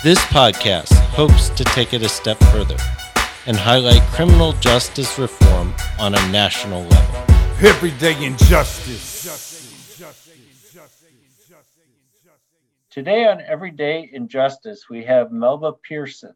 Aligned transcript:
This 0.00 0.20
podcast 0.26 0.92
hopes 0.92 1.48
to 1.48 1.64
take 1.64 1.92
it 1.92 2.02
a 2.02 2.08
step 2.08 2.38
further 2.52 2.76
and 3.46 3.56
highlight 3.56 4.00
criminal 4.12 4.52
justice 4.52 5.18
reform 5.18 5.74
on 5.98 6.14
a 6.14 6.30
national 6.30 6.84
level. 6.84 7.36
Everyday 7.66 8.24
injustice. 8.24 9.26
Today 12.92 13.26
on 13.26 13.40
Everyday 13.40 14.08
Injustice, 14.12 14.88
we 14.88 15.02
have 15.02 15.32
Melba 15.32 15.72
Pearson. 15.72 16.34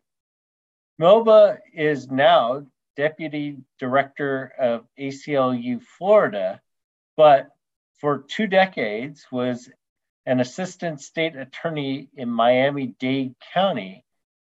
Melba 0.98 1.58
is 1.72 2.10
now 2.10 2.66
Deputy 2.96 3.58
Director 3.78 4.54
of 4.58 4.88
ACLU 4.98 5.80
Florida, 5.84 6.60
but 7.16 7.46
for 8.00 8.24
two 8.26 8.48
decades 8.48 9.24
was 9.30 9.70
an 10.26 10.40
assistant 10.40 11.00
state 11.00 11.36
attorney 11.36 12.08
in 12.16 12.28
Miami 12.28 12.94
Dade 12.98 13.34
County, 13.52 14.04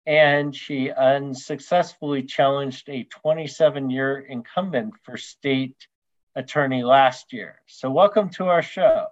and 0.06 0.55
she 0.55 0.91
unsuccessfully 0.91 2.23
challenged 2.23 2.89
a 2.89 3.05
27 3.05 3.91
year 3.91 4.19
incumbent 4.19 4.95
for 5.03 5.17
state 5.17 5.77
attorney 6.36 6.84
last 6.84 7.33
year. 7.33 7.61
So, 7.67 7.91
welcome 7.91 8.31
to 8.31 8.47
our 8.47 8.62
show. 8.62 9.06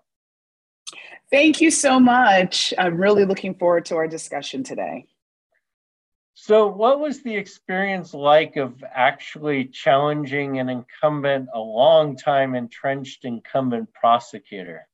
Thank 1.30 1.61
you 1.61 1.70
so 1.70 1.98
much. 1.98 2.72
I'm 2.78 2.96
really 2.96 3.24
looking 3.24 3.55
forward 3.55 3.86
to 3.86 3.96
our 3.96 4.06
discussion 4.06 4.62
today. 4.62 5.06
So, 6.34 6.68
what 6.68 7.00
was 7.00 7.22
the 7.22 7.34
experience 7.34 8.14
like 8.14 8.56
of 8.56 8.84
actually 8.89 9.66
challenging 9.66 10.58
an 10.58 10.68
incumbent, 10.68 11.48
a 11.52 11.58
long 11.58 12.16
time 12.16 12.55
entrenched 12.55 13.24
incumbent 13.24 13.92
prosecutor? 13.92 14.86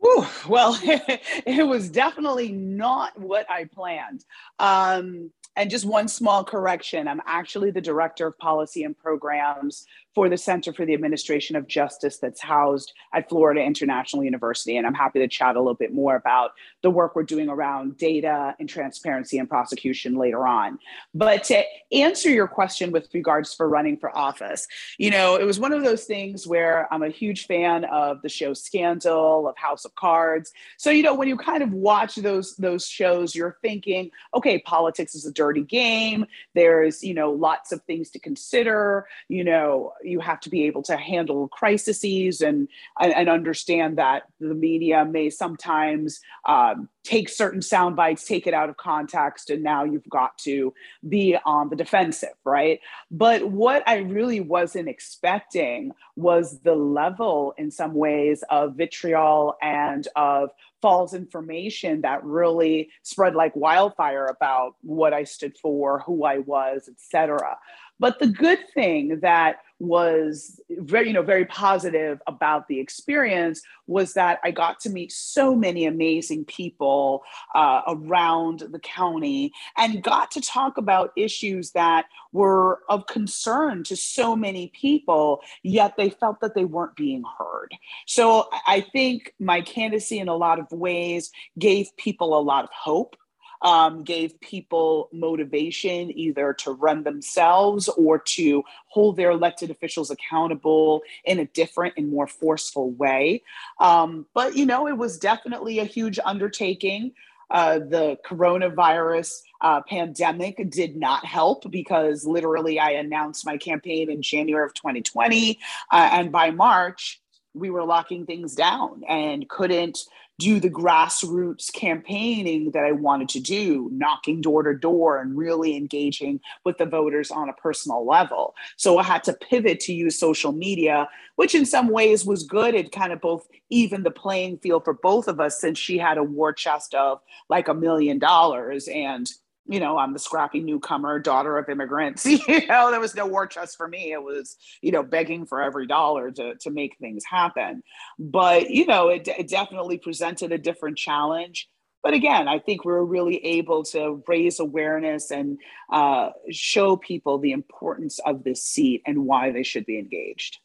Whew, 0.00 0.26
well, 0.48 0.78
it 0.82 1.66
was 1.66 1.88
definitely 1.90 2.52
not 2.52 3.18
what 3.20 3.50
I 3.50 3.64
planned. 3.64 4.24
Um, 4.58 5.30
and 5.56 5.70
just 5.70 5.84
one 5.84 6.08
small 6.08 6.44
correction 6.44 7.08
I'm 7.08 7.20
actually 7.26 7.70
the 7.70 7.80
director 7.80 8.26
of 8.26 8.38
policy 8.38 8.84
and 8.84 8.96
programs 8.96 9.84
for 10.14 10.28
the 10.28 10.36
Center 10.36 10.72
for 10.72 10.84
the 10.84 10.94
Administration 10.94 11.56
of 11.56 11.68
Justice 11.68 12.18
that's 12.18 12.40
housed 12.40 12.92
at 13.14 13.28
Florida 13.28 13.60
International 13.60 14.24
University. 14.24 14.76
And 14.76 14.86
I'm 14.86 14.94
happy 14.94 15.20
to 15.20 15.28
chat 15.28 15.56
a 15.56 15.60
little 15.60 15.74
bit 15.74 15.92
more 15.92 16.16
about 16.16 16.52
the 16.82 16.90
work 16.90 17.14
we're 17.14 17.22
doing 17.22 17.48
around 17.48 17.96
data 17.96 18.54
and 18.58 18.68
transparency 18.68 19.38
and 19.38 19.48
prosecution 19.48 20.16
later 20.16 20.46
on. 20.46 20.78
But 21.14 21.44
to 21.44 21.62
answer 21.92 22.28
your 22.28 22.48
question 22.48 22.90
with 22.90 23.08
regards 23.14 23.54
for 23.54 23.68
running 23.68 23.96
for 23.96 24.16
office, 24.16 24.66
you 24.98 25.10
know, 25.10 25.36
it 25.36 25.44
was 25.44 25.60
one 25.60 25.72
of 25.72 25.84
those 25.84 26.04
things 26.04 26.46
where 26.46 26.92
I'm 26.92 27.02
a 27.02 27.08
huge 27.08 27.46
fan 27.46 27.84
of 27.84 28.22
the 28.22 28.28
show 28.28 28.52
Scandal, 28.52 29.48
of 29.48 29.56
House 29.56 29.84
of 29.84 29.94
Cards. 29.94 30.52
So, 30.76 30.90
you 30.90 31.02
know, 31.02 31.14
when 31.14 31.28
you 31.28 31.36
kind 31.36 31.62
of 31.62 31.72
watch 31.72 32.16
those 32.16 32.56
those 32.56 32.86
shows, 32.86 33.34
you're 33.34 33.58
thinking, 33.62 34.10
okay, 34.34 34.58
politics 34.60 35.14
is 35.14 35.26
a 35.26 35.32
dirty 35.32 35.62
game. 35.62 36.26
There's, 36.54 37.02
you 37.02 37.14
know, 37.14 37.30
lots 37.30 37.72
of 37.72 37.82
things 37.82 38.10
to 38.10 38.18
consider, 38.18 39.06
you 39.28 39.44
know, 39.44 39.92
you 40.02 40.20
have 40.20 40.40
to 40.40 40.50
be 40.50 40.64
able 40.64 40.82
to 40.82 40.96
handle 40.96 41.48
crises 41.48 42.40
and 42.40 42.68
and, 43.00 43.28
understand 43.28 43.98
that 43.98 44.24
the 44.40 44.54
media 44.54 45.04
may 45.04 45.30
sometimes 45.30 46.20
um, 46.46 46.88
take 47.04 47.28
certain 47.28 47.62
sound 47.62 47.96
bites, 47.96 48.24
take 48.24 48.46
it 48.46 48.54
out 48.54 48.68
of 48.68 48.76
context, 48.76 49.50
and 49.50 49.62
now 49.62 49.84
you've 49.84 50.08
got 50.08 50.36
to 50.38 50.72
be 51.08 51.36
on 51.44 51.68
the 51.68 51.76
defensive, 51.76 52.34
right? 52.44 52.80
But 53.10 53.50
what 53.50 53.82
I 53.86 53.98
really 53.98 54.40
wasn't 54.40 54.88
expecting 54.88 55.92
was 56.16 56.60
the 56.60 56.74
level, 56.74 57.54
in 57.56 57.70
some 57.70 57.94
ways, 57.94 58.42
of 58.50 58.74
vitriol 58.76 59.56
and 59.62 60.06
of 60.16 60.50
false 60.82 61.14
information 61.14 62.00
that 62.02 62.24
really 62.24 62.90
spread 63.02 63.34
like 63.34 63.54
wildfire 63.54 64.26
about 64.26 64.74
what 64.82 65.12
I 65.12 65.24
stood 65.24 65.56
for, 65.58 66.00
who 66.00 66.24
I 66.24 66.38
was, 66.38 66.88
etc. 66.88 67.58
But 67.98 68.18
the 68.18 68.28
good 68.28 68.60
thing 68.74 69.20
that 69.20 69.60
was 69.80 70.60
very 70.68 71.08
you 71.08 71.12
know 71.14 71.22
very 71.22 71.46
positive 71.46 72.20
about 72.26 72.68
the 72.68 72.78
experience 72.78 73.62
was 73.86 74.12
that 74.12 74.38
i 74.44 74.50
got 74.50 74.78
to 74.78 74.90
meet 74.90 75.10
so 75.10 75.56
many 75.56 75.86
amazing 75.86 76.44
people 76.44 77.22
uh, 77.54 77.80
around 77.88 78.62
the 78.70 78.78
county 78.80 79.50
and 79.78 80.02
got 80.02 80.30
to 80.30 80.40
talk 80.40 80.76
about 80.76 81.12
issues 81.16 81.70
that 81.70 82.04
were 82.32 82.80
of 82.90 83.06
concern 83.06 83.82
to 83.82 83.96
so 83.96 84.36
many 84.36 84.68
people 84.68 85.40
yet 85.62 85.96
they 85.96 86.10
felt 86.10 86.40
that 86.40 86.54
they 86.54 86.64
weren't 86.64 86.94
being 86.94 87.24
heard. 87.38 87.74
So 88.06 88.48
i 88.66 88.82
think 88.92 89.34
my 89.40 89.62
candidacy 89.62 90.18
in 90.18 90.28
a 90.28 90.36
lot 90.36 90.58
of 90.58 90.70
ways 90.70 91.30
gave 91.58 91.96
people 91.96 92.38
a 92.38 92.42
lot 92.42 92.64
of 92.64 92.70
hope 92.70 93.16
um, 93.62 94.02
gave 94.02 94.40
people 94.40 95.08
motivation 95.12 96.16
either 96.16 96.52
to 96.54 96.72
run 96.72 97.02
themselves 97.02 97.88
or 97.88 98.18
to 98.18 98.62
hold 98.86 99.16
their 99.16 99.30
elected 99.30 99.70
officials 99.70 100.10
accountable 100.10 101.02
in 101.24 101.38
a 101.38 101.46
different 101.46 101.94
and 101.96 102.10
more 102.10 102.26
forceful 102.26 102.90
way. 102.92 103.42
Um, 103.78 104.26
but, 104.34 104.56
you 104.56 104.66
know, 104.66 104.86
it 104.88 104.96
was 104.96 105.18
definitely 105.18 105.78
a 105.78 105.84
huge 105.84 106.18
undertaking. 106.24 107.12
Uh, 107.50 107.80
the 107.80 108.16
coronavirus 108.24 109.40
uh, 109.60 109.80
pandemic 109.82 110.70
did 110.70 110.96
not 110.96 111.24
help 111.24 111.68
because 111.70 112.24
literally 112.24 112.78
I 112.78 112.90
announced 112.90 113.44
my 113.44 113.56
campaign 113.56 114.10
in 114.10 114.22
January 114.22 114.64
of 114.64 114.74
2020. 114.74 115.58
Uh, 115.90 116.08
and 116.12 116.30
by 116.30 116.52
March, 116.52 117.20
we 117.52 117.70
were 117.70 117.84
locking 117.84 118.26
things 118.26 118.54
down 118.54 119.02
and 119.08 119.48
couldn't 119.48 119.98
do 120.40 120.58
the 120.58 120.70
grassroots 120.70 121.72
campaigning 121.72 122.70
that 122.72 122.84
I 122.84 122.92
wanted 122.92 123.28
to 123.30 123.40
do, 123.40 123.90
knocking 123.92 124.40
door 124.40 124.62
to 124.62 124.74
door 124.74 125.20
and 125.20 125.36
really 125.36 125.76
engaging 125.76 126.40
with 126.64 126.78
the 126.78 126.86
voters 126.86 127.30
on 127.30 127.48
a 127.48 127.52
personal 127.52 128.06
level. 128.06 128.54
So 128.76 128.98
I 128.98 129.02
had 129.02 129.22
to 129.24 129.34
pivot 129.34 129.80
to 129.80 129.92
use 129.92 130.18
social 130.18 130.52
media, 130.52 131.08
which 131.36 131.54
in 131.54 131.66
some 131.66 131.88
ways 131.88 132.24
was 132.24 132.42
good. 132.42 132.74
It 132.74 132.90
kind 132.90 133.12
of 133.12 133.20
both 133.20 133.46
even 133.68 134.02
the 134.02 134.10
playing 134.10 134.58
field 134.58 134.84
for 134.84 134.94
both 134.94 135.28
of 135.28 135.40
us 135.40 135.60
since 135.60 135.78
she 135.78 135.98
had 135.98 136.16
a 136.16 136.24
war 136.24 136.52
chest 136.52 136.94
of 136.94 137.20
like 137.50 137.68
a 137.68 137.74
million 137.74 138.18
dollars 138.18 138.88
and 138.88 139.30
you 139.66 139.78
know, 139.78 139.98
I'm 139.98 140.12
the 140.12 140.18
scrappy 140.18 140.60
newcomer, 140.60 141.18
daughter 141.18 141.58
of 141.58 141.68
immigrants. 141.68 142.26
you 142.26 142.66
know, 142.66 142.90
there 142.90 143.00
was 143.00 143.14
no 143.14 143.26
war 143.26 143.46
chest 143.46 143.76
for 143.76 143.86
me. 143.86 144.12
It 144.12 144.22
was, 144.22 144.56
you 144.82 144.92
know, 144.92 145.02
begging 145.02 145.46
for 145.46 145.62
every 145.62 145.86
dollar 145.86 146.30
to, 146.32 146.54
to 146.56 146.70
make 146.70 146.96
things 146.98 147.24
happen. 147.24 147.82
But, 148.18 148.70
you 148.70 148.86
know, 148.86 149.08
it, 149.08 149.28
it 149.28 149.48
definitely 149.48 149.98
presented 149.98 150.52
a 150.52 150.58
different 150.58 150.98
challenge. 150.98 151.68
But 152.02 152.14
again, 152.14 152.48
I 152.48 152.58
think 152.58 152.84
we 152.84 152.92
are 152.92 153.04
really 153.04 153.44
able 153.44 153.84
to 153.84 154.22
raise 154.26 154.58
awareness 154.58 155.30
and 155.30 155.58
uh, 155.92 156.30
show 156.50 156.96
people 156.96 157.38
the 157.38 157.52
importance 157.52 158.18
of 158.24 158.42
this 158.42 158.64
seat 158.64 159.02
and 159.06 159.26
why 159.26 159.52
they 159.52 159.62
should 159.62 159.84
be 159.84 159.98
engaged. 159.98 160.58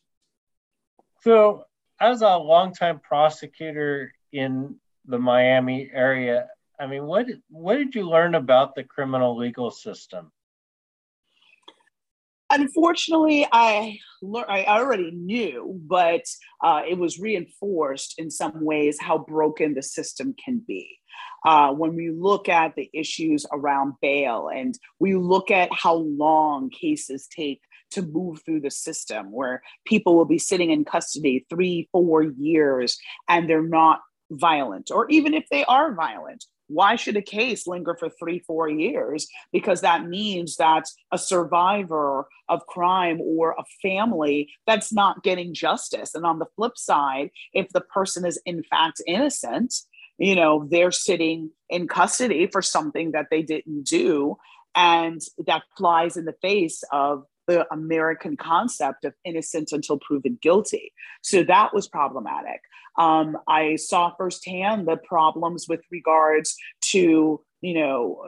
So, 1.22 1.66
as 2.00 2.22
a 2.22 2.38
longtime 2.38 3.00
prosecutor 3.00 4.14
in 4.32 4.76
the 5.06 5.20
Miami 5.20 5.90
area, 5.94 6.48
I 6.80 6.88
mean, 6.88 7.06
what 7.06 7.28
what 7.50 7.78
did 7.78 7.96
you 7.96 8.10
learn 8.10 8.36
about 8.36 8.76
the 8.76 8.84
criminal 8.84 9.38
legal 9.38 9.72
system? 9.72 10.32
Unfortunately, 12.50 13.48
I. 13.52 14.00
I 14.48 14.66
already 14.66 15.12
knew, 15.12 15.80
but 15.86 16.24
uh, 16.64 16.82
it 16.88 16.98
was 16.98 17.20
reinforced 17.20 18.16
in 18.18 18.32
some 18.32 18.66
ways 18.66 18.98
how 19.00 19.20
broken 19.20 19.76
the 19.76 19.84
system 19.84 20.34
can 20.44 20.64
be. 20.68 20.98
Uh, 21.46 21.72
when 21.74 21.96
we 21.96 22.10
look 22.10 22.50
at 22.50 22.74
the 22.76 22.90
issues 22.92 23.46
around 23.54 23.94
bail 24.02 24.50
and 24.52 24.80
we 25.00 25.16
look 25.16 25.52
at 25.52 25.70
how 25.72 25.94
long 25.94 26.72
cases 26.72 27.28
take 27.28 27.62
to 27.92 28.02
move 28.02 28.42
through 28.44 28.62
the 28.62 28.72
system 28.72 29.32
where 29.32 29.62
people 29.86 30.16
will 30.16 30.26
be 30.26 30.40
sitting 30.40 30.72
in 30.72 30.84
custody 30.84 31.46
three, 31.52 31.88
four 31.92 32.24
years 32.24 32.98
and 33.30 33.48
they're 33.48 33.62
not 33.62 34.00
violent, 34.32 34.90
or 34.90 35.08
even 35.12 35.36
if 35.36 35.46
they 35.52 35.64
are 35.66 35.94
violent, 35.94 36.46
why 36.68 36.96
should 36.96 37.18
a 37.18 37.22
case 37.22 37.68
linger 37.68 37.96
for 37.96 38.10
three, 38.10 38.40
four 38.40 38.70
years? 38.70 39.28
Because 39.52 39.82
that 39.82 40.08
means 40.08 40.58
that 40.58 40.86
a 41.12 41.18
survivor 41.18 42.28
of 42.50 42.66
crime 42.68 43.20
or 43.22 43.56
a 43.58 43.66
family 43.82 44.52
that's 44.66 44.92
not 44.92 45.24
getting 45.24 45.54
justice. 45.54 46.16
And 46.16 46.26
on 46.26 46.40
the 46.40 46.48
flip 46.56 46.78
side, 46.78 47.30
if 47.54 47.70
the 47.70 47.82
person 47.82 48.26
is 48.26 48.42
in 48.46 48.64
fact 48.64 49.02
innocent, 49.06 49.74
you 50.18 50.36
know, 50.36 50.68
they're 50.70 50.92
sitting 50.92 51.52
in 51.70 51.88
custody 51.88 52.48
for 52.48 52.62
something 52.62 53.12
that 53.12 53.28
they 53.30 53.42
didn't 53.42 53.84
do. 53.84 54.38
And 54.76 55.22
that 55.46 55.64
flies 55.78 56.18
in 56.18 56.26
the 56.26 56.36
face 56.42 56.84
of 56.92 57.26
the 57.48 57.66
American 57.74 58.38
concept 58.38 59.06
of 59.06 59.14
innocent 59.24 59.72
until 59.72 60.00
proven 60.00 60.38
guilty. 60.42 60.94
So 61.22 61.44
that 61.44 61.74
was 61.74 61.88
problematic. 61.88 62.62
Um, 62.98 63.38
I 63.48 63.76
saw 63.76 64.12
firsthand 64.16 64.88
the 64.88 64.98
problems 64.98 65.68
with 65.68 65.82
regards 65.92 66.56
to 66.92 67.42
you 67.62 67.74
know 67.74 68.22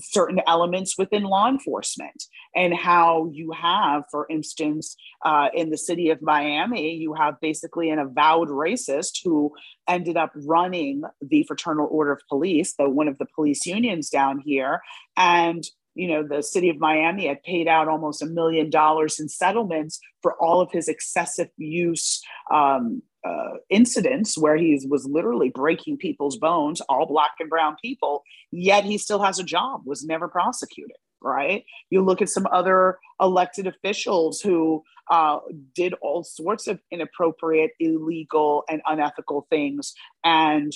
certain 0.00 0.40
elements 0.46 0.98
within 0.98 1.22
law 1.22 1.48
enforcement 1.48 2.24
and 2.56 2.74
how 2.74 3.30
you 3.32 3.52
have 3.52 4.02
for 4.10 4.26
instance 4.28 4.96
uh, 5.24 5.48
in 5.54 5.70
the 5.70 5.78
city 5.78 6.10
of 6.10 6.20
miami 6.22 6.94
you 6.94 7.14
have 7.14 7.34
basically 7.40 7.90
an 7.90 7.98
avowed 7.98 8.48
racist 8.48 9.18
who 9.22 9.52
ended 9.88 10.16
up 10.16 10.32
running 10.34 11.02
the 11.20 11.44
fraternal 11.44 11.88
order 11.90 12.12
of 12.12 12.20
police 12.28 12.74
the 12.78 12.88
one 12.88 13.06
of 13.06 13.18
the 13.18 13.26
police 13.34 13.64
unions 13.64 14.08
down 14.10 14.40
here 14.44 14.80
and 15.16 15.64
you 15.94 16.08
know, 16.08 16.22
the 16.22 16.42
city 16.42 16.68
of 16.68 16.78
Miami 16.78 17.26
had 17.26 17.42
paid 17.42 17.68
out 17.68 17.88
almost 17.88 18.22
a 18.22 18.26
million 18.26 18.70
dollars 18.70 19.18
in 19.18 19.28
settlements 19.28 19.98
for 20.22 20.34
all 20.40 20.60
of 20.60 20.70
his 20.70 20.88
excessive 20.88 21.48
use 21.56 22.22
um, 22.50 23.02
uh, 23.24 23.54
incidents 23.68 24.38
where 24.38 24.56
he 24.56 24.80
was 24.88 25.06
literally 25.06 25.50
breaking 25.50 25.98
people's 25.98 26.38
bones, 26.38 26.80
all 26.82 27.06
black 27.06 27.32
and 27.38 27.50
brown 27.50 27.76
people, 27.82 28.22
yet 28.50 28.84
he 28.84 28.96
still 28.96 29.22
has 29.22 29.38
a 29.38 29.44
job, 29.44 29.82
was 29.84 30.04
never 30.04 30.28
prosecuted, 30.28 30.96
right? 31.22 31.64
You 31.90 32.02
look 32.02 32.22
at 32.22 32.28
some 32.28 32.46
other 32.52 32.98
elected 33.20 33.66
officials 33.66 34.40
who 34.40 34.82
uh, 35.10 35.38
did 35.74 35.94
all 36.02 36.22
sorts 36.22 36.66
of 36.66 36.80
inappropriate, 36.90 37.72
illegal, 37.80 38.64
and 38.70 38.80
unethical 38.86 39.46
things, 39.50 39.92
and 40.24 40.72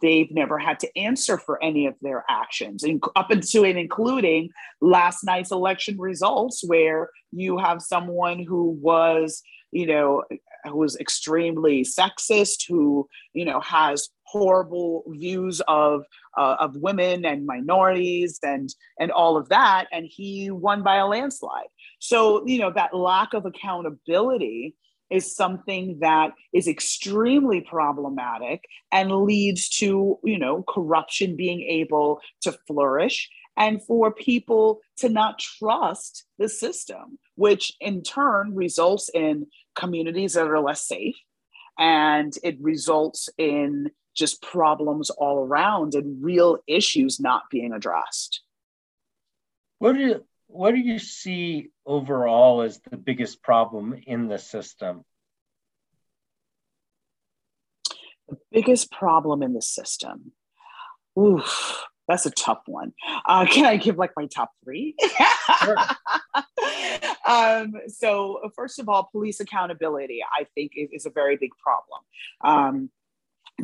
they've 0.00 0.30
never 0.30 0.58
had 0.58 0.80
to 0.80 0.98
answer 0.98 1.36
for 1.36 1.62
any 1.62 1.86
of 1.86 1.94
their 2.00 2.24
actions, 2.30 2.82
and 2.82 3.02
up 3.14 3.30
into 3.30 3.64
and 3.64 3.78
including 3.78 4.48
last 4.80 5.22
night's 5.22 5.52
election 5.52 5.96
results, 5.98 6.62
where 6.66 7.10
you 7.30 7.58
have 7.58 7.82
someone 7.82 8.42
who 8.42 8.70
was, 8.80 9.42
you 9.70 9.86
know, 9.86 10.22
who 10.64 10.78
was 10.78 10.96
extremely 10.96 11.84
sexist, 11.84 12.66
who 12.68 13.06
you 13.34 13.44
know 13.44 13.60
has 13.60 14.08
horrible 14.24 15.04
views 15.08 15.60
of 15.68 16.04
uh, 16.36 16.56
of 16.60 16.76
women 16.76 17.24
and 17.24 17.46
minorities 17.46 18.38
and 18.42 18.74
and 18.98 19.10
all 19.10 19.36
of 19.36 19.48
that, 19.48 19.86
and 19.92 20.06
he 20.08 20.50
won 20.50 20.82
by 20.82 20.96
a 20.96 21.06
landslide. 21.06 21.68
So, 21.98 22.46
you 22.46 22.58
know, 22.58 22.72
that 22.72 22.94
lack 22.94 23.34
of 23.34 23.46
accountability 23.46 24.74
is 25.10 25.36
something 25.36 25.98
that 26.00 26.32
is 26.54 26.66
extremely 26.66 27.60
problematic 27.60 28.64
and 28.90 29.10
leads 29.10 29.68
to, 29.68 30.18
you 30.24 30.38
know, 30.38 30.64
corruption 30.66 31.36
being 31.36 31.60
able 31.62 32.20
to 32.40 32.52
flourish 32.66 33.28
and 33.56 33.82
for 33.84 34.10
people 34.10 34.80
to 34.96 35.10
not 35.10 35.38
trust 35.38 36.24
the 36.38 36.48
system, 36.48 37.18
which 37.34 37.72
in 37.80 38.02
turn 38.02 38.54
results 38.54 39.10
in 39.12 39.46
communities 39.74 40.32
that 40.32 40.46
are 40.46 40.60
less 40.60 40.86
safe 40.86 41.16
and 41.78 42.34
it 42.42 42.56
results 42.60 43.28
in 43.38 43.90
just 44.14 44.42
problems 44.42 45.10
all 45.10 45.38
around 45.38 45.94
and 45.94 46.22
real 46.22 46.58
issues 46.66 47.20
not 47.20 47.44
being 47.50 47.72
addressed. 47.72 48.42
What 49.78 49.94
do 49.94 50.00
you, 50.00 50.24
what 50.46 50.74
do 50.74 50.80
you 50.80 50.98
see 50.98 51.70
overall 51.86 52.62
as 52.62 52.80
the 52.90 52.96
biggest 52.96 53.42
problem 53.42 54.00
in 54.06 54.28
the 54.28 54.38
system? 54.38 55.04
The 58.28 58.36
biggest 58.50 58.92
problem 58.92 59.42
in 59.42 59.54
the 59.54 59.62
system. 59.62 60.32
Oof, 61.18 61.84
that's 62.08 62.26
a 62.26 62.30
tough 62.30 62.62
one. 62.66 62.92
Uh, 63.26 63.46
can 63.46 63.64
I 63.64 63.76
give 63.76 63.96
like 63.98 64.12
my 64.16 64.26
top 64.26 64.50
three? 64.64 64.94
Sure. 65.64 65.76
um, 67.26 67.74
so, 67.88 68.50
first 68.54 68.78
of 68.78 68.88
all, 68.88 69.08
police 69.12 69.40
accountability, 69.40 70.20
I 70.22 70.44
think, 70.54 70.72
is, 70.76 70.88
is 70.92 71.06
a 71.06 71.10
very 71.10 71.36
big 71.36 71.50
problem. 71.62 72.00
Um, 72.42 72.90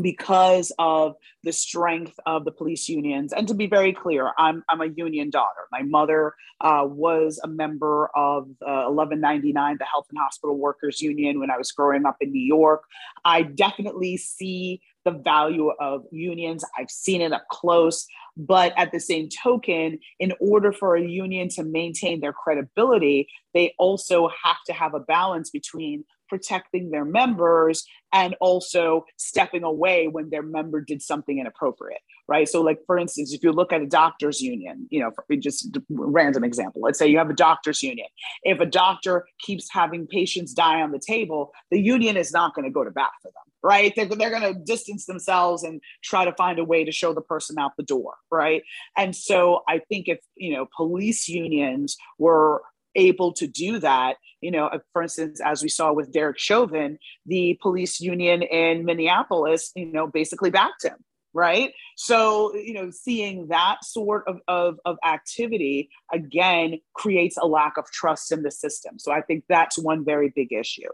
because 0.00 0.72
of 0.78 1.16
the 1.42 1.52
strength 1.52 2.18
of 2.26 2.44
the 2.44 2.52
police 2.52 2.88
unions. 2.88 3.32
And 3.32 3.48
to 3.48 3.54
be 3.54 3.66
very 3.66 3.92
clear, 3.92 4.32
I'm, 4.38 4.62
I'm 4.68 4.80
a 4.80 4.86
union 4.86 5.30
daughter. 5.30 5.66
My 5.72 5.82
mother 5.82 6.34
uh, 6.60 6.84
was 6.84 7.40
a 7.42 7.48
member 7.48 8.10
of 8.14 8.44
uh, 8.62 8.90
1199, 8.90 9.76
the 9.78 9.84
Health 9.84 10.06
and 10.10 10.18
Hospital 10.18 10.56
Workers 10.56 11.00
Union, 11.00 11.40
when 11.40 11.50
I 11.50 11.56
was 11.56 11.72
growing 11.72 12.06
up 12.06 12.16
in 12.20 12.32
New 12.32 12.44
York. 12.44 12.82
I 13.24 13.42
definitely 13.42 14.16
see 14.16 14.82
the 15.04 15.10
value 15.18 15.70
of 15.80 16.04
unions. 16.10 16.64
I've 16.78 16.90
seen 16.90 17.20
it 17.20 17.32
up 17.32 17.46
close. 17.50 18.06
But 18.36 18.72
at 18.76 18.92
the 18.92 19.00
same 19.00 19.28
token, 19.28 19.98
in 20.20 20.32
order 20.38 20.72
for 20.72 20.96
a 20.96 21.02
union 21.02 21.48
to 21.50 21.64
maintain 21.64 22.20
their 22.20 22.32
credibility, 22.32 23.28
they 23.52 23.74
also 23.78 24.28
have 24.44 24.58
to 24.66 24.72
have 24.72 24.94
a 24.94 25.00
balance 25.00 25.50
between 25.50 26.04
protecting 26.28 26.90
their 26.90 27.04
members 27.04 27.84
and 28.12 28.34
also 28.40 29.04
stepping 29.16 29.64
away 29.64 30.08
when 30.08 30.30
their 30.30 30.42
member 30.42 30.80
did 30.80 31.02
something 31.02 31.38
inappropriate 31.38 32.00
right? 32.28 32.46
So 32.46 32.60
like 32.60 32.78
for 32.86 32.98
instance 32.98 33.32
if 33.32 33.42
you 33.42 33.52
look 33.52 33.72
at 33.72 33.80
a 33.80 33.86
doctors 33.86 34.40
union 34.40 34.86
you 34.90 35.00
know 35.00 35.10
just 35.38 35.76
random 35.90 36.44
example 36.44 36.80
let's 36.82 36.98
say 36.98 37.08
you 37.08 37.18
have 37.18 37.30
a 37.30 37.34
doctors 37.34 37.82
union. 37.82 38.06
If 38.44 38.60
a 38.60 38.66
doctor 38.66 39.26
keeps 39.40 39.68
having 39.72 40.06
patients 40.06 40.52
die 40.52 40.80
on 40.80 40.92
the 40.92 41.00
table 41.04 41.52
the 41.70 41.80
union 41.80 42.16
is 42.16 42.32
not 42.32 42.54
going 42.54 42.64
to 42.66 42.70
go 42.70 42.84
to 42.84 42.90
bat 42.90 43.10
for 43.22 43.28
them 43.28 43.42
right? 43.60 43.92
They're, 43.96 44.06
they're 44.06 44.30
going 44.30 44.54
to 44.54 44.60
distance 44.60 45.06
themselves 45.06 45.64
and 45.64 45.80
try 46.04 46.24
to 46.24 46.32
find 46.34 46.60
a 46.60 46.64
way 46.64 46.84
to 46.84 46.92
show 46.92 47.12
the 47.12 47.20
person 47.20 47.58
out 47.58 47.72
the 47.76 47.82
door 47.82 48.14
right? 48.30 48.62
And 48.96 49.16
so 49.16 49.62
i 49.68 49.80
think 49.88 50.08
if 50.08 50.18
you 50.36 50.54
know 50.54 50.68
police 50.76 51.28
unions 51.28 51.96
were 52.18 52.62
able 52.98 53.32
to 53.34 53.46
do 53.46 53.78
that. 53.78 54.16
You 54.40 54.50
know, 54.50 54.66
uh, 54.66 54.78
for 54.92 55.02
instance, 55.02 55.40
as 55.40 55.62
we 55.62 55.68
saw 55.68 55.92
with 55.92 56.12
Derek 56.12 56.38
Chauvin, 56.38 56.98
the 57.26 57.58
police 57.62 58.00
union 58.00 58.42
in 58.42 58.84
Minneapolis, 58.84 59.72
you 59.74 59.86
know, 59.86 60.06
basically 60.06 60.50
backed 60.50 60.84
him 60.84 61.04
right 61.34 61.72
so 61.96 62.54
you 62.56 62.72
know 62.72 62.90
seeing 62.90 63.48
that 63.48 63.84
sort 63.84 64.24
of, 64.26 64.40
of, 64.48 64.78
of 64.84 64.96
activity 65.04 65.90
again 66.12 66.78
creates 66.94 67.36
a 67.36 67.46
lack 67.46 67.76
of 67.76 67.84
trust 67.90 68.32
in 68.32 68.42
the 68.42 68.50
system 68.50 68.98
so 68.98 69.12
i 69.12 69.20
think 69.20 69.44
that's 69.48 69.78
one 69.78 70.04
very 70.04 70.32
big 70.34 70.52
issue 70.52 70.88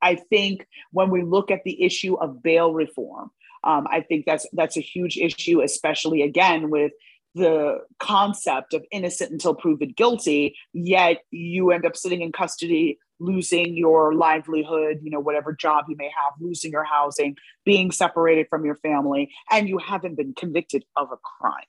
i 0.00 0.14
think 0.14 0.66
when 0.92 1.10
we 1.10 1.22
look 1.22 1.50
at 1.50 1.64
the 1.64 1.82
issue 1.82 2.14
of 2.14 2.42
bail 2.42 2.72
reform 2.72 3.30
um, 3.64 3.86
i 3.90 4.00
think 4.00 4.24
that's 4.24 4.46
that's 4.52 4.76
a 4.76 4.80
huge 4.80 5.16
issue 5.16 5.60
especially 5.60 6.22
again 6.22 6.70
with 6.70 6.92
the 7.34 7.78
concept 7.98 8.74
of 8.74 8.84
innocent 8.90 9.30
until 9.30 9.54
proven 9.54 9.94
guilty, 9.96 10.56
yet 10.72 11.22
you 11.30 11.70
end 11.70 11.86
up 11.86 11.96
sitting 11.96 12.20
in 12.20 12.32
custody, 12.32 12.98
losing 13.20 13.76
your 13.76 14.14
livelihood, 14.14 15.00
you 15.02 15.10
know, 15.10 15.20
whatever 15.20 15.52
job 15.52 15.84
you 15.88 15.96
may 15.96 16.10
have, 16.16 16.34
losing 16.40 16.72
your 16.72 16.84
housing, 16.84 17.36
being 17.64 17.90
separated 17.90 18.46
from 18.50 18.64
your 18.64 18.76
family, 18.76 19.30
and 19.50 19.68
you 19.68 19.78
haven't 19.78 20.16
been 20.16 20.34
convicted 20.34 20.84
of 20.96 21.08
a 21.12 21.16
crime. 21.16 21.64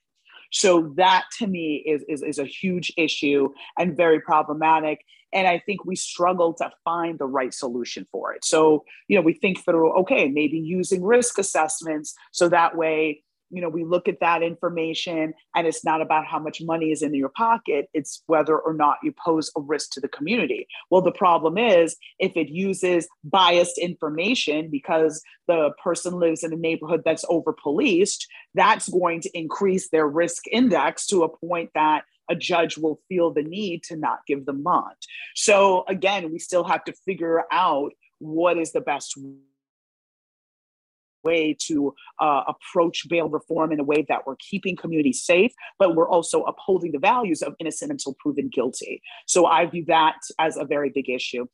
So 0.51 0.93
that 0.97 1.25
to 1.39 1.47
me 1.47 1.83
is, 1.85 2.03
is, 2.07 2.21
is 2.21 2.39
a 2.39 2.45
huge 2.45 2.93
issue 2.95 3.49
and 3.77 3.97
very 3.97 4.19
problematic. 4.19 5.03
And 5.33 5.47
I 5.47 5.57
think 5.57 5.83
we 5.83 5.95
struggle 5.95 6.53
to 6.55 6.69
find 6.85 7.17
the 7.17 7.25
right 7.25 7.51
solution 7.51 8.05
for 8.11 8.33
it. 8.33 8.45
So, 8.45 8.83
you 9.07 9.15
know, 9.15 9.23
we 9.23 9.33
think 9.33 9.65
through, 9.65 9.91
okay, 10.01 10.27
maybe 10.29 10.59
using 10.59 11.03
risk 11.03 11.39
assessments 11.39 12.13
so 12.31 12.49
that 12.49 12.77
way 12.77 13.23
you 13.53 13.61
know 13.61 13.69
we 13.69 13.83
look 13.83 14.07
at 14.07 14.19
that 14.19 14.41
information 14.41 15.33
and 15.55 15.67
it's 15.67 15.85
not 15.85 16.01
about 16.01 16.25
how 16.25 16.39
much 16.39 16.61
money 16.61 16.91
is 16.91 17.01
in 17.01 17.13
your 17.13 17.29
pocket. 17.29 17.87
It's 17.93 18.23
whether 18.25 18.57
or 18.57 18.73
not 18.73 18.97
you 19.03 19.13
pose 19.13 19.51
a 19.55 19.61
risk 19.61 19.91
to 19.91 20.01
the 20.01 20.07
community. 20.07 20.67
Well 20.89 21.01
the 21.01 21.11
problem 21.11 21.57
is 21.57 21.95
if 22.19 22.35
it 22.35 22.49
uses 22.49 23.07
biased 23.23 23.77
information 23.77 24.69
because 24.69 25.21
the 25.47 25.71
person 25.81 26.13
lives 26.13 26.43
in 26.43 26.51
a 26.51 26.57
neighborhood 26.57 27.03
that's 27.05 27.25
over 27.29 27.53
policed 27.53 28.27
that's 28.55 28.89
going 28.89 29.21
to 29.21 29.37
increase 29.37 29.89
their 29.89 30.07
risk 30.07 30.43
index 30.51 31.05
to 31.07 31.23
a 31.23 31.37
point 31.37 31.69
that 31.75 32.03
a 32.29 32.35
judge 32.35 32.77
will 32.77 33.01
feel 33.09 33.31
the 33.31 33.43
need 33.43 33.83
to 33.83 33.97
not 33.97 34.19
give 34.25 34.45
them 34.45 34.63
bond. 34.63 34.95
So 35.35 35.85
again 35.87 36.31
we 36.31 36.39
still 36.39 36.63
have 36.63 36.83
to 36.85 36.93
figure 37.05 37.43
out 37.51 37.91
what 38.19 38.57
is 38.57 38.71
the 38.71 38.81
best 38.81 39.17
way 41.23 41.55
to 41.67 41.93
uh, 42.19 42.43
approach 42.47 43.07
bail 43.09 43.29
reform 43.29 43.71
in 43.71 43.79
a 43.79 43.83
way 43.83 44.05
that 44.09 44.25
we're 44.25 44.35
keeping 44.37 44.75
communities 44.75 45.23
safe, 45.23 45.53
but 45.79 45.95
we're 45.95 46.09
also 46.09 46.43
upholding 46.43 46.91
the 46.91 46.99
values 46.99 47.41
of 47.41 47.55
innocent 47.59 47.91
until 47.91 48.15
proven 48.19 48.49
guilty. 48.49 49.01
So 49.27 49.45
I 49.45 49.65
view 49.65 49.85
that 49.87 50.17
as 50.39 50.57
a 50.57 50.65
very 50.65 50.89
big 50.89 51.09
issue. 51.09 51.47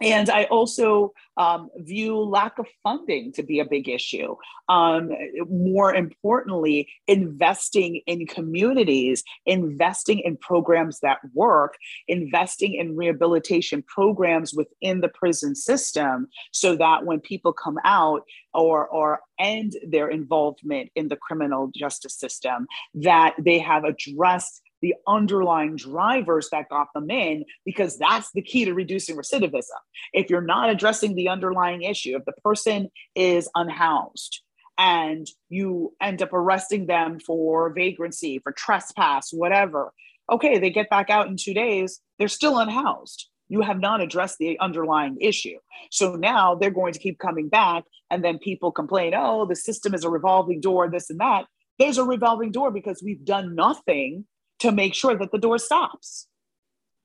And 0.00 0.28
I 0.28 0.44
also 0.44 1.12
um, 1.36 1.70
view 1.76 2.18
lack 2.18 2.58
of 2.58 2.66
funding 2.82 3.32
to 3.32 3.42
be 3.42 3.60
a 3.60 3.64
big 3.64 3.88
issue. 3.88 4.36
Um, 4.68 5.10
more 5.48 5.94
importantly, 5.94 6.88
investing 7.06 8.00
in 8.06 8.26
communities, 8.26 9.22
investing 9.46 10.20
in 10.20 10.36
programs 10.36 11.00
that 11.00 11.18
work, 11.32 11.76
investing 12.08 12.74
in 12.74 12.96
rehabilitation 12.96 13.82
programs 13.82 14.54
within 14.54 15.00
the 15.00 15.08
prison 15.08 15.54
system 15.54 16.28
so 16.52 16.76
that 16.76 17.04
when 17.04 17.20
people 17.20 17.52
come 17.52 17.78
out 17.84 18.22
or, 18.52 18.86
or 18.88 19.20
end 19.38 19.74
their 19.86 20.08
involvement 20.08 20.90
in 20.94 21.08
the 21.08 21.16
criminal 21.16 21.70
justice 21.74 22.14
system, 22.14 22.66
that 22.94 23.34
they 23.38 23.58
have 23.58 23.84
addressed 23.84 24.62
the 24.84 24.94
underlying 25.08 25.76
drivers 25.76 26.50
that 26.52 26.68
got 26.68 26.88
them 26.92 27.10
in, 27.10 27.46
because 27.64 27.96
that's 27.96 28.30
the 28.34 28.42
key 28.42 28.66
to 28.66 28.74
reducing 28.74 29.16
recidivism. 29.16 29.80
If 30.12 30.28
you're 30.28 30.42
not 30.42 30.68
addressing 30.68 31.14
the 31.14 31.30
underlying 31.30 31.80
issue, 31.84 32.16
if 32.18 32.26
the 32.26 32.38
person 32.44 32.90
is 33.14 33.48
unhoused, 33.54 34.42
and 34.76 35.26
you 35.48 35.94
end 36.02 36.20
up 36.20 36.34
arresting 36.34 36.84
them 36.84 37.18
for 37.18 37.72
vagrancy, 37.72 38.40
for 38.40 38.52
trespass, 38.52 39.30
whatever. 39.32 39.94
Okay, 40.30 40.58
they 40.58 40.68
get 40.68 40.90
back 40.90 41.08
out 41.08 41.28
in 41.28 41.36
two 41.38 41.54
days, 41.54 42.02
they're 42.18 42.28
still 42.28 42.58
unhoused. 42.58 43.30
You 43.48 43.62
have 43.62 43.80
not 43.80 44.02
addressed 44.02 44.36
the 44.36 44.58
underlying 44.60 45.16
issue. 45.18 45.56
So 45.90 46.16
now 46.16 46.56
they're 46.56 46.70
going 46.70 46.92
to 46.92 46.98
keep 46.98 47.18
coming 47.18 47.48
back, 47.48 47.84
and 48.10 48.22
then 48.22 48.38
people 48.38 48.70
complain, 48.70 49.14
oh, 49.16 49.46
the 49.46 49.56
system 49.56 49.94
is 49.94 50.04
a 50.04 50.10
revolving 50.10 50.60
door, 50.60 50.90
this 50.90 51.08
and 51.08 51.20
that. 51.20 51.46
There's 51.78 51.96
a 51.96 52.04
revolving 52.04 52.52
door 52.52 52.70
because 52.70 53.02
we've 53.02 53.24
done 53.24 53.54
nothing 53.54 54.26
to 54.60 54.72
make 54.72 54.94
sure 54.94 55.16
that 55.16 55.32
the 55.32 55.38
door 55.38 55.58
stops 55.58 56.26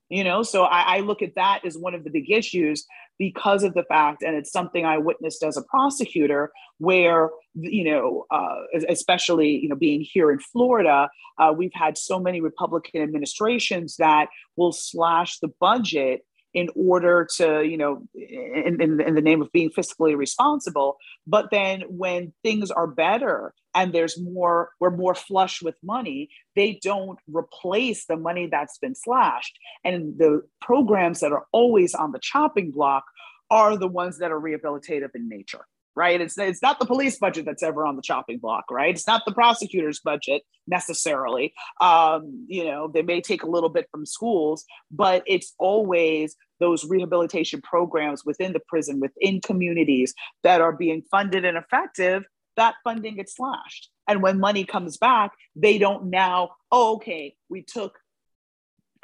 you 0.08 0.24
know 0.24 0.42
so 0.42 0.64
I, 0.64 0.96
I, 0.96 1.00
look 1.00 1.22
at 1.22 1.36
that 1.36 1.64
as 1.64 1.78
one 1.78 1.94
of 1.94 2.04
the 2.04 2.10
big 2.10 2.30
issues 2.30 2.86
because 3.18 3.62
of 3.62 3.74
the 3.74 3.84
fact 3.84 4.22
and 4.22 4.36
it's 4.36 4.52
something 4.52 4.84
i 4.84 4.98
witnessed 4.98 5.42
as 5.42 5.56
a 5.56 5.62
prosecutor 5.62 6.52
where 6.78 7.30
you 7.54 7.84
know 7.84 8.26
uh, 8.30 8.56
especially 8.88 9.58
you 9.58 9.68
know 9.68 9.76
being 9.76 10.00
here 10.02 10.30
in 10.30 10.38
florida 10.38 11.08
uh, 11.38 11.52
we've 11.56 11.74
had 11.74 11.96
so 11.96 12.20
many 12.20 12.40
republican 12.40 13.02
administrations 13.02 13.96
that 13.96 14.26
will 14.56 14.72
slash 14.72 15.38
the 15.38 15.48
budget 15.60 16.22
in 16.52 16.68
order 16.74 17.28
to, 17.36 17.62
you 17.62 17.76
know, 17.76 18.02
in, 18.14 18.80
in, 18.80 19.00
in, 19.00 19.14
the 19.14 19.22
name 19.22 19.40
of 19.40 19.52
being 19.52 19.70
fiscally 19.70 20.16
responsible. 20.16 20.96
But 21.26 21.50
then 21.50 21.82
when 21.88 22.32
things 22.42 22.70
are 22.70 22.88
better 22.88 23.54
and 23.74 23.92
there's 23.92 24.20
more, 24.20 24.70
we're 24.80 24.96
more 24.96 25.14
flush 25.14 25.62
with 25.62 25.76
money, 25.82 26.28
they 26.56 26.78
don't 26.82 27.18
replace 27.28 28.06
the 28.06 28.16
money 28.16 28.48
that's 28.50 28.78
been 28.78 28.94
slashed. 28.94 29.58
And 29.84 30.18
the 30.18 30.42
programs 30.60 31.20
that 31.20 31.32
are 31.32 31.46
always 31.52 31.94
on 31.94 32.12
the 32.12 32.20
chopping 32.20 32.70
block 32.70 33.04
are 33.50 33.76
the 33.76 33.88
ones 33.88 34.18
that 34.18 34.30
are 34.30 34.40
rehabilitative 34.40 35.10
in 35.14 35.28
nature 35.28 35.64
right? 35.96 36.20
It's, 36.20 36.38
it's 36.38 36.62
not 36.62 36.78
the 36.78 36.86
police 36.86 37.18
budget 37.18 37.44
that's 37.44 37.62
ever 37.62 37.86
on 37.86 37.96
the 37.96 38.02
chopping 38.02 38.38
block, 38.38 38.64
right? 38.70 38.94
It's 38.94 39.06
not 39.06 39.24
the 39.26 39.32
prosecutor's 39.32 40.00
budget 40.00 40.42
necessarily. 40.66 41.52
Um, 41.80 42.46
you 42.48 42.64
know, 42.64 42.88
they 42.88 43.02
may 43.02 43.20
take 43.20 43.42
a 43.42 43.48
little 43.48 43.68
bit 43.68 43.86
from 43.90 44.06
schools, 44.06 44.64
but 44.90 45.22
it's 45.26 45.54
always 45.58 46.36
those 46.58 46.84
rehabilitation 46.84 47.60
programs 47.62 48.24
within 48.24 48.52
the 48.52 48.60
prison, 48.68 49.00
within 49.00 49.40
communities 49.40 50.14
that 50.42 50.60
are 50.60 50.72
being 50.72 51.02
funded 51.10 51.44
and 51.44 51.56
effective. 51.56 52.24
That 52.56 52.74
funding 52.84 53.16
gets 53.16 53.36
slashed. 53.36 53.90
And 54.08 54.22
when 54.22 54.40
money 54.40 54.64
comes 54.64 54.96
back, 54.96 55.32
they 55.54 55.78
don't 55.78 56.06
now, 56.06 56.50
oh, 56.70 56.96
okay, 56.96 57.34
we 57.48 57.62
took 57.62 57.98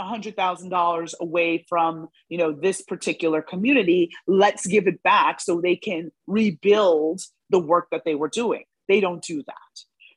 $100,000 0.00 1.14
away 1.20 1.64
from, 1.68 2.08
you 2.28 2.38
know, 2.38 2.52
this 2.52 2.82
particular 2.82 3.42
community, 3.42 4.10
let's 4.26 4.66
give 4.66 4.86
it 4.86 5.02
back 5.02 5.40
so 5.40 5.60
they 5.60 5.76
can 5.76 6.10
rebuild 6.26 7.22
the 7.50 7.58
work 7.58 7.88
that 7.90 8.02
they 8.04 8.14
were 8.14 8.28
doing. 8.28 8.64
They 8.88 9.00
don't 9.00 9.22
do 9.22 9.42
that. 9.46 9.54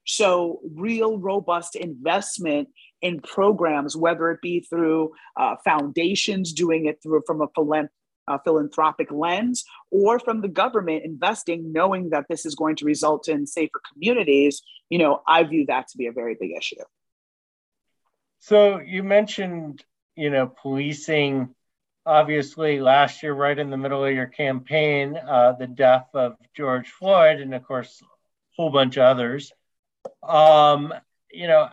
So, 0.05 0.59
real 0.75 1.19
robust 1.19 1.75
investment 1.75 2.69
in 3.01 3.21
programs, 3.21 3.95
whether 3.95 4.31
it 4.31 4.41
be 4.41 4.61
through 4.61 5.11
uh, 5.39 5.55
foundations 5.63 6.51
doing 6.51 6.85
it 6.85 6.99
through 7.01 7.21
from 7.27 7.41
a 7.41 7.47
philanth- 8.29 8.43
philanthropic 8.43 9.11
lens 9.11 9.65
or 9.91 10.19
from 10.19 10.41
the 10.41 10.47
government 10.47 11.05
investing, 11.05 11.71
knowing 11.71 12.09
that 12.09 12.25
this 12.29 12.45
is 12.45 12.55
going 12.55 12.75
to 12.75 12.85
result 12.85 13.27
in 13.27 13.47
safer 13.47 13.81
communities, 13.93 14.61
you 14.89 14.97
know, 14.97 15.21
I 15.27 15.43
view 15.43 15.65
that 15.67 15.87
to 15.89 15.97
be 15.97 16.07
a 16.07 16.11
very 16.11 16.37
big 16.39 16.51
issue. 16.57 16.75
So 18.39 18.79
you 18.79 19.03
mentioned, 19.03 19.83
you 20.15 20.29
know, 20.29 20.47
policing. 20.47 21.55
Obviously, 22.05 22.79
last 22.79 23.21
year, 23.21 23.33
right 23.33 23.59
in 23.59 23.69
the 23.69 23.77
middle 23.77 24.03
of 24.03 24.13
your 24.13 24.25
campaign, 24.25 25.17
uh, 25.17 25.51
the 25.51 25.67
death 25.67 26.07
of 26.13 26.37
George 26.55 26.89
Floyd, 26.89 27.39
and 27.39 27.53
of 27.53 27.63
course, 27.63 28.01
a 28.01 28.05
whole 28.55 28.71
bunch 28.71 28.97
of 28.97 29.03
others. 29.03 29.51
Um, 30.23 30.93
you 31.31 31.47
know, 31.47 31.69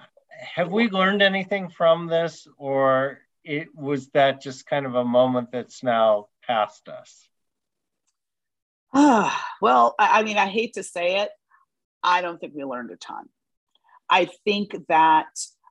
have 0.54 0.70
we 0.70 0.88
learned 0.88 1.22
anything 1.22 1.70
from 1.70 2.06
this, 2.08 2.46
or 2.58 3.20
it 3.44 3.74
was 3.74 4.08
that 4.10 4.42
just 4.42 4.66
kind 4.66 4.84
of 4.84 4.94
a 4.94 5.04
moment 5.04 5.52
that's 5.52 5.82
now 5.82 6.26
past 6.46 6.88
us? 6.88 7.28
well, 9.60 9.94
I, 9.98 10.22
mean, 10.22 10.38
I 10.38 10.46
hate 10.46 10.74
to 10.74 10.82
say 10.82 11.20
it. 11.20 11.30
I 12.02 12.22
don't 12.22 12.38
think 12.38 12.54
we 12.54 12.64
learned 12.64 12.90
a 12.90 12.96
ton. 12.96 13.26
I 14.08 14.28
think 14.44 14.76
that 14.88 15.26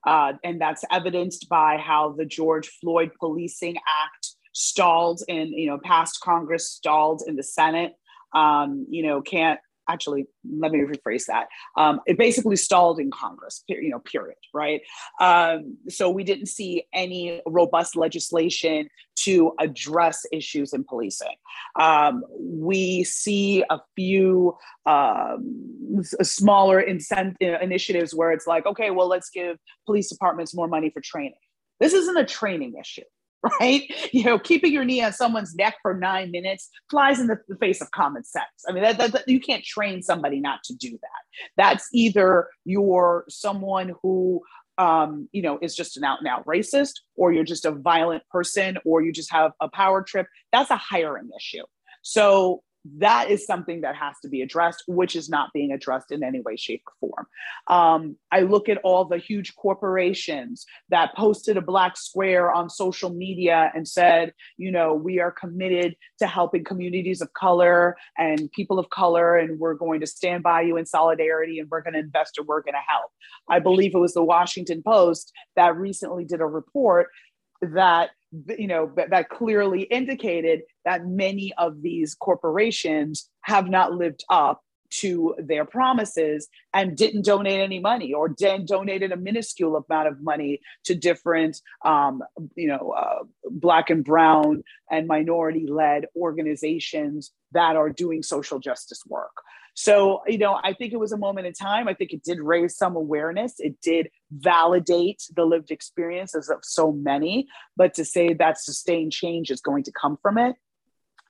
uh, 0.05 0.33
and 0.43 0.61
that's 0.61 0.85
evidenced 0.91 1.49
by 1.49 1.77
how 1.77 2.11
the 2.11 2.25
George 2.25 2.69
Floyd 2.81 3.11
Policing 3.19 3.75
Act 3.77 4.29
stalled 4.53 5.21
in, 5.27 5.51
you 5.51 5.67
know, 5.67 5.79
past 5.83 6.21
Congress, 6.21 6.69
stalled 6.69 7.23
in 7.25 7.35
the 7.35 7.43
Senate. 7.43 7.93
Um, 8.33 8.85
you 8.89 9.03
know, 9.03 9.21
can't 9.21 9.59
actually 9.89 10.25
let 10.57 10.71
me 10.71 10.79
rephrase 10.79 11.25
that. 11.25 11.47
Um, 11.77 12.01
it 12.05 12.17
basically 12.17 12.55
stalled 12.55 12.99
in 12.99 13.11
congress 13.11 13.63
you 13.67 13.89
know 13.89 13.99
period 13.99 14.37
right? 14.53 14.81
Um, 15.19 15.77
so 15.89 16.09
we 16.09 16.23
didn't 16.23 16.47
see 16.47 16.83
any 16.93 17.41
robust 17.45 17.95
legislation 17.95 18.89
to 19.17 19.53
address 19.59 20.25
issues 20.31 20.73
in 20.73 20.83
policing. 20.83 21.35
Um, 21.79 22.23
we 22.39 23.03
see 23.03 23.63
a 23.69 23.79
few 23.95 24.57
um, 24.85 26.01
smaller 26.21 26.83
incent- 26.83 27.37
initiatives 27.41 28.13
where 28.13 28.31
it's 28.31 28.47
like 28.47 28.65
okay 28.65 28.91
well 28.91 29.07
let's 29.07 29.29
give 29.29 29.57
police 29.85 30.09
departments 30.09 30.53
more 30.55 30.67
money 30.67 30.89
for 30.89 31.01
training. 31.01 31.33
This 31.79 31.93
isn't 31.93 32.17
a 32.17 32.25
training 32.25 32.75
issue 32.79 33.03
right? 33.59 33.83
You 34.11 34.23
know, 34.23 34.39
keeping 34.39 34.71
your 34.71 34.85
knee 34.85 35.03
on 35.03 35.13
someone's 35.13 35.55
neck 35.55 35.75
for 35.81 35.93
nine 35.93 36.31
minutes 36.31 36.69
flies 36.89 37.19
in 37.19 37.27
the, 37.27 37.37
the 37.47 37.55
face 37.57 37.81
of 37.81 37.91
common 37.91 38.23
sense. 38.23 38.45
I 38.67 38.71
mean, 38.71 38.83
that, 38.83 38.97
that, 38.97 39.11
that, 39.11 39.27
you 39.27 39.39
can't 39.39 39.63
train 39.63 40.01
somebody 40.01 40.39
not 40.39 40.63
to 40.65 40.75
do 40.75 40.91
that. 40.91 41.53
That's 41.57 41.87
either 41.93 42.47
you're 42.63 43.25
someone 43.29 43.93
who, 44.01 44.41
um, 44.77 45.29
you 45.31 45.41
know, 45.41 45.59
is 45.61 45.75
just 45.75 45.97
an 45.97 46.03
out 46.03 46.19
and 46.19 46.27
out 46.27 46.45
racist, 46.45 46.93
or 47.15 47.31
you're 47.31 47.43
just 47.43 47.65
a 47.65 47.71
violent 47.71 48.23
person, 48.29 48.77
or 48.85 49.01
you 49.01 49.11
just 49.11 49.31
have 49.31 49.51
a 49.61 49.69
power 49.69 50.03
trip. 50.03 50.27
That's 50.51 50.71
a 50.71 50.77
hiring 50.77 51.29
issue. 51.37 51.63
So 52.01 52.61
that 52.97 53.31
is 53.31 53.45
something 53.45 53.81
that 53.81 53.95
has 53.95 54.15
to 54.21 54.29
be 54.29 54.41
addressed, 54.41 54.83
which 54.87 55.15
is 55.15 55.29
not 55.29 55.51
being 55.53 55.71
addressed 55.71 56.11
in 56.11 56.23
any 56.23 56.41
way, 56.41 56.55
shape, 56.55 56.83
or 56.85 56.93
form. 56.99 57.27
Um, 57.67 58.17
I 58.31 58.41
look 58.41 58.69
at 58.69 58.77
all 58.83 59.05
the 59.05 59.17
huge 59.17 59.55
corporations 59.55 60.65
that 60.89 61.15
posted 61.15 61.57
a 61.57 61.61
black 61.61 61.97
square 61.97 62.53
on 62.53 62.69
social 62.69 63.09
media 63.09 63.71
and 63.73 63.87
said, 63.87 64.33
you 64.57 64.71
know, 64.71 64.93
we 64.93 65.19
are 65.19 65.31
committed 65.31 65.95
to 66.19 66.27
helping 66.27 66.63
communities 66.63 67.21
of 67.21 67.33
color 67.33 67.95
and 68.17 68.51
people 68.51 68.77
of 68.77 68.89
color, 68.89 69.37
and 69.37 69.59
we're 69.59 69.73
going 69.73 69.99
to 70.01 70.07
stand 70.07 70.43
by 70.43 70.61
you 70.61 70.77
in 70.77 70.85
solidarity 70.85 71.59
and 71.59 71.69
we're 71.69 71.81
going 71.81 71.93
to 71.93 71.99
invest 71.99 72.37
and 72.37 72.47
we're 72.47 72.61
going 72.61 72.73
to 72.73 72.79
help. 72.87 73.11
I 73.49 73.59
believe 73.59 73.95
it 73.95 73.99
was 73.99 74.13
the 74.13 74.23
Washington 74.23 74.83
Post 74.83 75.31
that 75.55 75.75
recently 75.75 76.25
did 76.25 76.41
a 76.41 76.45
report 76.45 77.09
that 77.61 78.11
you 78.57 78.67
know 78.67 78.91
that 78.95 79.29
clearly 79.29 79.83
indicated 79.83 80.61
that 80.83 81.07
many 81.07 81.53
of 81.57 81.81
these 81.81 82.15
corporations 82.15 83.29
have 83.41 83.69
not 83.69 83.93
lived 83.93 84.23
up 84.29 84.61
to 84.91 85.35
their 85.37 85.65
promises 85.65 86.47
and 86.73 86.95
didn't 86.95 87.25
donate 87.25 87.59
any 87.59 87.79
money 87.79 88.13
or 88.13 88.33
then 88.37 88.65
donated 88.65 89.11
a 89.11 89.17
minuscule 89.17 89.75
amount 89.75 90.07
of 90.07 90.21
money 90.21 90.59
to 90.83 90.95
different 90.95 91.59
um, 91.83 92.21
you 92.55 92.67
know 92.67 92.93
uh, 92.97 93.23
black 93.49 93.89
and 93.89 94.03
brown 94.03 94.63
and 94.91 95.07
minority 95.07 95.65
led 95.67 96.05
organizations 96.15 97.31
that 97.51 97.75
are 97.75 97.89
doing 97.89 98.21
social 98.21 98.59
justice 98.59 99.01
work 99.07 99.41
so, 99.75 100.23
you 100.25 100.37
know, 100.37 100.57
I 100.63 100.71
think 100.71 100.93
it 100.93 100.99
was 100.99 101.11
a 101.11 101.17
moment 101.17 101.47
in 101.47 101.53
time. 101.53 101.89
I 101.89 101.93
think 101.93 102.13
it 102.13 102.23
did 102.23 102.39
raise 102.39 102.77
some 102.77 102.95
awareness. 102.95 103.55
It 103.59 103.81
did 103.81 104.09
validate 104.31 105.21
the 105.35 105.43
lived 105.43 105.69
experiences 105.69 106.49
of 106.49 106.59
so 106.63 106.93
many. 106.93 107.49
But 107.75 107.93
to 107.95 108.05
say 108.05 108.33
that 108.33 108.57
sustained 108.57 109.11
change 109.11 109.51
is 109.51 109.59
going 109.59 109.83
to 109.83 109.91
come 109.91 110.17
from 110.21 110.37
it, 110.37 110.55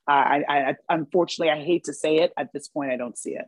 I, 0.08 0.44
I, 0.48 0.76
unfortunately, 0.90 1.52
I 1.52 1.66
hate 1.66 1.86
to 1.86 1.94
say 1.94 2.18
it. 2.18 2.34
At 2.38 2.54
this 2.54 2.68
point, 2.68 2.92
I 2.92 2.98
don't 2.98 3.18
see 3.18 3.32
it. 3.32 3.46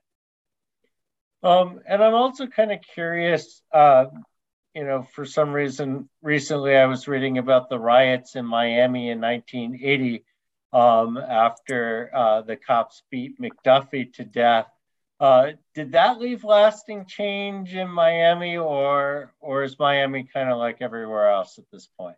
Um, 1.44 1.80
and 1.88 2.04
I'm 2.04 2.16
also 2.16 2.48
kind 2.48 2.72
of 2.72 2.80
curious. 2.82 3.62
Uh, 3.72 4.06
you 4.74 4.84
know, 4.84 5.06
for 5.14 5.26
some 5.26 5.54
reason, 5.54 6.10
recently 6.24 6.76
I 6.76 6.88
was 6.88 7.08
reading 7.08 7.38
about 7.38 7.70
the 7.70 7.78
riots 7.78 8.36
in 8.36 8.46
Miami 8.46 9.10
in 9.12 9.22
1980 9.22 10.26
um, 10.74 11.18
after 11.18 12.10
uh, 12.16 12.42
the 12.42 12.56
cops 12.56 13.04
beat 13.12 13.40
McDuffie 13.40 14.12
to 14.14 14.24
death. 14.24 14.68
Uh, 15.20 15.52
did 15.74 15.92
that 15.94 16.20
leave 16.20 16.44
lasting 16.44 17.06
change 17.06 17.74
in 17.74 17.90
Miami, 17.90 18.58
or 18.58 19.34
or 19.40 19.64
is 19.64 19.80
Miami 19.80 20.30
kind 20.32 20.50
of 20.50 20.58
like 20.58 20.78
everywhere 20.82 21.30
else 21.30 21.58
at 21.58 21.66
this 21.72 21.88
point? 22.00 22.18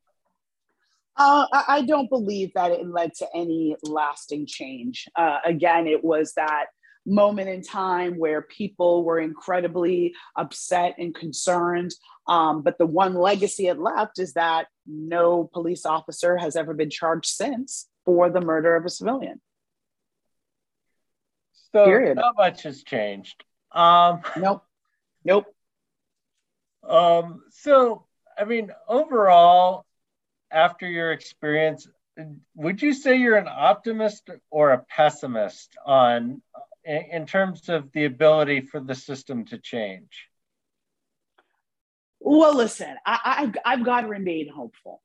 Uh, 1.15 1.45
I 1.67 1.81
don't 1.81 2.09
believe 2.09 2.53
that 2.55 2.71
it 2.71 2.87
led 2.87 3.13
to 3.15 3.27
any 3.35 3.75
lasting 3.83 4.47
change. 4.47 5.05
Uh, 5.17 5.39
again, 5.45 5.85
it 5.85 6.01
was 6.01 6.33
that 6.35 6.67
moment 7.05 7.49
in 7.49 7.61
time 7.61 8.17
where 8.17 8.41
people 8.41 9.03
were 9.03 9.19
incredibly 9.19 10.13
upset 10.37 10.95
and 10.97 11.13
concerned. 11.13 11.91
Um, 12.27 12.61
but 12.61 12.77
the 12.77 12.85
one 12.85 13.15
legacy 13.15 13.67
it 13.67 13.79
left 13.79 14.19
is 14.19 14.33
that 14.33 14.67
no 14.87 15.49
police 15.51 15.85
officer 15.85 16.37
has 16.37 16.55
ever 16.55 16.73
been 16.73 16.89
charged 16.89 17.29
since 17.29 17.87
for 18.05 18.29
the 18.29 18.41
murder 18.41 18.75
of 18.75 18.85
a 18.85 18.89
civilian. 18.89 19.41
So 21.73 21.85
Period. 21.85 22.15
not 22.15 22.35
much 22.37 22.63
has 22.63 22.83
changed. 22.83 23.43
Um, 23.71 24.21
nope. 24.37 24.63
Nope. 25.23 25.45
Um, 26.87 27.43
so, 27.51 28.05
I 28.37 28.45
mean, 28.45 28.71
overall, 28.87 29.85
after 30.51 30.89
your 30.89 31.11
experience, 31.11 31.87
would 32.55 32.81
you 32.81 32.93
say 32.93 33.17
you're 33.17 33.37
an 33.37 33.47
optimist 33.47 34.29
or 34.49 34.71
a 34.71 34.79
pessimist 34.79 35.75
on 35.85 36.41
in 36.83 37.25
terms 37.27 37.69
of 37.69 37.91
the 37.91 38.05
ability 38.05 38.61
for 38.61 38.79
the 38.79 38.95
system 38.95 39.45
to 39.45 39.59
change? 39.59 40.27
Well, 42.19 42.55
listen, 42.55 42.95
I, 43.05 43.35
have 43.39 43.55
I've 43.63 43.85
got 43.85 44.01
to 44.01 44.07
remain 44.07 44.49
hopeful 44.49 45.01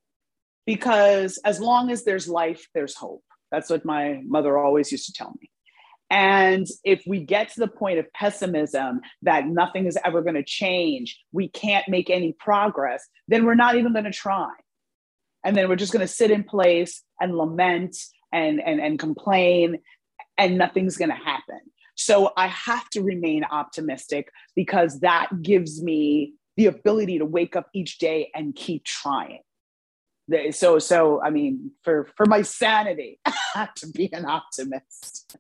because 0.67 1.39
as 1.45 1.61
long 1.61 1.91
as 1.91 2.05
there's 2.05 2.29
life, 2.29 2.69
there's 2.75 2.95
hope. 2.95 3.25
That's 3.51 3.71
what 3.71 3.85
my 3.85 4.21
mother 4.25 4.59
always 4.59 4.91
used 4.91 5.07
to 5.07 5.13
tell 5.13 5.35
me. 5.41 5.51
And 6.11 6.67
if 6.85 7.03
we 7.07 7.21
get 7.21 7.51
to 7.55 7.61
the 7.61 7.69
point 7.69 7.99
of 7.99 8.13
pessimism 8.13 9.01
that 9.23 9.47
nothing 9.47 9.87
is 9.87 9.99
ever 10.05 10.23
going 10.23 10.35
to 10.35 10.45
change, 10.45 11.19
we 11.33 11.49
can't 11.49 11.89
make 11.89 12.11
any 12.11 12.33
progress, 12.33 13.07
then 13.27 13.45
we're 13.45 13.55
not 13.55 13.77
even 13.77 13.93
going 13.93 14.05
to 14.05 14.13
try. 14.13 14.51
And 15.45 15.57
then 15.57 15.69
we're 15.69 15.77
just 15.77 15.93
going 15.93 16.07
to 16.07 16.13
sit 16.13 16.31
in 16.31 16.45
place 16.45 17.03
and 17.21 17.37
lament 17.37 17.97
and, 18.33 18.61
and, 18.61 18.81
and 18.81 18.99
complain, 18.99 19.79
and 20.39 20.59
nothing's 20.59 20.97
going 20.97 21.11
to 21.11 21.17
happen. 21.17 21.61
So 21.97 22.33
I 22.37 22.49
have 22.49 22.89
to 22.91 23.03
remain 23.03 23.45
optimistic 23.45 24.31
because 24.57 25.01
that 25.01 25.29
gives 25.43 25.83
me 25.83 26.35
the 26.57 26.67
ability 26.67 27.19
to 27.19 27.25
wake 27.25 27.57
up 27.57 27.69
each 27.73 27.99
day 27.99 28.31
and 28.35 28.55
keep 28.55 28.85
trying 28.85 29.41
so 30.53 30.79
so 30.79 31.21
i 31.23 31.29
mean 31.29 31.71
for 31.83 32.09
for 32.17 32.25
my 32.27 32.43
sanity 32.43 33.19
i 33.27 33.35
have 33.55 33.75
to 33.75 33.87
be 33.89 34.11
an 34.13 34.25
optimist 34.25 35.37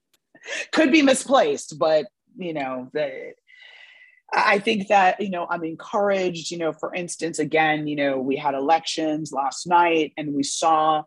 could 0.72 0.92
be 0.92 1.02
misplaced 1.02 1.78
but 1.78 2.06
you 2.36 2.52
know 2.52 2.88
the, 2.92 3.32
i 4.32 4.58
think 4.58 4.88
that 4.88 5.20
you 5.20 5.30
know 5.30 5.46
i'm 5.50 5.64
encouraged 5.64 6.50
you 6.50 6.58
know 6.58 6.72
for 6.72 6.94
instance 6.94 7.38
again 7.38 7.86
you 7.86 7.96
know 7.96 8.18
we 8.18 8.36
had 8.36 8.54
elections 8.54 9.32
last 9.32 9.66
night 9.66 10.12
and 10.16 10.34
we 10.34 10.42
saw 10.42 11.02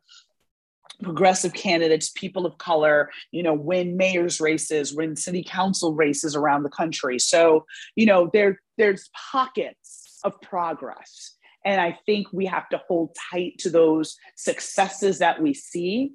progressive 1.04 1.54
candidates 1.54 2.12
people 2.16 2.46
of 2.46 2.58
color 2.58 3.10
you 3.32 3.44
know 3.44 3.54
win 3.54 3.98
mayor's 3.98 4.42
races 4.42 4.94
win 4.94 5.16
city 5.16 5.44
council 5.48 5.94
races 5.94 6.36
around 6.36 6.64
the 6.64 6.70
country. 6.70 7.20
So 7.20 7.66
you 7.96 8.06
know 8.06 8.30
there 8.34 8.60
there's 8.78 9.10
pockets 9.32 10.20
of 10.24 10.40
progress. 10.42 11.34
And 11.66 11.82
I 11.82 12.00
think 12.06 12.28
we 12.32 12.46
have 12.46 12.70
to 12.70 12.82
hold 12.88 13.16
tight 13.32 13.58
to 13.60 13.70
those 13.70 14.16
successes 14.36 15.20
that 15.20 15.42
we 15.42 15.54
see 15.54 16.14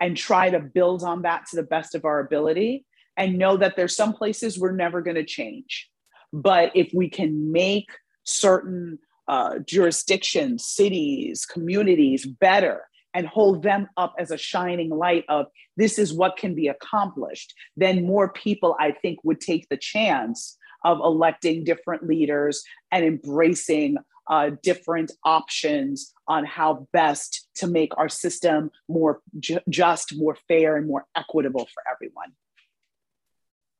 and 0.00 0.16
try 0.16 0.50
to 0.50 0.60
build 0.60 1.02
on 1.02 1.22
that 1.22 1.46
to 1.46 1.56
the 1.56 1.62
best 1.62 1.94
of 1.94 2.04
our 2.04 2.20
ability 2.20 2.84
and 3.16 3.38
know 3.38 3.56
that 3.56 3.76
there's 3.76 3.94
some 3.94 4.12
places 4.12 4.58
we're 4.58 4.72
never 4.72 5.02
going 5.02 5.16
to 5.16 5.24
change. 5.24 5.88
But 6.32 6.72
if 6.74 6.90
we 6.94 7.10
can 7.10 7.52
make 7.52 7.90
certain 8.24 8.98
uh, 9.28 9.58
jurisdictions, 9.60 10.64
cities, 10.64 11.44
communities 11.44 12.26
better 12.26 12.82
and 13.12 13.26
hold 13.26 13.62
them 13.62 13.88
up 13.96 14.14
as 14.18 14.30
a 14.30 14.38
shining 14.38 14.90
light 14.90 15.24
of 15.28 15.46
this 15.76 15.98
is 15.98 16.12
what 16.12 16.36
can 16.36 16.54
be 16.54 16.68
accomplished, 16.68 17.54
then 17.76 18.06
more 18.06 18.32
people, 18.32 18.76
I 18.78 18.92
think, 18.92 19.18
would 19.24 19.40
take 19.40 19.68
the 19.68 19.76
chance 19.76 20.56
of 20.84 20.98
electing 20.98 21.64
different 21.64 22.06
leaders 22.06 22.62
and 22.90 23.04
embracing 23.04 23.96
uh, 24.30 24.52
different 24.62 25.10
options 25.24 26.14
on 26.28 26.44
how 26.44 26.86
best 26.92 27.48
to 27.56 27.66
make 27.66 27.90
our 27.98 28.08
system 28.08 28.70
more 28.88 29.20
ju- 29.38 29.58
just, 29.68 30.16
more 30.16 30.36
fair, 30.46 30.76
and 30.76 30.86
more 30.86 31.04
equitable 31.16 31.66
for 31.74 31.82
everyone. 31.92 32.32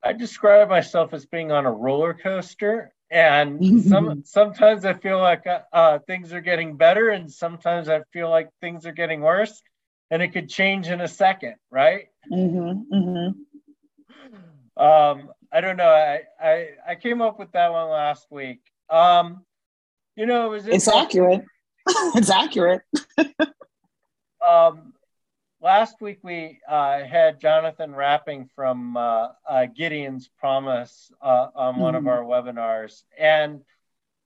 I 0.02 0.12
describe 0.12 0.68
myself 0.68 1.14
as 1.14 1.24
being 1.24 1.52
on 1.52 1.66
a 1.66 1.70
roller 1.70 2.14
coaster, 2.14 2.92
and 3.10 3.82
some 3.84 4.22
sometimes 4.24 4.84
I 4.84 4.94
feel 4.94 5.18
like 5.18 5.46
uh, 5.46 5.60
uh, 5.72 5.98
things 6.00 6.32
are 6.32 6.40
getting 6.40 6.76
better, 6.76 7.10
and 7.10 7.30
sometimes 7.30 7.88
I 7.88 8.02
feel 8.12 8.28
like 8.28 8.50
things 8.60 8.86
are 8.86 8.92
getting 8.92 9.20
worse, 9.20 9.62
and 10.10 10.20
it 10.20 10.32
could 10.32 10.48
change 10.48 10.88
in 10.88 11.00
a 11.00 11.08
second, 11.08 11.54
right? 11.70 12.08
Mm-hmm, 12.30 12.94
mm-hmm. 12.94 14.82
Um, 14.82 15.30
I 15.52 15.60
don't 15.60 15.76
know. 15.76 15.90
I, 15.90 16.22
I 16.42 16.68
I 16.88 16.94
came 16.96 17.22
up 17.22 17.38
with 17.38 17.52
that 17.52 17.70
one 17.70 17.88
last 17.90 18.26
week. 18.30 18.60
Um, 18.88 19.44
you 20.16 20.26
know, 20.26 20.46
it 20.46 20.50
was 20.50 20.66
it's 20.66 20.88
accurate. 20.88 21.44
it's 21.86 22.30
accurate. 22.30 22.82
um, 24.46 24.92
last 25.60 26.00
week 26.00 26.18
we 26.22 26.60
uh, 26.68 27.04
had 27.04 27.40
Jonathan 27.40 27.94
Rapping 27.94 28.48
from 28.54 28.96
uh, 28.96 29.28
uh, 29.48 29.66
Gideon's 29.66 30.28
Promise 30.38 31.10
uh, 31.22 31.48
on 31.54 31.78
one 31.78 31.94
mm-hmm. 31.94 32.06
of 32.06 32.12
our 32.12 32.22
webinars, 32.22 33.02
and 33.18 33.62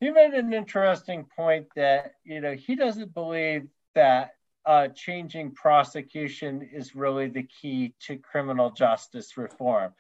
he 0.01 0.11
made 0.11 0.35
an 0.35 0.53
interesting 0.53 1.27
point 1.37 1.67
that 1.77 2.13
you 2.25 2.41
know 2.41 2.55
he 2.55 2.77
doesn't 2.77 3.15
believe 3.15 3.69
that 3.95 4.33
uh, 4.67 4.89
changing 4.89 5.53
prosecution 5.53 6.69
is 6.73 6.95
really 6.95 7.29
the 7.29 7.43
key 7.43 7.95
to 8.01 8.17
criminal 8.17 8.71
justice 8.71 9.37
reform. 9.37 9.93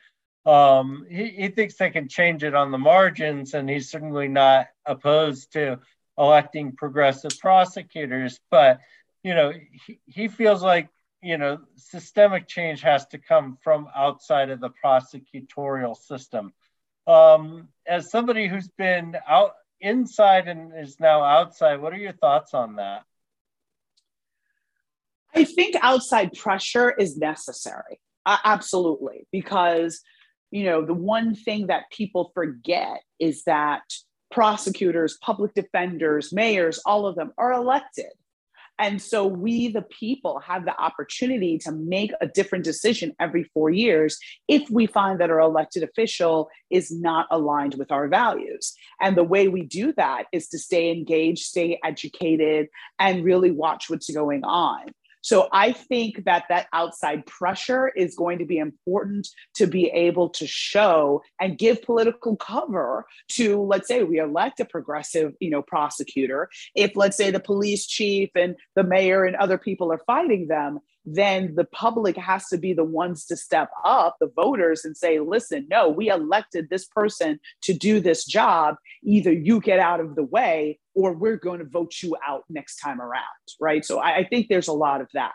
Um, 0.47 1.07
he, 1.09 1.29
he 1.29 1.49
thinks 1.49 1.77
they 1.77 1.91
can 1.91 2.09
change 2.09 2.45
it 2.45 2.55
on 2.55 2.71
the 2.71 2.79
margins, 2.79 3.55
and 3.55 3.69
he's 3.69 3.91
certainly 3.91 4.29
not 4.29 4.67
opposed 4.85 5.53
to 5.53 5.81
electing 6.19 6.73
progressive 6.73 7.33
prosecutors. 7.41 8.39
But 8.51 8.81
you 9.23 9.35
know, 9.35 9.53
he, 9.87 10.01
he 10.07 10.29
feels 10.29 10.63
like 10.63 10.89
you 11.23 11.39
know 11.39 11.61
systemic 11.77 12.47
change 12.47 12.83
has 12.83 13.07
to 13.07 13.19
come 13.19 13.59
from 13.63 13.89
outside 13.97 14.51
of 14.51 14.61
the 14.61 14.71
prosecutorial 14.85 15.97
system. 15.97 16.53
Um, 17.07 17.69
as 17.87 18.11
somebody 18.11 18.47
who's 18.47 18.69
been 18.69 19.17
out 19.27 19.53
inside 19.81 20.49
and 20.49 20.73
is 20.79 20.99
now 21.01 21.23
outside, 21.23 21.81
what 21.81 21.93
are 21.93 21.99
your 21.99 22.13
thoughts 22.13 22.55
on 22.55 22.77
that? 22.77 23.05
I 25.35 25.45
think 25.45 25.75
outside 25.83 26.33
pressure 26.33 26.91
is 26.91 27.17
necessary. 27.17 28.01
Uh, 28.25 28.39
absolutely. 28.45 29.27
Because 29.33 30.01
you 30.55 30.63
know, 30.63 30.85
the 30.85 30.95
one 30.95 31.35
thing 31.35 31.67
that 31.67 31.91
people 31.91 32.31
forget 32.33 33.01
is 33.19 33.43
that 33.43 33.83
prosecutors, 34.31 35.19
public 35.21 35.53
defenders, 35.53 36.33
mayors, 36.33 36.79
all 36.87 37.07
of 37.07 37.17
them 37.17 37.33
are 37.37 37.53
elected. 37.53 38.13
And 38.79 39.03
so 39.03 39.27
we, 39.27 39.67
the 39.67 39.83
people, 39.83 40.39
have 40.39 40.65
the 40.65 40.81
opportunity 40.81 41.59
to 41.59 41.73
make 41.73 42.13
a 42.21 42.29
different 42.29 42.65
decision 42.65 43.17
every 43.19 43.51
four 43.53 43.71
years 43.71 44.17
if 44.47 44.71
we 44.71 44.87
find 44.87 45.21
that 45.21 45.31
our 45.31 45.41
elected 45.41 45.83
official 45.83 46.49
is 46.71 46.89
not 46.93 47.27
aligned 47.33 47.75
with 47.75 47.91
our 47.91 48.07
values. 48.07 48.75
And 49.01 49.17
the 49.17 49.25
way 49.25 49.49
we 49.49 49.63
do 49.63 49.93
that 49.95 50.27
is 50.31 50.47
to 50.51 50.59
stay 50.61 50.93
engaged, 50.93 51.47
stay 51.47 51.81
educated, 51.85 52.69
and 53.01 53.25
really 53.25 53.51
watch 53.51 53.91
what's 53.91 54.09
going 54.09 54.45
on. 54.45 54.87
So 55.25 55.49
I 55.53 55.73
think 55.73 56.25
that 56.27 56.45
that 56.51 56.67
outside 56.75 57.25
pressure 57.25 57.89
is 57.89 58.15
going 58.15 58.41
to 58.41 58.45
be 58.45 58.59
important 58.59 59.27
to 59.55 59.67
be 59.67 59.87
able 59.87 60.29
to 60.29 60.47
show 60.47 61.23
and 61.41 61.57
give 61.57 61.81
political 61.83 62.37
cover 62.37 63.07
to, 63.31 63.63
let's 63.63 63.89
say, 63.89 64.03
we 64.03 64.19
elect 64.19 64.61
a 64.61 64.67
progressive, 64.67 65.33
you 65.41 65.49
know, 65.49 65.63
prosecutor. 65.63 66.51
If 66.75 66.95
let's 66.95 67.17
say 67.17 67.31
the 67.31 67.41
police 67.41 67.87
chief 67.87 68.29
and 68.35 68.55
the 68.77 68.85
mayor 68.85 69.25
and 69.25 69.35
other 69.37 69.57
people 69.57 69.91
are 69.91 70.03
fighting 70.07 70.47
them, 70.49 70.81
then 71.05 71.55
the 71.55 71.65
public 71.65 72.17
has 72.17 72.49
to 72.49 72.59
be 72.59 72.73
the 72.73 72.85
ones 72.85 73.27
to 73.27 73.37
step 73.37 73.71
up, 73.85 74.17
the 74.21 74.31
voters, 74.35 74.85
and 74.85 74.97
say, 74.97 75.21
listen, 75.21 75.67
no, 75.69 75.89
we 75.89 76.09
elected 76.09 76.69
this 76.71 76.87
person 76.87 77.39
to 77.63 77.75
do 77.75 78.01
this 78.01 78.25
job. 78.25 78.77
Either 79.03 79.33
you 79.33 79.61
get 79.61 79.79
out 79.79 80.01
of 80.01 80.15
the 80.15 80.23
way 80.23 80.79
or 80.95 81.13
we're 81.13 81.37
going 81.37 81.59
to 81.59 81.65
vote 81.65 81.93
you 82.03 82.17
out 82.27 82.45
next 82.49 82.77
time 82.77 83.01
around. 83.01 83.23
Right. 83.61 83.85
So 83.85 83.99
I, 83.99 84.19
I 84.19 84.25
think 84.25 84.49
there's 84.49 84.69
a 84.69 84.73
lot 84.73 85.01
of 85.01 85.09
that. 85.15 85.35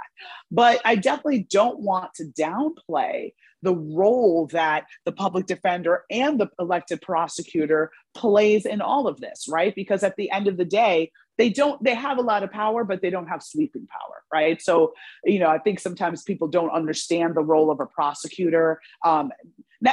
But 0.51 0.81
I 0.85 0.95
definitely 0.95 1.47
don't 1.49 1.79
want 1.79 2.13
to 2.15 2.25
downplay 2.25 3.33
the 3.61 3.75
role 3.75 4.47
that 4.47 4.85
the 5.05 5.11
public 5.11 5.45
defender 5.45 6.03
and 6.09 6.39
the 6.39 6.49
elected 6.59 7.01
prosecutor 7.01 7.91
plays 8.15 8.65
in 8.65 8.81
all 8.81 9.07
of 9.07 9.19
this, 9.19 9.47
right? 9.49 9.75
Because 9.75 10.01
at 10.01 10.15
the 10.15 10.31
end 10.31 10.47
of 10.47 10.57
the 10.57 10.65
day, 10.65 11.11
they 11.39 11.49
don't 11.49 11.81
they 11.83 11.95
have 11.95 12.19
a 12.19 12.21
lot 12.21 12.43
of 12.43 12.51
power 12.51 12.83
but 12.83 13.01
they 13.01 13.09
don't 13.09 13.27
have 13.27 13.41
sweeping 13.41 13.87
power 13.87 14.23
right? 14.31 14.61
So 14.61 14.93
you 15.23 15.39
know 15.39 15.49
i 15.49 15.57
think 15.57 15.79
sometimes 15.79 16.21
people 16.21 16.47
don't 16.47 16.69
understand 16.69 17.33
the 17.33 17.41
role 17.41 17.71
of 17.71 17.79
a 17.79 17.87
prosecutor 17.87 18.79
um, 19.03 19.31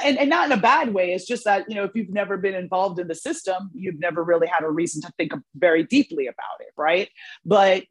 and, 0.05 0.19
and 0.19 0.29
not 0.29 0.47
in 0.47 0.59
a 0.59 0.61
bad 0.61 0.93
way. 0.93 1.13
It's 1.13 1.27
just 1.27 1.45
that 1.45 1.65
you 1.69 1.77
know 1.77 1.85
if 1.85 1.93
you've 1.95 2.11
never 2.11 2.37
been 2.37 2.55
involved 2.55 2.99
in 2.99 3.09
the 3.09 3.15
system 3.15 3.71
you've 3.75 3.99
never 3.99 4.23
really 4.23 4.49
had 4.49 4.65
a 4.65 4.71
reason 4.71 5.01
to 5.03 5.13
think 5.17 5.33
very 5.55 5.85
deeply 5.85 6.27
about 6.27 6.59
it 6.61 6.73
right? 6.77 7.09
But 7.45 7.85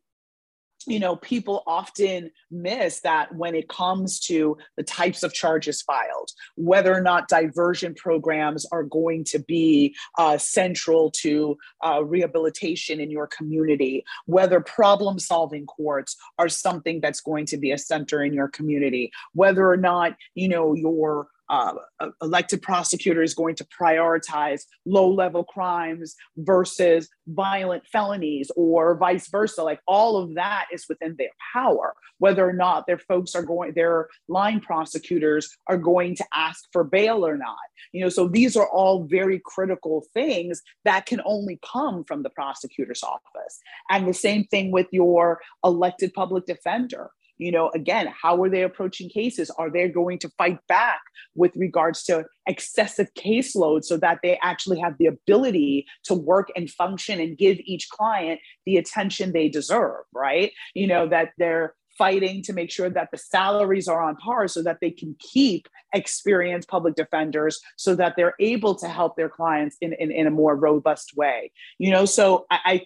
you 0.87 0.99
know, 0.99 1.15
people 1.17 1.63
often 1.67 2.31
miss 2.51 3.01
that 3.01 3.33
when 3.35 3.55
it 3.55 3.67
comes 3.69 4.19
to 4.21 4.57
the 4.77 4.83
types 4.83 5.23
of 5.23 5.33
charges 5.33 5.81
filed, 5.81 6.31
whether 6.55 6.93
or 6.93 7.01
not 7.01 7.27
diversion 7.27 7.93
programs 7.95 8.65
are 8.71 8.83
going 8.83 9.23
to 9.25 9.39
be 9.39 9.95
uh, 10.17 10.37
central 10.37 11.11
to 11.11 11.57
uh, 11.85 12.03
rehabilitation 12.03 12.99
in 12.99 13.09
your 13.09 13.27
community, 13.27 14.03
whether 14.25 14.59
problem 14.59 15.19
solving 15.19 15.65
courts 15.65 16.15
are 16.37 16.49
something 16.49 16.99
that's 17.01 17.21
going 17.21 17.45
to 17.45 17.57
be 17.57 17.71
a 17.71 17.77
center 17.77 18.23
in 18.23 18.33
your 18.33 18.47
community, 18.47 19.11
whether 19.33 19.69
or 19.69 19.77
not, 19.77 20.15
you 20.35 20.47
know, 20.47 20.73
your 20.73 21.27
uh, 21.49 21.73
elected 22.21 22.61
prosecutor 22.61 23.21
is 23.21 23.33
going 23.33 23.55
to 23.55 23.65
prioritize 23.65 24.63
low 24.85 25.09
level 25.09 25.43
crimes 25.43 26.15
versus 26.37 27.09
violent 27.27 27.85
felonies 27.87 28.51
or 28.55 28.95
vice 28.97 29.27
versa. 29.29 29.63
Like 29.63 29.81
all 29.87 30.17
of 30.17 30.35
that 30.35 30.65
is 30.71 30.85
within 30.87 31.15
their 31.17 31.29
power 31.53 31.93
whether 32.19 32.47
or 32.47 32.53
not 32.53 32.87
their 32.87 32.97
folks 32.97 33.35
are 33.35 33.43
going 33.43 33.73
their 33.73 34.07
line 34.27 34.59
prosecutors 34.59 35.57
are 35.67 35.77
going 35.77 36.15
to 36.15 36.25
ask 36.33 36.65
for 36.71 36.83
bail 36.83 37.25
or 37.25 37.37
not. 37.37 37.57
You 37.91 38.03
know 38.03 38.09
so 38.09 38.27
these 38.27 38.55
are 38.55 38.67
all 38.69 39.03
very 39.03 39.41
critical 39.43 40.05
things 40.13 40.61
that 40.85 41.05
can 41.05 41.21
only 41.25 41.59
come 41.69 42.03
from 42.03 42.23
the 42.23 42.29
prosecutor's 42.29 43.03
office. 43.03 43.59
And 43.89 44.07
the 44.07 44.13
same 44.13 44.45
thing 44.45 44.71
with 44.71 44.87
your 44.91 45.41
elected 45.63 46.13
public 46.13 46.45
defender 46.45 47.11
you 47.37 47.51
know 47.51 47.69
again 47.73 48.11
how 48.21 48.41
are 48.41 48.49
they 48.49 48.63
approaching 48.63 49.09
cases? 49.09 49.49
Are 49.57 49.69
they 49.69 49.87
going 49.87 50.19
to 50.19 50.29
fight 50.37 50.59
back 50.67 51.01
with 51.35 51.55
regards 51.55 52.03
to 52.03 52.25
excessive 52.47 53.13
caseload 53.15 53.83
so 53.83 53.97
that 53.97 54.19
they 54.23 54.39
actually 54.41 54.79
have 54.79 54.97
the 54.97 55.07
ability 55.07 55.85
to 56.05 56.13
work 56.13 56.49
and 56.55 56.69
function 56.69 57.19
and 57.19 57.37
give 57.37 57.57
each 57.65 57.89
client 57.89 58.39
the 58.65 58.77
attention 58.77 59.31
they 59.31 59.49
deserve 59.49 60.03
right? 60.13 60.51
You 60.73 60.87
know 60.87 61.07
that 61.07 61.29
they're 61.37 61.75
fighting 61.97 62.41
to 62.43 62.51
make 62.51 62.69
sure 62.69 62.89
that 62.89 63.09
the 63.11 63.17
salaries 63.17 63.87
are 63.87 64.01
on 64.01 64.17
par 64.17 64.49
so 64.49 64.61
that 64.61 64.79
they 64.81 64.91
can 64.91 65.15
keep 65.19 65.67
experienced 65.93 66.67
public 66.67 66.93
defenders 66.95 67.59
so 67.77 67.95
that 67.95 68.15
they're 68.17 68.33
able 68.39 68.75
to 68.75 68.89
help 68.89 69.15
their 69.15 69.29
clients 69.29 69.77
in, 69.79 69.93
in, 69.93 70.11
in 70.11 70.27
a 70.27 70.31
more 70.31 70.57
robust 70.57 71.15
way 71.15 71.51
you 71.77 71.91
know? 71.91 72.05
So 72.05 72.45
I, 72.49 72.59
I 72.65 72.81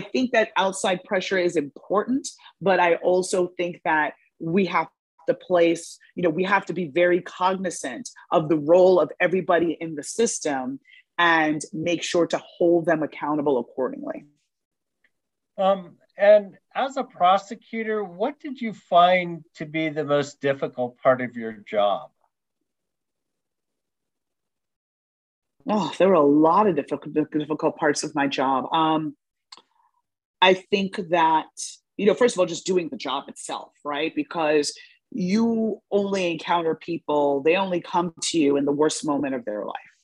think 0.00 0.32
that 0.32 0.50
outside 0.56 1.04
pressure 1.04 1.38
is 1.38 1.56
important, 1.56 2.28
but 2.60 2.80
I 2.80 2.94
also 2.96 3.48
think 3.56 3.80
that 3.84 4.14
we 4.38 4.66
have 4.66 4.88
to 5.28 5.34
place, 5.34 5.98
you 6.14 6.22
know, 6.22 6.30
we 6.30 6.44
have 6.44 6.66
to 6.66 6.72
be 6.72 6.88
very 6.88 7.20
cognizant 7.20 8.08
of 8.30 8.48
the 8.48 8.58
role 8.58 9.00
of 9.00 9.10
everybody 9.20 9.76
in 9.80 9.94
the 9.94 10.02
system 10.02 10.80
and 11.18 11.62
make 11.72 12.02
sure 12.02 12.26
to 12.26 12.38
hold 12.38 12.86
them 12.86 13.02
accountable 13.02 13.58
accordingly. 13.58 14.24
Um, 15.56 15.96
and 16.16 16.56
as 16.74 16.96
a 16.96 17.04
prosecutor, 17.04 18.02
what 18.02 18.40
did 18.40 18.60
you 18.60 18.72
find 18.72 19.44
to 19.56 19.66
be 19.66 19.88
the 19.88 20.04
most 20.04 20.40
difficult 20.40 20.98
part 20.98 21.20
of 21.20 21.36
your 21.36 21.52
job? 21.52 22.10
Oh, 25.68 25.92
there 25.98 26.08
were 26.08 26.14
a 26.14 26.20
lot 26.20 26.66
of 26.66 26.76
difficult, 26.76 27.14
difficult 27.32 27.76
parts 27.76 28.02
of 28.02 28.14
my 28.14 28.26
job. 28.26 28.72
Um, 28.72 29.16
I 30.44 30.52
think 30.52 31.00
that, 31.08 31.46
you 31.96 32.04
know, 32.04 32.12
first 32.12 32.34
of 32.34 32.38
all, 32.38 32.44
just 32.44 32.66
doing 32.66 32.90
the 32.90 32.98
job 32.98 33.24
itself, 33.28 33.72
right? 33.82 34.12
Because 34.14 34.76
you 35.10 35.80
only 35.90 36.30
encounter 36.30 36.74
people, 36.74 37.42
they 37.42 37.56
only 37.56 37.80
come 37.80 38.12
to 38.28 38.38
you 38.38 38.58
in 38.58 38.66
the 38.66 38.72
worst 38.72 39.06
moment 39.06 39.34
of 39.34 39.46
their 39.46 39.64
life, 39.64 39.94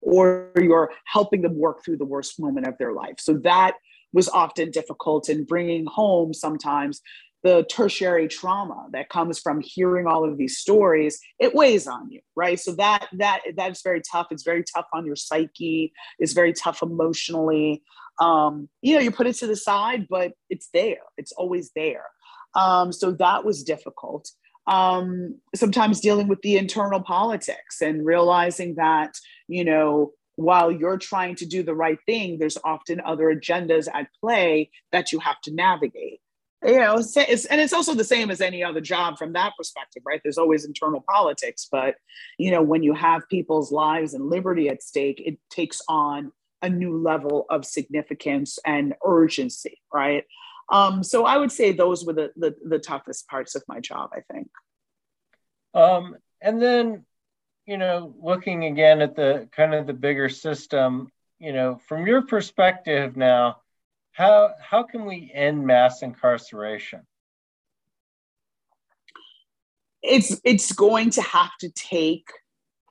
or 0.00 0.52
you're 0.54 0.92
helping 1.06 1.42
them 1.42 1.58
work 1.58 1.84
through 1.84 1.96
the 1.96 2.04
worst 2.04 2.38
moment 2.38 2.68
of 2.68 2.78
their 2.78 2.92
life. 2.92 3.16
So 3.18 3.32
that 3.38 3.72
was 4.12 4.28
often 4.28 4.70
difficult 4.70 5.28
in 5.28 5.42
bringing 5.42 5.86
home 5.86 6.32
sometimes 6.34 7.00
the 7.42 7.64
tertiary 7.70 8.28
trauma 8.28 8.86
that 8.92 9.08
comes 9.08 9.38
from 9.38 9.60
hearing 9.62 10.06
all 10.06 10.28
of 10.28 10.36
these 10.36 10.58
stories 10.58 11.18
it 11.38 11.54
weighs 11.54 11.86
on 11.86 12.10
you 12.10 12.20
right 12.36 12.60
so 12.60 12.72
that 12.72 13.08
that 13.12 13.40
that's 13.56 13.82
very 13.82 14.02
tough 14.10 14.26
it's 14.30 14.42
very 14.42 14.64
tough 14.74 14.86
on 14.92 15.06
your 15.06 15.16
psyche 15.16 15.92
it's 16.18 16.32
very 16.32 16.52
tough 16.52 16.82
emotionally 16.82 17.82
um, 18.20 18.68
you 18.82 18.94
know, 18.94 19.00
you 19.00 19.10
put 19.10 19.26
it 19.26 19.36
to 19.36 19.46
the 19.46 19.56
side, 19.56 20.06
but 20.08 20.32
it's 20.50 20.68
there. 20.72 20.98
It's 21.16 21.32
always 21.32 21.70
there. 21.74 22.04
Um, 22.54 22.92
so 22.92 23.12
that 23.12 23.44
was 23.44 23.64
difficult. 23.64 24.30
Um, 24.66 25.40
sometimes 25.54 26.00
dealing 26.00 26.28
with 26.28 26.42
the 26.42 26.58
internal 26.58 27.00
politics 27.00 27.80
and 27.80 28.04
realizing 28.04 28.74
that, 28.74 29.14
you 29.48 29.64
know, 29.64 30.12
while 30.36 30.70
you're 30.70 30.98
trying 30.98 31.34
to 31.36 31.46
do 31.46 31.62
the 31.62 31.74
right 31.74 31.98
thing, 32.06 32.38
there's 32.38 32.58
often 32.64 33.00
other 33.04 33.34
agendas 33.34 33.88
at 33.92 34.08
play 34.20 34.70
that 34.92 35.12
you 35.12 35.18
have 35.18 35.40
to 35.42 35.54
navigate. 35.54 36.20
You 36.62 36.78
know, 36.78 36.96
it's, 36.98 37.46
and 37.46 37.60
it's 37.60 37.72
also 37.72 37.94
the 37.94 38.04
same 38.04 38.30
as 38.30 38.42
any 38.42 38.62
other 38.62 38.82
job 38.82 39.16
from 39.16 39.32
that 39.32 39.52
perspective, 39.56 40.02
right? 40.04 40.20
There's 40.22 40.36
always 40.36 40.66
internal 40.66 41.02
politics, 41.08 41.66
but 41.70 41.94
you 42.36 42.50
know, 42.50 42.60
when 42.60 42.82
you 42.82 42.92
have 42.92 43.28
people's 43.30 43.72
lives 43.72 44.12
and 44.12 44.28
liberty 44.28 44.68
at 44.68 44.82
stake, 44.82 45.22
it 45.24 45.38
takes 45.48 45.80
on 45.88 46.32
a 46.60 46.68
new 46.68 46.98
level 46.98 47.46
of 47.48 47.64
significance 47.64 48.58
and 48.66 48.94
urgency, 49.04 49.78
right? 49.92 50.24
Um, 50.70 51.02
so 51.02 51.24
I 51.24 51.38
would 51.38 51.50
say 51.50 51.72
those 51.72 52.04
were 52.04 52.12
the, 52.12 52.30
the, 52.36 52.54
the 52.64 52.78
toughest 52.78 53.26
parts 53.28 53.54
of 53.54 53.62
my 53.66 53.80
job, 53.80 54.10
I 54.12 54.20
think. 54.32 54.50
Um, 55.74 56.16
and 56.40 56.60
then, 56.60 57.04
you 57.66 57.78
know, 57.78 58.14
looking 58.20 58.64
again 58.64 59.00
at 59.00 59.16
the 59.16 59.48
kind 59.52 59.74
of 59.74 59.86
the 59.86 59.92
bigger 59.94 60.28
system, 60.28 61.10
you 61.38 61.52
know, 61.52 61.80
from 61.88 62.06
your 62.06 62.22
perspective 62.22 63.16
now, 63.16 63.62
how 64.12 64.54
how 64.60 64.82
can 64.82 65.04
we 65.04 65.30
end 65.34 65.66
mass 65.66 66.02
incarceration? 66.02 67.00
It's 70.02 70.40
it's 70.44 70.72
going 70.72 71.10
to 71.10 71.22
have 71.22 71.50
to 71.60 71.70
take. 71.70 72.28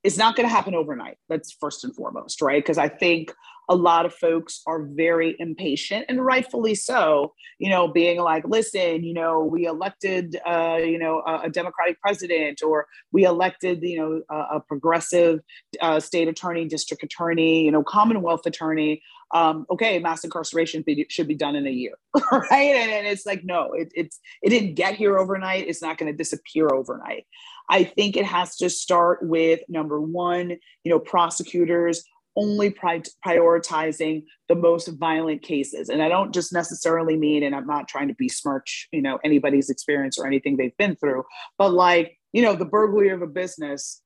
It's 0.03 0.17
not 0.17 0.35
going 0.35 0.47
to 0.47 0.53
happen 0.53 0.75
overnight. 0.75 1.17
That's 1.27 1.51
first 1.51 1.83
and 1.83 1.93
foremost, 1.95 2.41
right? 2.41 2.63
Because 2.63 2.77
I 2.77 2.87
think 2.87 3.33
a 3.69 3.75
lot 3.75 4.05
of 4.05 4.13
folks 4.13 4.61
are 4.65 4.83
very 4.83 5.35
impatient 5.39 6.05
and 6.09 6.25
rightfully 6.25 6.75
so 6.75 7.33
you 7.59 7.69
know 7.69 7.87
being 7.87 8.19
like 8.19 8.43
listen 8.47 9.03
you 9.03 9.13
know 9.13 9.39
we 9.39 9.65
elected 9.65 10.37
uh, 10.45 10.77
you 10.81 10.97
know 10.97 11.21
a, 11.25 11.41
a, 11.43 11.49
democratic 11.49 12.01
president 12.01 12.61
or 12.63 12.87
we 13.11 13.23
elected 13.23 13.81
you 13.81 13.97
know 13.97 14.21
a, 14.29 14.57
a 14.57 14.59
progressive 14.59 15.39
uh, 15.81 15.99
state 15.99 16.27
attorney 16.27 16.65
district 16.65 17.03
attorney 17.03 17.63
you 17.63 17.71
know 17.71 17.83
commonwealth 17.83 18.45
attorney 18.45 19.01
um, 19.33 19.65
okay 19.69 19.99
mass 19.99 20.23
incarceration 20.23 20.83
should 21.09 21.27
be 21.27 21.35
done 21.35 21.55
in 21.55 21.67
a 21.67 21.71
year. 21.71 21.93
Right? 22.31 22.75
And, 22.75 22.91
and 22.91 23.07
it's 23.07 23.25
like 23.25 23.43
no 23.43 23.73
it, 23.73 23.91
it's 23.95 24.19
it 24.41 24.49
didn't 24.49 24.75
get 24.75 24.95
here 24.95 25.17
overnight. 25.17 25.67
It's 25.67 25.81
not 25.81 25.97
going 25.97 26.11
to 26.11 26.17
disappear 26.17 26.69
overnight. 26.73 27.25
I 27.69 27.83
think 27.83 28.17
it 28.17 28.25
has 28.25 28.55
to 28.57 28.69
start 28.69 29.19
with 29.21 29.59
number 29.69 30.01
one 30.01 30.57
you 30.83 30.91
know 30.91 30.99
prosecutors 30.99 32.03
only 32.39 32.69
pri- 32.69 33.01
prioritizing 33.25 34.23
the 34.47 34.55
most 34.55 34.87
violent 34.87 35.41
cases. 35.41 35.89
And 35.89 36.01
i 36.01 36.09
don't 36.09 36.33
just 36.33 36.53
necessarily 36.53 37.17
mean 37.17 37.43
and 37.43 37.55
i'm 37.55 37.67
not 37.67 37.87
trying 37.87 38.07
to 38.07 38.15
besmirch 38.17 38.87
you 38.91 39.01
know 39.01 39.19
anybody's 39.23 39.69
experience 39.69 40.17
or 40.17 40.27
anything 40.27 40.57
they've 40.57 40.77
been 40.77 40.95
through 40.95 41.23
but 41.57 41.73
like 41.73 42.17
you 42.33 42.41
know 42.41 42.55
the 42.55 42.65
burglary 42.65 43.09
of 43.09 43.21
a 43.21 43.27
business 43.27 44.01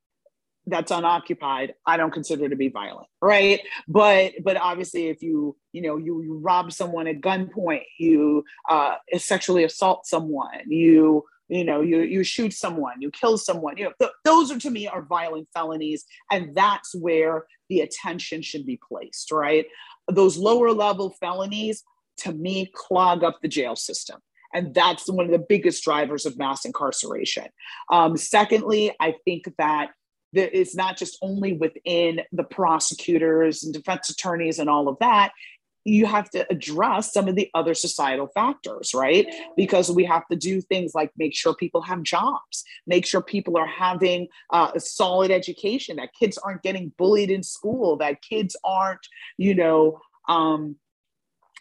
that's 0.67 0.91
unoccupied 0.91 1.73
i 1.85 1.97
don't 1.97 2.13
consider 2.13 2.47
to 2.47 2.55
be 2.55 2.69
violent 2.69 3.07
right? 3.23 3.61
But 3.87 4.33
but 4.43 4.57
obviously 4.57 5.07
if 5.07 5.23
you 5.23 5.55
you 5.71 5.81
know 5.81 5.97
you, 5.97 6.21
you 6.21 6.37
rob 6.39 6.71
someone 6.71 7.07
at 7.07 7.21
gunpoint 7.21 7.83
you 7.97 8.43
uh, 8.69 8.95
sexually 9.17 9.63
assault 9.63 10.05
someone 10.05 10.59
you 10.67 11.23
you 11.53 11.63
know 11.63 11.81
you 11.81 12.01
you 12.01 12.23
shoot 12.23 12.51
someone 12.51 13.01
you 13.01 13.11
kill 13.11 13.37
someone 13.37 13.77
you 13.77 13.85
know 13.85 13.93
th- 13.99 14.11
those 14.25 14.51
are 14.51 14.59
to 14.59 14.71
me 14.71 14.87
are 14.87 15.03
violent 15.03 15.47
felonies 15.53 16.05
and 16.31 16.55
that's 16.55 16.95
where 16.95 17.45
the 17.69 17.81
attention 17.81 18.41
should 18.41 18.65
be 18.65 18.79
placed 18.87 19.31
right? 19.31 19.65
Those 20.11 20.37
lower 20.37 20.71
level 20.71 21.11
felonies 21.11 21.83
to 22.17 22.33
me 22.33 22.71
clog 22.73 23.23
up 23.23 23.39
the 23.41 23.47
jail 23.47 23.75
system 23.75 24.19
and 24.53 24.73
that's 24.73 25.09
one 25.09 25.25
of 25.25 25.31
the 25.31 25.45
biggest 25.47 25.83
drivers 25.83 26.25
of 26.25 26.37
mass 26.37 26.65
incarceration. 26.65 27.47
Um, 27.91 28.17
secondly 28.17 28.93
i 28.99 29.15
think 29.25 29.45
that 29.57 29.91
it's 30.35 30.75
not 30.75 30.97
just 30.97 31.17
only 31.21 31.53
within 31.53 32.21
the 32.31 32.43
prosecutors 32.43 33.63
and 33.63 33.73
defense 33.73 34.09
attorneys 34.09 34.57
and 34.57 34.69
all 34.69 34.87
of 34.87 34.97
that 34.99 35.31
you 35.85 36.05
have 36.05 36.29
to 36.31 36.45
address 36.49 37.13
some 37.13 37.27
of 37.27 37.35
the 37.35 37.49
other 37.53 37.73
societal 37.73 38.27
factors, 38.27 38.93
right? 38.93 39.27
Because 39.57 39.91
we 39.91 40.05
have 40.05 40.27
to 40.27 40.35
do 40.35 40.61
things 40.61 40.93
like 40.95 41.11
make 41.17 41.35
sure 41.35 41.53
people 41.53 41.81
have 41.81 42.03
jobs, 42.03 42.63
make 42.87 43.05
sure 43.05 43.21
people 43.21 43.57
are 43.57 43.67
having 43.67 44.27
uh, 44.51 44.71
a 44.75 44.79
solid 44.79 45.31
education, 45.31 45.97
that 45.97 46.13
kids 46.17 46.37
aren't 46.37 46.63
getting 46.63 46.91
bullied 46.97 47.29
in 47.29 47.43
school, 47.43 47.97
that 47.97 48.21
kids 48.21 48.55
aren't, 48.63 49.05
you 49.37 49.53
know, 49.53 49.99
um, 50.29 50.77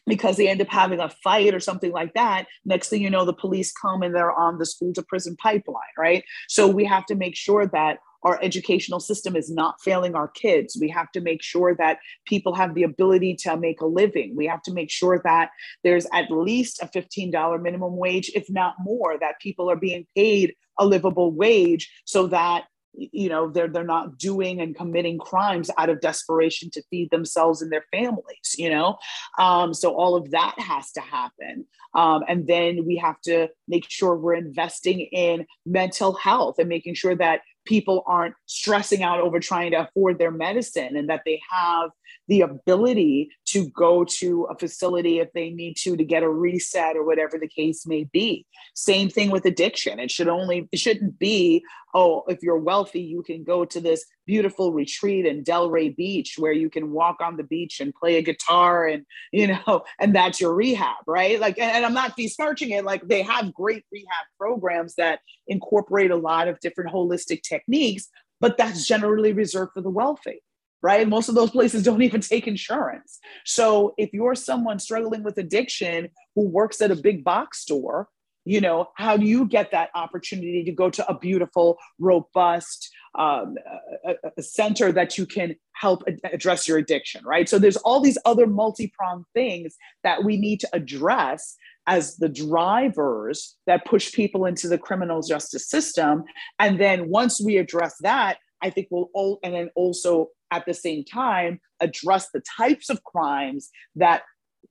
because 0.07 0.37
they 0.37 0.49
end 0.49 0.61
up 0.61 0.69
having 0.69 1.01
a 1.01 1.09
fight 1.09 1.55
or 1.55 1.61
something 1.61 1.93
like 1.93 2.15
that. 2.15 2.47
Next 2.65 2.89
thing 2.89 3.03
you 3.03 3.11
know, 3.11 3.25
the 3.25 3.33
police 3.33 3.73
come 3.73 4.03
and 4.03 4.15
they're 4.15 4.33
on 4.33 4.59
the 4.59 4.67
school 4.67 4.93
to 4.95 5.03
prison 5.03 5.37
pipeline, 5.37 5.83
right? 5.97 6.25
So 6.49 6.67
we 6.67 6.85
have 6.85 7.07
to 7.07 7.15
make 7.15 7.37
sure 7.37 7.67
that 7.69 7.99
our 8.23 8.39
educational 8.43 9.01
system 9.01 9.37
is 9.37 9.51
not 9.51 9.81
failing 9.81 10.15
our 10.15 10.29
kids. 10.29 10.77
We 10.81 10.89
have 10.91 11.11
to 11.13 11.21
make 11.21 11.43
sure 11.43 11.75
that 11.77 11.99
people 12.27 12.55
have 12.55 12.75
the 12.75 12.83
ability 12.83 13.37
to 13.43 13.57
make 13.57 13.81
a 13.81 13.87
living. 13.87 14.35
We 14.37 14.47
have 14.47 14.63
to 14.63 14.73
make 14.73 14.91
sure 14.91 15.21
that 15.25 15.51
there's 15.85 16.07
at 16.13 16.31
least 16.31 16.83
a 16.83 16.87
$15 16.87 17.63
minimum 17.63 17.97
wage, 17.97 18.31
if 18.35 18.49
not 18.51 18.75
more, 18.81 19.19
that 19.19 19.41
people 19.41 19.71
are 19.71 19.77
being 19.77 20.07
paid 20.17 20.55
a 20.79 20.87
livable 20.87 21.33
wage 21.33 21.91
so 22.05 22.27
that 22.29 22.65
you 22.95 23.29
know 23.29 23.51
they're 23.51 23.69
they're 23.69 23.85
not 23.85 24.19
doing 24.19 24.61
and 24.61 24.77
committing 24.77 25.19
crimes 25.19 25.71
out 25.79 25.89
of 25.89 26.01
desperation 26.01 26.71
to 26.71 26.83
feed 26.91 27.11
themselves 27.11 27.63
and 27.63 27.73
their 27.73 27.85
families 27.91 28.55
you 28.59 28.69
know 28.69 28.99
um, 29.39 29.73
so 29.73 29.95
all 29.95 30.15
of 30.15 30.31
that 30.31 30.55
has 30.59 30.93
to 30.93 31.01
happen 31.01 31.65
um, 31.95 32.23
and 32.29 32.47
then 32.47 32.85
we 32.87 32.97
have 32.97 33.21
to 33.23 33.49
make 33.67 33.89
sure 33.89 34.15
we're 34.15 34.35
investing 34.35 35.01
in 35.01 35.47
mental 35.65 36.13
health 36.15 36.57
and 36.59 36.69
making 36.69 36.95
sure 36.95 37.15
that 37.15 37.41
people 37.65 38.03
aren't 38.07 38.35
stressing 38.47 39.03
out 39.03 39.21
over 39.21 39.41
trying 39.41 39.71
to 39.71 39.89
afford 39.89 40.19
their 40.19 40.31
medicine 40.31 40.97
and 40.97 41.09
that 41.09 41.23
they 41.25 41.41
have 41.51 41.91
the 42.29 42.43
ability 42.43 43.31
to 43.47 43.69
go 43.71 44.05
to 44.05 44.45
a 44.51 44.57
facility 44.57 45.19
if 45.19 45.33
they 45.33 45.51
need 45.51 45.77
to 45.77 45.97
to 45.97 46.05
get 46.05 46.23
a 46.23 46.29
reset 46.29 46.97
or 46.97 47.05
whatever 47.05 47.39
the 47.39 47.49
case 47.49 47.87
may 47.87 48.05
be. 48.05 48.47
Same 48.75 49.09
thing 49.09 49.31
with 49.31 49.45
addiction. 49.45 49.99
It 49.99 50.11
should 50.11 50.29
only 50.29 50.69
it 50.73 50.79
shouldn't 50.79 51.19
be 51.19 51.65
oh 51.95 52.25
if 52.29 52.43
you're 52.43 52.59
wealthy 52.59 53.01
you 53.01 53.23
can 53.23 53.45
go 53.45 53.67
to 53.67 53.79
this 53.79 54.07
beautiful 54.27 54.73
retreat 54.73 55.27
in 55.27 55.45
delray 55.45 55.95
beach 55.95 56.37
where 56.39 56.53
you 56.53 56.71
can 56.71 56.91
walk 56.91 57.19
on 57.21 57.37
the 57.37 57.43
beach 57.43 57.81
and 57.81 57.95
play 57.95 58.17
a 58.17 58.23
guitar 58.23 58.87
and 58.87 59.05
you 59.31 59.47
know 59.47 59.83
and 60.01 60.15
that's 60.15 60.41
your 60.41 60.55
rehab 60.55 60.97
right? 61.07 61.41
Like 61.41 61.59
and, 61.59 61.85
i'm 61.85 61.95
not 61.95 62.17
besmirching 62.17 62.71
it. 62.71 62.85
Like 62.85 63.07
they 63.07 63.23
have 63.23 63.53
great 63.53 63.85
rehab 63.93 64.27
programs 64.39 64.95
that 64.95 65.21
incorporate 65.47 66.11
a 66.11 66.17
lot 66.17 66.49
of 66.49 66.61
different 66.61 66.93
holistic 66.93 67.43
techniques 67.43 68.09
but 68.41 68.57
that's 68.59 68.87
generally 68.87 69.33
reserved 69.33 69.73
for 69.73 69.81
the 69.81 69.91
wealthy 69.91 70.41
right? 70.83 71.09
Most 71.09 71.29
of 71.29 71.35
those 71.35 71.51
places 71.51 71.83
don't 71.83 72.03
even 72.03 72.21
take 72.21 72.47
insurance. 72.47 73.19
So 73.45 73.95
if 73.97 74.13
you're 74.13 74.35
someone 74.35 74.79
struggling 74.79 75.23
with 75.23 75.39
addiction 75.39 76.09
who 76.35 76.49
works 76.49 76.81
at 76.81 76.91
a 76.91 76.97
big 76.97 77.25
box 77.25 77.61
store, 77.61 78.09
you 78.45 78.61
know, 78.61 78.89
how 78.97 79.17
do 79.17 79.25
you 79.25 79.47
get 79.47 79.71
that 79.71 79.91
opportunity 79.95 80.65
to 80.65 80.73
go 80.73 80.91
to 80.91 81.09
a 81.09 81.17
beautiful, 81.17 81.79
robust 82.01 82.91
um, 83.15 83.57
a, 84.05 84.15
a 84.37 84.43
center 84.43 84.91
that 84.91 85.17
you 85.17 85.27
can 85.27 85.55
help 85.75 86.03
address 86.25 86.67
your 86.67 86.79
addiction, 86.79 87.25
right? 87.25 87.49
So 87.49 87.59
there's 87.59 87.77
all 87.77 88.01
these 88.01 88.19
other 88.25 88.47
multi-pronged 88.47 89.27
things 89.35 89.77
that 90.03 90.25
we 90.25 90.37
need 90.37 90.61
to 90.61 90.69
address 90.73 91.57
as 91.87 92.17
the 92.17 92.29
drivers 92.29 93.57
that 93.67 93.85
push 93.85 94.13
people 94.13 94.47
into 94.47 94.69
the 94.69 94.79
criminal 94.79 95.21
justice 95.21 95.69
system. 95.69 96.25
And 96.59 96.81
then 96.81 97.09
once 97.09 97.41
we 97.41 97.59
address 97.59 97.97
that, 98.01 98.39
I 98.63 98.71
think 98.71 98.89
we'll 98.91 99.11
all, 99.15 99.39
and 99.43 99.55
then 99.55 99.71
also 99.75 100.29
at 100.51 100.67
the 100.67 100.75
same 100.75 101.05
time 101.05 101.61
address 101.81 102.29
the 102.33 102.43
types 102.57 102.91
of 102.91 103.03
crimes 103.05 103.71
that 103.97 104.23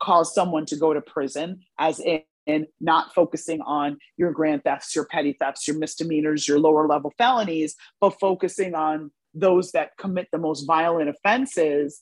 cause 0.02 0.34
someone 0.34 0.66
to 0.68 0.76
go 0.76 0.94
to 0.94 1.02
prison, 1.02 1.60
as 1.78 2.00
in 2.00 2.68
not 2.80 3.14
focusing 3.14 3.62
on 3.62 3.98
your 4.18 4.32
grand 4.32 4.64
thefts, 4.64 4.96
your 4.96 5.06
petty 5.06 5.34
thefts, 5.40 5.68
your 5.68 5.78
misdemeanors, 5.78 6.48
your 6.48 6.60
lower 6.60 6.88
level 6.88 7.12
felonies, 7.18 7.76
but 8.00 8.20
focusing 8.20 8.74
on 8.74 9.12
those 9.34 9.72
that 9.72 9.92
commit 9.98 10.28
the 10.32 10.38
most 10.38 10.66
violent 10.66 11.10
offenses, 11.10 12.02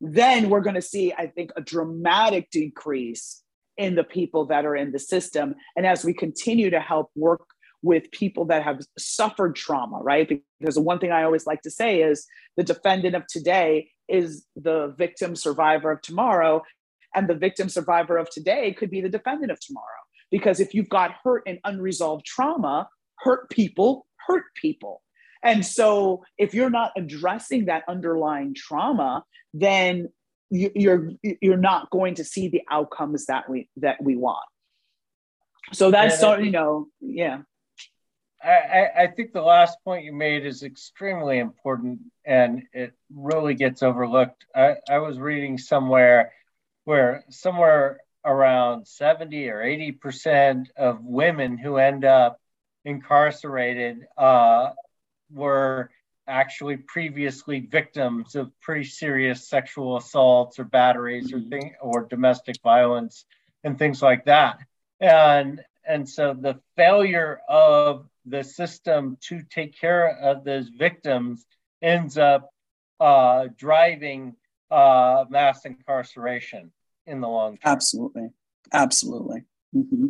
then 0.00 0.48
we're 0.48 0.60
going 0.60 0.76
to 0.76 0.82
see, 0.82 1.12
I 1.12 1.26
think, 1.26 1.50
a 1.56 1.60
dramatic 1.60 2.50
decrease 2.50 3.42
in 3.76 3.94
the 3.94 4.04
people 4.04 4.46
that 4.46 4.64
are 4.64 4.76
in 4.76 4.92
the 4.92 4.98
system. 4.98 5.54
And 5.76 5.86
as 5.86 6.04
we 6.04 6.14
continue 6.14 6.70
to 6.70 6.80
help 6.80 7.10
work 7.14 7.46
with 7.82 8.10
people 8.10 8.44
that 8.46 8.62
have 8.62 8.80
suffered 8.98 9.56
trauma, 9.56 9.98
right? 9.98 10.28
Because 10.58 10.74
the 10.74 10.82
one 10.82 10.98
thing 10.98 11.12
I 11.12 11.22
always 11.22 11.46
like 11.46 11.62
to 11.62 11.70
say 11.70 12.02
is 12.02 12.26
the 12.56 12.64
defendant 12.64 13.14
of 13.14 13.26
today 13.26 13.90
is 14.08 14.44
the 14.56 14.94
victim 14.98 15.34
survivor 15.34 15.90
of 15.90 16.02
tomorrow. 16.02 16.62
And 17.14 17.28
the 17.28 17.34
victim 17.34 17.68
survivor 17.68 18.18
of 18.18 18.30
today 18.30 18.72
could 18.72 18.90
be 18.90 19.00
the 19.00 19.08
defendant 19.08 19.50
of 19.50 19.58
tomorrow. 19.60 19.86
Because 20.30 20.60
if 20.60 20.74
you've 20.74 20.88
got 20.88 21.16
hurt 21.24 21.42
and 21.46 21.58
unresolved 21.64 22.24
trauma, 22.24 22.88
hurt 23.18 23.50
people 23.50 24.06
hurt 24.26 24.44
people. 24.54 25.02
And 25.42 25.64
so 25.64 26.22
if 26.38 26.54
you're 26.54 26.70
not 26.70 26.92
addressing 26.96 27.66
that 27.66 27.84
underlying 27.88 28.54
trauma, 28.54 29.24
then 29.54 30.08
you're 30.50 31.10
you're 31.22 31.56
not 31.56 31.90
going 31.90 32.14
to 32.16 32.24
see 32.24 32.48
the 32.48 32.62
outcomes 32.70 33.26
that 33.26 33.48
we 33.48 33.68
that 33.76 34.02
we 34.02 34.16
want. 34.16 34.44
So 35.72 35.90
that's 35.90 36.18
so 36.18 36.36
you 36.36 36.50
know, 36.50 36.88
yeah. 37.00 37.42
I, 38.42 38.88
I 39.02 39.06
think 39.08 39.32
the 39.32 39.42
last 39.42 39.78
point 39.84 40.04
you 40.04 40.12
made 40.12 40.46
is 40.46 40.62
extremely 40.62 41.38
important 41.38 42.00
and 42.24 42.62
it 42.72 42.94
really 43.14 43.54
gets 43.54 43.82
overlooked. 43.82 44.46
I, 44.54 44.76
I 44.88 44.98
was 44.98 45.18
reading 45.18 45.58
somewhere 45.58 46.32
where 46.84 47.24
somewhere 47.28 48.00
around 48.24 48.86
70 48.86 49.48
or 49.48 49.62
80 49.62 49.92
percent 49.92 50.70
of 50.76 51.04
women 51.04 51.58
who 51.58 51.76
end 51.76 52.04
up 52.04 52.40
incarcerated 52.84 54.06
uh, 54.16 54.70
were 55.30 55.90
actually 56.26 56.76
previously 56.76 57.60
victims 57.60 58.36
of 58.36 58.50
pretty 58.60 58.84
serious 58.84 59.48
sexual 59.48 59.96
assaults 59.96 60.58
or 60.58 60.64
batteries 60.64 61.32
or 61.32 61.40
thing 61.40 61.74
or 61.80 62.06
domestic 62.06 62.56
violence 62.62 63.24
and 63.64 63.78
things 63.78 64.00
like 64.00 64.24
that 64.26 64.58
and 65.00 65.64
and 65.86 66.08
so 66.08 66.34
the 66.34 66.60
failure 66.76 67.40
of 67.48 68.06
the 68.30 68.44
system 68.44 69.18
to 69.28 69.42
take 69.50 69.78
care 69.78 70.16
of 70.18 70.44
those 70.44 70.68
victims 70.68 71.44
ends 71.82 72.16
up 72.18 72.50
uh, 73.00 73.48
driving 73.56 74.36
uh, 74.70 75.24
mass 75.28 75.64
incarceration 75.64 76.72
in 77.06 77.20
the 77.20 77.28
long 77.28 77.52
term. 77.58 77.72
Absolutely, 77.72 78.28
absolutely. 78.72 79.42
Mm-hmm. 79.74 80.06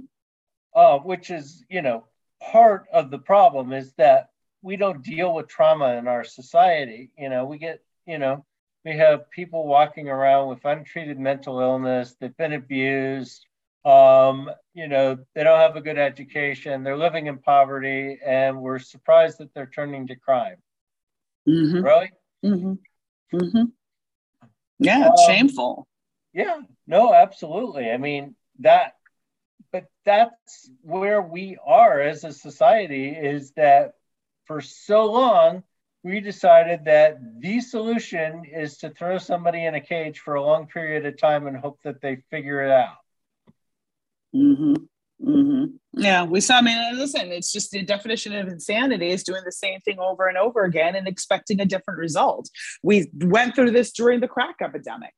Uh, 0.74 0.98
which 0.98 1.30
is, 1.30 1.64
you 1.68 1.82
know, 1.82 2.04
part 2.40 2.86
of 2.92 3.10
the 3.10 3.18
problem 3.18 3.72
is 3.72 3.92
that 3.94 4.30
we 4.62 4.76
don't 4.76 5.02
deal 5.02 5.34
with 5.34 5.48
trauma 5.48 5.94
in 5.94 6.06
our 6.06 6.24
society. 6.24 7.10
You 7.18 7.28
know, 7.28 7.44
we 7.44 7.58
get, 7.58 7.80
you 8.06 8.18
know, 8.18 8.44
we 8.84 8.96
have 8.96 9.30
people 9.30 9.66
walking 9.66 10.08
around 10.08 10.48
with 10.48 10.64
untreated 10.64 11.18
mental 11.18 11.60
illness. 11.60 12.16
They've 12.20 12.36
been 12.36 12.52
abused. 12.52 13.46
Um, 13.84 14.50
you 14.74 14.88
know, 14.88 15.18
they 15.34 15.42
don't 15.42 15.58
have 15.58 15.76
a 15.76 15.80
good 15.80 15.98
education. 15.98 16.82
They're 16.82 16.96
living 16.96 17.26
in 17.26 17.38
poverty, 17.38 18.18
and 18.24 18.60
we're 18.60 18.78
surprised 18.78 19.38
that 19.38 19.54
they're 19.54 19.70
turning 19.74 20.06
to 20.08 20.16
crime. 20.16 20.56
Mm-hmm. 21.48 21.82
Really? 21.82 22.10
Mm-hmm. 22.44 23.36
Mm-hmm. 23.36 23.64
Yeah, 24.78 25.08
um, 25.08 25.12
shameful. 25.26 25.86
Yeah, 26.32 26.60
no, 26.86 27.14
absolutely. 27.14 27.90
I 27.90 27.96
mean, 27.96 28.34
that, 28.60 28.94
but 29.72 29.86
that's 30.04 30.70
where 30.82 31.22
we 31.22 31.58
are 31.64 32.00
as 32.00 32.24
a 32.24 32.32
society 32.32 33.08
is 33.08 33.52
that 33.52 33.94
for 34.46 34.60
so 34.60 35.10
long, 35.10 35.62
we 36.02 36.20
decided 36.20 36.86
that 36.86 37.18
the 37.40 37.60
solution 37.60 38.44
is 38.44 38.78
to 38.78 38.90
throw 38.90 39.18
somebody 39.18 39.64
in 39.64 39.74
a 39.74 39.80
cage 39.80 40.18
for 40.20 40.34
a 40.34 40.42
long 40.42 40.66
period 40.66 41.04
of 41.04 41.18
time 41.18 41.46
and 41.46 41.56
hope 41.56 41.78
that 41.84 42.00
they 42.00 42.16
figure 42.30 42.64
it 42.64 42.70
out. 42.70 42.96
Mm-hmm. 44.34 44.74
Mm-hmm. 45.26 45.64
Yeah, 45.92 46.24
we 46.24 46.40
saw. 46.40 46.58
I 46.58 46.62
mean, 46.62 46.96
listen, 46.96 47.30
it's 47.30 47.52
just 47.52 47.72
the 47.72 47.82
definition 47.82 48.34
of 48.34 48.48
insanity 48.48 49.10
is 49.10 49.22
doing 49.22 49.42
the 49.44 49.52
same 49.52 49.80
thing 49.80 49.98
over 49.98 50.28
and 50.28 50.38
over 50.38 50.64
again 50.64 50.94
and 50.94 51.06
expecting 51.06 51.60
a 51.60 51.66
different 51.66 51.98
result. 51.98 52.48
We 52.82 53.10
went 53.14 53.54
through 53.54 53.72
this 53.72 53.92
during 53.92 54.20
the 54.20 54.28
crack 54.28 54.56
epidemic. 54.62 55.12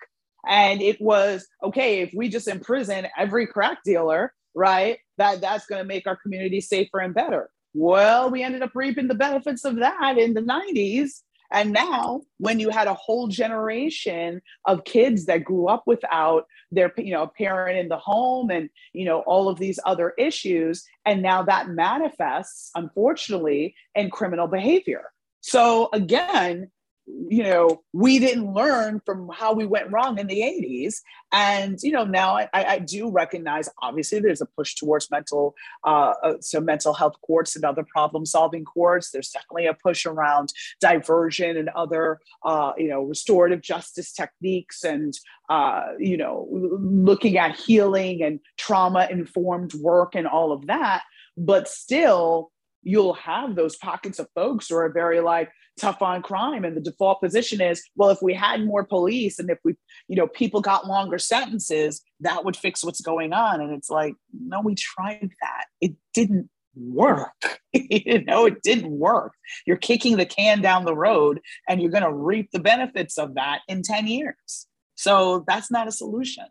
And 0.46 0.82
it 0.82 1.00
was 1.00 1.46
okay 1.62 2.00
if 2.00 2.10
we 2.14 2.28
just 2.28 2.48
imprison 2.48 3.06
every 3.16 3.46
crack 3.46 3.78
dealer, 3.84 4.32
right? 4.54 4.98
That 5.18 5.40
that's 5.40 5.66
going 5.66 5.80
to 5.80 5.86
make 5.86 6.06
our 6.08 6.16
community 6.16 6.60
safer 6.60 6.98
and 6.98 7.14
better. 7.14 7.48
Well, 7.74 8.30
we 8.30 8.42
ended 8.42 8.62
up 8.62 8.72
reaping 8.74 9.08
the 9.08 9.14
benefits 9.14 9.64
of 9.64 9.76
that 9.76 10.18
in 10.18 10.34
the 10.34 10.42
90s. 10.42 11.22
And 11.52 11.72
now, 11.72 12.22
when 12.38 12.58
you 12.58 12.70
had 12.70 12.88
a 12.88 12.94
whole 12.94 13.28
generation 13.28 14.40
of 14.66 14.84
kids 14.84 15.26
that 15.26 15.44
grew 15.44 15.68
up 15.68 15.82
without 15.86 16.46
their, 16.70 16.92
you 16.96 17.12
know, 17.12 17.22
a 17.24 17.28
parent 17.28 17.78
in 17.78 17.88
the 17.88 17.98
home 17.98 18.50
and, 18.50 18.70
you 18.92 19.04
know, 19.04 19.20
all 19.20 19.48
of 19.48 19.58
these 19.58 19.78
other 19.84 20.14
issues, 20.18 20.84
and 21.04 21.22
now 21.22 21.42
that 21.42 21.68
manifests, 21.68 22.70
unfortunately, 22.74 23.74
in 23.94 24.10
criminal 24.10 24.46
behavior. 24.48 25.04
So 25.40 25.90
again, 25.92 26.70
you 27.06 27.42
know, 27.42 27.82
we 27.92 28.18
didn't 28.18 28.52
learn 28.52 29.00
from 29.04 29.28
how 29.34 29.52
we 29.52 29.66
went 29.66 29.90
wrong 29.90 30.18
in 30.18 30.28
the 30.28 30.40
80s. 30.40 30.96
And, 31.32 31.78
you 31.82 31.90
know, 31.90 32.04
now 32.04 32.36
I, 32.36 32.48
I 32.52 32.78
do 32.78 33.10
recognize, 33.10 33.68
obviously, 33.82 34.20
there's 34.20 34.40
a 34.40 34.46
push 34.46 34.76
towards 34.76 35.10
mental, 35.10 35.54
uh, 35.84 36.14
uh, 36.22 36.34
so 36.40 36.60
mental 36.60 36.94
health 36.94 37.16
courts 37.26 37.56
and 37.56 37.64
other 37.64 37.84
problem 37.84 38.24
solving 38.24 38.64
courts. 38.64 39.10
There's 39.10 39.30
definitely 39.30 39.66
a 39.66 39.74
push 39.74 40.06
around 40.06 40.52
diversion 40.80 41.56
and 41.56 41.70
other, 41.70 42.20
uh, 42.44 42.72
you 42.78 42.88
know, 42.88 43.02
restorative 43.02 43.62
justice 43.62 44.12
techniques 44.12 44.84
and, 44.84 45.12
uh, 45.48 45.86
you 45.98 46.16
know, 46.16 46.48
looking 46.52 47.36
at 47.36 47.56
healing 47.56 48.22
and 48.22 48.38
trauma 48.58 49.08
informed 49.10 49.74
work 49.74 50.14
and 50.14 50.28
all 50.28 50.52
of 50.52 50.68
that. 50.68 51.02
But 51.36 51.66
still, 51.66 52.51
you'll 52.82 53.14
have 53.14 53.54
those 53.54 53.76
pockets 53.76 54.18
of 54.18 54.28
folks 54.34 54.68
who 54.68 54.76
are 54.76 54.90
very 54.90 55.20
like 55.20 55.50
tough 55.78 56.02
on 56.02 56.22
crime 56.22 56.64
and 56.64 56.76
the 56.76 56.80
default 56.80 57.20
position 57.20 57.60
is 57.60 57.82
well 57.96 58.10
if 58.10 58.20
we 58.20 58.34
had 58.34 58.64
more 58.64 58.84
police 58.84 59.38
and 59.38 59.48
if 59.48 59.58
we 59.64 59.74
you 60.06 60.16
know 60.16 60.26
people 60.26 60.60
got 60.60 60.86
longer 60.86 61.18
sentences 61.18 62.02
that 62.20 62.44
would 62.44 62.56
fix 62.56 62.84
what's 62.84 63.00
going 63.00 63.32
on. 63.32 63.60
And 63.60 63.72
it's 63.72 63.90
like 63.90 64.14
no 64.32 64.60
we 64.60 64.74
tried 64.74 65.30
that. 65.40 65.64
It 65.80 65.94
didn't 66.14 66.48
work. 66.74 67.30
You 67.74 68.22
know 68.24 68.44
it 68.44 68.62
didn't 68.62 68.90
work. 68.90 69.32
You're 69.66 69.78
kicking 69.78 70.18
the 70.18 70.26
can 70.26 70.60
down 70.60 70.84
the 70.84 70.94
road 70.94 71.40
and 71.66 71.80
you're 71.80 71.90
going 71.90 72.02
to 72.02 72.12
reap 72.12 72.50
the 72.52 72.58
benefits 72.58 73.16
of 73.16 73.36
that 73.36 73.60
in 73.66 73.82
10 73.82 74.06
years. 74.08 74.66
So 74.94 75.42
that's 75.48 75.70
not 75.70 75.88
a 75.88 75.90
solution. 75.92 76.44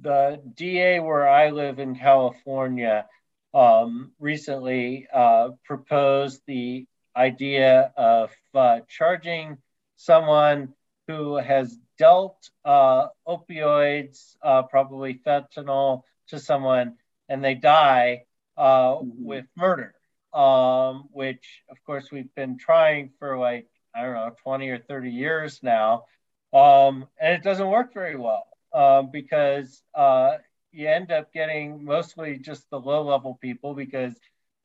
The 0.00 0.42
da 0.56 0.98
where 0.98 1.28
i 1.28 1.50
live 1.50 1.78
in 1.78 1.94
california 1.94 3.06
um, 3.54 4.12
recently 4.18 5.06
uh, 5.12 5.50
proposed 5.64 6.40
the 6.46 6.86
idea 7.16 7.92
of 7.96 8.30
uh, 8.54 8.80
charging 8.88 9.58
someone 9.96 10.72
who 11.08 11.36
has 11.36 11.76
dealt 11.98 12.50
uh, 12.64 13.06
opioids, 13.26 14.36
uh, 14.42 14.62
probably 14.62 15.20
fentanyl, 15.26 16.02
to 16.28 16.38
someone 16.38 16.96
and 17.28 17.44
they 17.44 17.54
die 17.54 18.24
uh, 18.56 18.94
mm-hmm. 18.94 19.24
with 19.24 19.46
murder, 19.56 19.94
um, 20.32 21.08
which 21.12 21.62
of 21.70 21.76
course 21.84 22.10
we've 22.10 22.34
been 22.34 22.58
trying 22.58 23.10
for 23.18 23.38
like, 23.38 23.66
I 23.94 24.02
don't 24.02 24.14
know, 24.14 24.34
20 24.42 24.68
or 24.70 24.78
30 24.78 25.10
years 25.10 25.60
now. 25.62 26.04
Um, 26.52 27.06
and 27.20 27.34
it 27.34 27.42
doesn't 27.42 27.66
work 27.66 27.94
very 27.94 28.16
well 28.16 28.46
um, 28.72 29.10
because 29.10 29.82
uh, 29.94 30.36
you 30.72 30.88
end 30.88 31.12
up 31.12 31.32
getting 31.32 31.84
mostly 31.84 32.38
just 32.38 32.68
the 32.70 32.80
low 32.80 33.02
level 33.02 33.38
people 33.40 33.74
because 33.74 34.14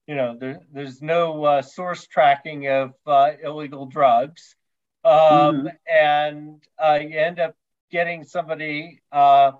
you 0.07 0.15
know 0.15 0.37
there, 0.39 0.61
there's 0.73 1.01
no 1.01 1.43
uh, 1.43 1.61
source 1.61 2.07
tracking 2.07 2.67
of 2.67 2.93
uh, 3.05 3.31
illegal 3.43 3.85
drugs. 3.85 4.55
Um, 5.03 5.11
mm-hmm. 5.13 5.67
and 5.87 6.63
uh, 6.77 6.99
you 7.01 7.17
end 7.17 7.39
up 7.39 7.55
getting 7.91 8.23
somebody 8.23 9.01
uh, 9.11 9.51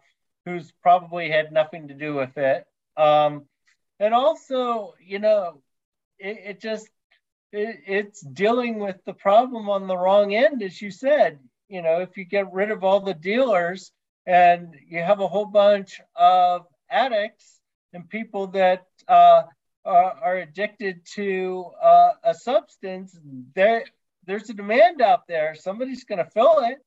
who's 0.46 0.74
probably 0.82 1.30
had 1.30 1.54
nothing 1.54 1.90
to 1.90 1.94
do 1.94 2.16
with 2.16 2.38
it. 2.38 2.66
Um, 2.98 3.46
and 4.00 4.14
also 4.14 4.94
you 5.06 5.20
know 5.20 5.62
it, 6.18 6.38
it 6.46 6.62
just 6.62 6.88
it, 7.52 7.80
it's 7.86 8.22
dealing 8.22 8.80
with 8.80 8.98
the 9.06 9.14
problem 9.14 9.70
on 9.70 9.88
the 9.88 9.98
wrong 9.98 10.34
end 10.34 10.64
as 10.64 10.82
you 10.82 10.92
said. 10.92 11.40
You 11.68 11.82
know 11.82 12.00
if 12.02 12.16
you 12.18 12.24
get 12.24 12.54
rid 12.54 12.72
of 12.72 12.86
all 12.86 13.02
the 13.02 13.14
dealers 13.14 13.92
and 14.28 14.76
you 14.88 15.02
have 15.02 15.22
a 15.22 15.28
whole 15.28 15.46
bunch 15.46 16.02
of 16.16 16.68
addicts 16.92 17.62
and 17.94 18.08
people 18.10 18.48
that 18.48 18.86
uh, 19.08 19.44
are, 19.86 20.18
are, 20.22 20.38
addicted 20.38 21.06
to 21.16 21.72
uh, 21.82 22.12
a 22.26 22.34
substance. 22.34 23.18
There, 23.56 23.86
there's 24.26 24.50
a 24.50 24.54
demand 24.54 25.02
out 25.02 25.22
there. 25.30 25.56
Somebody's 25.56 26.04
going 26.04 26.24
to 26.24 26.30
fill 26.30 26.60
it. 26.60 26.80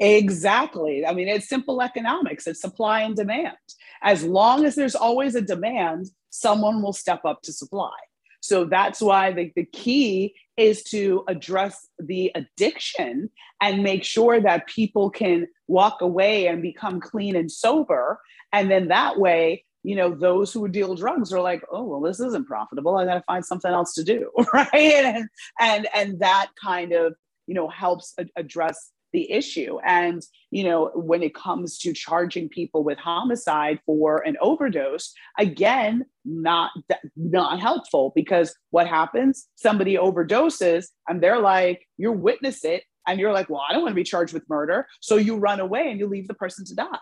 Exactly. 0.00 1.06
I 1.06 1.14
mean, 1.14 1.28
it's 1.28 1.48
simple 1.48 1.80
economics. 1.80 2.48
It's 2.48 2.60
supply 2.60 3.02
and 3.02 3.14
demand. 3.14 3.56
As 4.02 4.24
long 4.24 4.64
as 4.64 4.74
there's 4.74 4.96
always 4.96 5.36
a 5.36 5.42
demand, 5.42 6.08
someone 6.30 6.82
will 6.82 6.92
step 6.92 7.24
up 7.24 7.42
to 7.42 7.52
supply. 7.52 7.92
So 8.40 8.64
that's 8.64 9.00
why 9.00 9.32
the, 9.32 9.52
the 9.54 9.66
key 9.66 10.34
is 10.56 10.82
to 10.84 11.24
address 11.28 11.88
the 11.98 12.32
addiction 12.34 13.30
and 13.62 13.82
make 13.82 14.04
sure 14.04 14.40
that 14.40 14.66
people 14.66 15.10
can 15.10 15.46
walk 15.68 16.00
away 16.00 16.46
and 16.46 16.62
become 16.62 17.00
clean 17.00 17.36
and 17.36 17.50
sober. 17.50 18.20
And 18.52 18.70
then 18.70 18.88
that 18.88 19.18
way, 19.18 19.64
you 19.82 19.96
know, 19.96 20.14
those 20.14 20.52
who 20.52 20.68
deal 20.68 20.94
drugs 20.94 21.32
are 21.32 21.40
like, 21.40 21.62
oh, 21.70 21.84
well, 21.84 22.00
this 22.00 22.20
isn't 22.20 22.46
profitable. 22.46 22.96
I 22.96 23.06
got 23.06 23.14
to 23.14 23.22
find 23.22 23.44
something 23.44 23.70
else 23.70 23.94
to 23.94 24.04
do. 24.04 24.30
Right. 24.52 24.74
And, 24.74 25.28
and, 25.58 25.88
and 25.94 26.20
that 26.20 26.48
kind 26.62 26.92
of, 26.92 27.14
you 27.46 27.54
know, 27.54 27.68
helps 27.68 28.14
address 28.36 28.90
the 29.12 29.30
issue. 29.30 29.78
And, 29.84 30.22
you 30.50 30.64
know, 30.64 30.90
when 30.94 31.22
it 31.22 31.34
comes 31.34 31.78
to 31.78 31.92
charging 31.92 32.48
people 32.48 32.84
with 32.84 32.98
homicide 32.98 33.80
for 33.86 34.18
an 34.26 34.36
overdose, 34.40 35.12
again, 35.38 36.04
not 36.24 36.70
not 37.16 37.60
helpful 37.60 38.12
because 38.14 38.54
what 38.70 38.86
happens? 38.86 39.48
Somebody 39.56 39.96
overdoses 39.96 40.86
and 41.08 41.22
they're 41.22 41.40
like, 41.40 41.86
you 41.96 42.12
witness 42.12 42.64
it, 42.64 42.84
and 43.06 43.18
you're 43.18 43.32
like, 43.32 43.48
well, 43.48 43.62
I 43.68 43.72
don't 43.72 43.82
want 43.82 43.92
to 43.92 43.96
be 43.96 44.04
charged 44.04 44.32
with 44.32 44.48
murder. 44.48 44.86
So 45.00 45.16
you 45.16 45.36
run 45.36 45.60
away 45.60 45.90
and 45.90 45.98
you 45.98 46.06
leave 46.06 46.28
the 46.28 46.34
person 46.34 46.64
to 46.66 46.74
die 46.74 46.98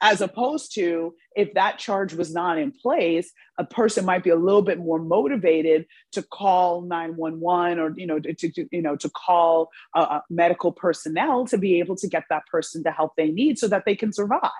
as 0.00 0.20
opposed 0.20 0.74
to 0.74 1.14
if 1.36 1.54
that 1.54 1.78
charge 1.78 2.14
was 2.14 2.32
not 2.32 2.58
in 2.58 2.72
place 2.72 3.32
a 3.58 3.64
person 3.64 4.04
might 4.04 4.24
be 4.24 4.30
a 4.30 4.36
little 4.36 4.62
bit 4.62 4.78
more 4.78 4.98
motivated 4.98 5.86
to 6.12 6.22
call 6.22 6.82
911 6.82 7.78
or 7.78 7.92
you 7.96 8.06
know 8.06 8.18
to, 8.18 8.34
to 8.34 8.68
you 8.70 8.82
know 8.82 8.96
to 8.96 9.10
call 9.10 9.70
uh, 9.94 10.20
medical 10.30 10.72
personnel 10.72 11.46
to 11.46 11.58
be 11.58 11.78
able 11.78 11.96
to 11.96 12.08
get 12.08 12.24
that 12.30 12.46
person 12.46 12.82
the 12.82 12.90
help 12.90 13.12
they 13.16 13.30
need 13.30 13.58
so 13.58 13.68
that 13.68 13.84
they 13.84 13.94
can 13.94 14.12
survive. 14.12 14.50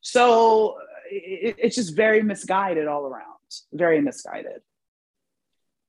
So 0.00 0.76
it, 1.10 1.56
it's 1.58 1.76
just 1.76 1.94
very 1.94 2.22
misguided 2.22 2.86
all 2.86 3.06
around 3.06 3.34
very 3.72 4.00
misguided. 4.00 4.62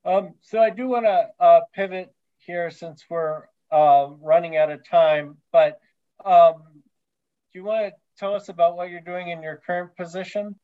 Um, 0.04 0.36
so 0.41 0.60
i 0.60 0.69
do 0.69 0.88
want 0.88 1.06
to 1.06 1.30
uh, 1.39 1.62
pivot 1.74 2.13
here 2.38 2.69
since 2.69 3.04
we're 3.10 3.43
uh, 3.71 4.08
running 4.21 4.56
out 4.56 4.71
of 4.71 4.88
time 4.88 5.38
but 5.52 5.80
um, 6.24 6.62
do 7.52 7.60
you 7.60 7.63
want 7.63 7.88
to 7.88 7.93
tell 8.17 8.34
us 8.34 8.49
about 8.49 8.75
what 8.75 8.89
you're 8.89 9.01
doing 9.01 9.30
in 9.30 9.41
your 9.41 9.62
current 9.65 9.95
position? 9.97 10.56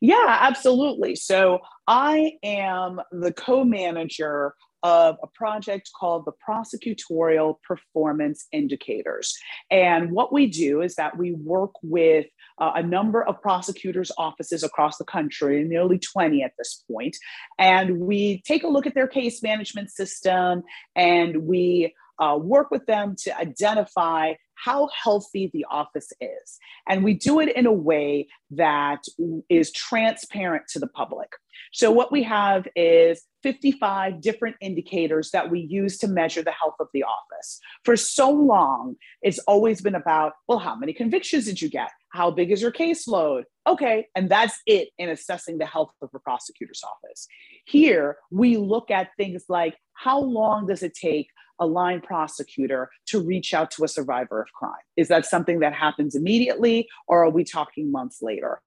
Yeah, 0.00 0.38
absolutely. 0.40 1.16
So 1.16 1.60
I 1.86 2.32
am 2.42 3.00
the 3.12 3.32
co 3.32 3.64
manager 3.64 4.54
of 4.82 5.16
a 5.22 5.26
project 5.26 5.90
called 5.98 6.24
the 6.24 6.32
Prosecutorial 6.48 7.56
Performance 7.66 8.46
Indicators. 8.52 9.36
And 9.70 10.12
what 10.12 10.32
we 10.32 10.46
do 10.46 10.82
is 10.82 10.94
that 10.94 11.18
we 11.18 11.32
work 11.32 11.72
with 11.82 12.26
uh, 12.58 12.72
a 12.76 12.82
number 12.82 13.22
of 13.22 13.42
prosecutors' 13.42 14.12
offices 14.16 14.62
across 14.62 14.96
the 14.96 15.04
country, 15.04 15.64
nearly 15.64 15.98
20 15.98 16.42
at 16.42 16.52
this 16.58 16.84
point, 16.90 17.16
and 17.58 17.98
we 17.98 18.42
take 18.46 18.62
a 18.62 18.68
look 18.68 18.86
at 18.86 18.94
their 18.94 19.08
case 19.08 19.42
management 19.42 19.90
system 19.90 20.62
and 20.94 21.36
we 21.38 21.94
uh, 22.20 22.36
work 22.40 22.70
with 22.70 22.84
them 22.86 23.14
to 23.16 23.36
identify 23.36 24.34
how 24.64 24.88
healthy 25.02 25.50
the 25.52 25.64
office 25.70 26.12
is. 26.20 26.58
And 26.88 27.04
we 27.04 27.14
do 27.14 27.40
it 27.40 27.54
in 27.56 27.66
a 27.66 27.72
way 27.72 28.28
that 28.50 29.02
is 29.48 29.72
transparent 29.72 30.64
to 30.70 30.78
the 30.78 30.88
public. 30.88 31.30
So, 31.72 31.90
what 31.90 32.10
we 32.10 32.22
have 32.22 32.66
is 32.76 33.22
55 33.42 34.20
different 34.20 34.56
indicators 34.60 35.30
that 35.32 35.50
we 35.50 35.60
use 35.60 35.98
to 35.98 36.08
measure 36.08 36.42
the 36.42 36.52
health 36.52 36.76
of 36.80 36.88
the 36.92 37.04
office. 37.04 37.60
For 37.84 37.96
so 37.96 38.30
long, 38.30 38.96
it's 39.22 39.38
always 39.40 39.80
been 39.80 39.94
about, 39.94 40.32
well, 40.48 40.58
how 40.58 40.76
many 40.76 40.92
convictions 40.92 41.44
did 41.44 41.60
you 41.60 41.68
get? 41.68 41.90
How 42.10 42.30
big 42.30 42.50
is 42.50 42.62
your 42.62 42.72
caseload? 42.72 43.44
Okay, 43.66 44.06
and 44.14 44.30
that's 44.30 44.58
it 44.66 44.88
in 44.98 45.10
assessing 45.10 45.58
the 45.58 45.66
health 45.66 45.90
of 46.00 46.10
the 46.12 46.18
prosecutor's 46.20 46.82
office. 46.82 47.26
Here, 47.66 48.16
we 48.30 48.56
look 48.56 48.90
at 48.90 49.10
things 49.16 49.44
like 49.48 49.76
how 49.92 50.20
long 50.20 50.66
does 50.66 50.82
it 50.82 50.94
take 50.94 51.28
a 51.58 51.66
line 51.66 52.00
prosecutor 52.00 52.90
to 53.06 53.20
reach 53.20 53.54
out 53.54 53.70
to 53.72 53.84
a 53.84 53.88
survivor 53.88 54.40
of 54.40 54.52
crime? 54.52 54.72
Is 54.96 55.08
that 55.08 55.26
something 55.26 55.60
that 55.60 55.74
happens 55.74 56.14
immediately, 56.14 56.88
or 57.06 57.24
are 57.24 57.30
we 57.30 57.44
talking 57.44 57.90
months 57.90 58.18
later? 58.22 58.60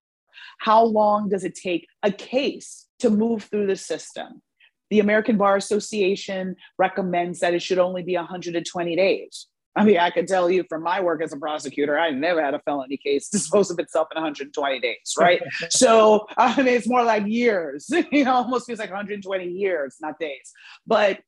How 0.60 0.84
long 0.84 1.30
does 1.30 1.43
it 1.43 1.56
take 1.56 1.88
a 2.04 2.12
case 2.12 2.88
to 2.99 3.10
move 3.10 3.43
through 3.43 3.67
the 3.67 3.75
system? 3.75 4.41
The 4.89 4.99
American 4.99 5.38
Bar 5.38 5.56
Association 5.56 6.56
recommends 6.77 7.39
that 7.39 7.54
it 7.54 7.62
should 7.62 7.80
only 7.80 8.04
be 8.04 8.15
120 8.15 8.95
days. 8.95 9.47
I 9.75 9.86
mean, 9.86 9.97
I 9.97 10.10
can 10.10 10.25
tell 10.25 10.49
you 10.49 10.65
from 10.67 10.84
my 10.84 10.99
work 10.99 11.23
as 11.23 11.32
a 11.32 11.38
prosecutor, 11.38 11.97
I 11.97 12.12
never 12.12 12.43
had 12.43 12.54
a 12.54 12.60
felony 12.60 12.97
case 12.97 13.30
dispose 13.32 13.71
of 13.71 13.80
itself 13.80 14.10
in 14.12 14.21
120 14.21 14.80
days, 14.80 15.13
right? 15.18 15.41
so, 15.70 16.28
I 16.38 16.55
mean, 16.57 16.68
it's 16.68 16.88
more 16.88 17.03
like 17.03 17.26
years, 17.26 17.89
you 18.11 18.26
know, 18.26 18.34
almost 18.34 18.68
feels 18.68 18.80
like 18.80 18.89
120 18.89 19.45
years, 19.47 19.95
not 20.01 20.20
days. 20.20 20.51
But 20.86 21.22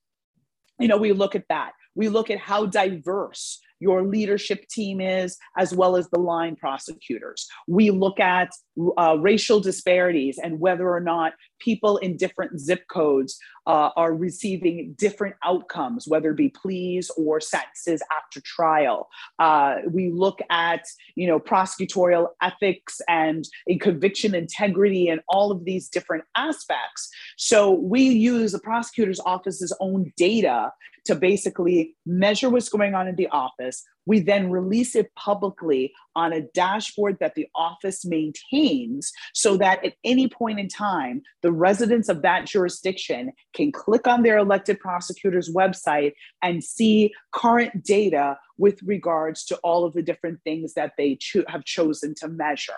you 0.79 0.87
know, 0.87 0.97
we 0.97 1.11
look 1.13 1.35
at 1.35 1.47
that. 1.49 1.71
We 1.95 2.09
look 2.09 2.29
at 2.29 2.39
how 2.39 2.65
diverse 2.65 3.59
your 3.79 4.03
leadership 4.03 4.67
team 4.69 5.01
is, 5.01 5.37
as 5.57 5.75
well 5.75 5.95
as 5.97 6.09
the 6.09 6.19
line 6.19 6.55
prosecutors. 6.55 7.47
We 7.67 7.91
look 7.91 8.19
at 8.19 8.49
uh, 8.97 9.17
racial 9.19 9.59
disparities 9.59 10.39
and 10.41 10.59
whether 10.59 10.89
or 10.89 11.01
not 11.01 11.33
people 11.63 11.97
in 11.97 12.17
different 12.17 12.59
zip 12.59 12.87
codes 12.87 13.39
uh, 13.65 13.89
are 13.95 14.13
receiving 14.13 14.93
different 14.97 15.35
outcomes, 15.43 16.07
whether 16.07 16.31
it 16.31 16.37
be 16.37 16.49
pleas 16.49 17.09
or 17.17 17.39
sentences 17.39 18.01
after 18.11 18.41
trial. 18.41 19.09
Uh, 19.39 19.75
we 19.89 20.11
look 20.11 20.39
at, 20.49 20.83
you 21.15 21.27
know, 21.27 21.39
prosecutorial 21.39 22.27
ethics 22.41 22.99
and 23.07 23.45
conviction 23.79 24.35
integrity 24.35 25.07
and 25.07 25.21
all 25.29 25.51
of 25.51 25.63
these 25.65 25.87
different 25.87 26.23
aspects. 26.35 27.09
So 27.37 27.71
we 27.71 28.01
use 28.01 28.51
the 28.51 28.59
prosecutor's 28.59 29.21
office's 29.25 29.73
own 29.79 30.11
data 30.17 30.71
to 31.05 31.15
basically 31.15 31.95
measure 32.05 32.49
what's 32.49 32.69
going 32.69 32.95
on 32.95 33.07
in 33.07 33.15
the 33.15 33.27
office. 33.27 33.83
We 34.05 34.19
then 34.19 34.49
release 34.49 34.95
it 34.95 35.13
publicly 35.15 35.93
on 36.15 36.33
a 36.33 36.41
dashboard 36.41 37.17
that 37.19 37.35
the 37.35 37.47
office 37.55 38.05
maintains 38.05 39.11
so 39.33 39.57
that 39.57 39.83
at 39.85 39.93
any 40.03 40.27
point 40.27 40.59
in 40.59 40.67
time, 40.67 41.21
the 41.41 41.51
residents 41.51 42.09
of 42.09 42.21
that 42.21 42.45
jurisdiction 42.45 43.31
can 43.53 43.71
click 43.71 44.07
on 44.07 44.23
their 44.23 44.37
elected 44.37 44.79
prosecutor's 44.79 45.53
website 45.53 46.13
and 46.41 46.63
see 46.63 47.13
current 47.31 47.83
data 47.83 48.37
with 48.57 48.81
regards 48.83 49.43
to 49.45 49.57
all 49.57 49.83
of 49.83 49.93
the 49.93 50.01
different 50.01 50.39
things 50.43 50.73
that 50.75 50.93
they 50.97 51.15
cho- 51.15 51.43
have 51.47 51.65
chosen 51.65 52.13
to 52.15 52.27
measure. 52.27 52.73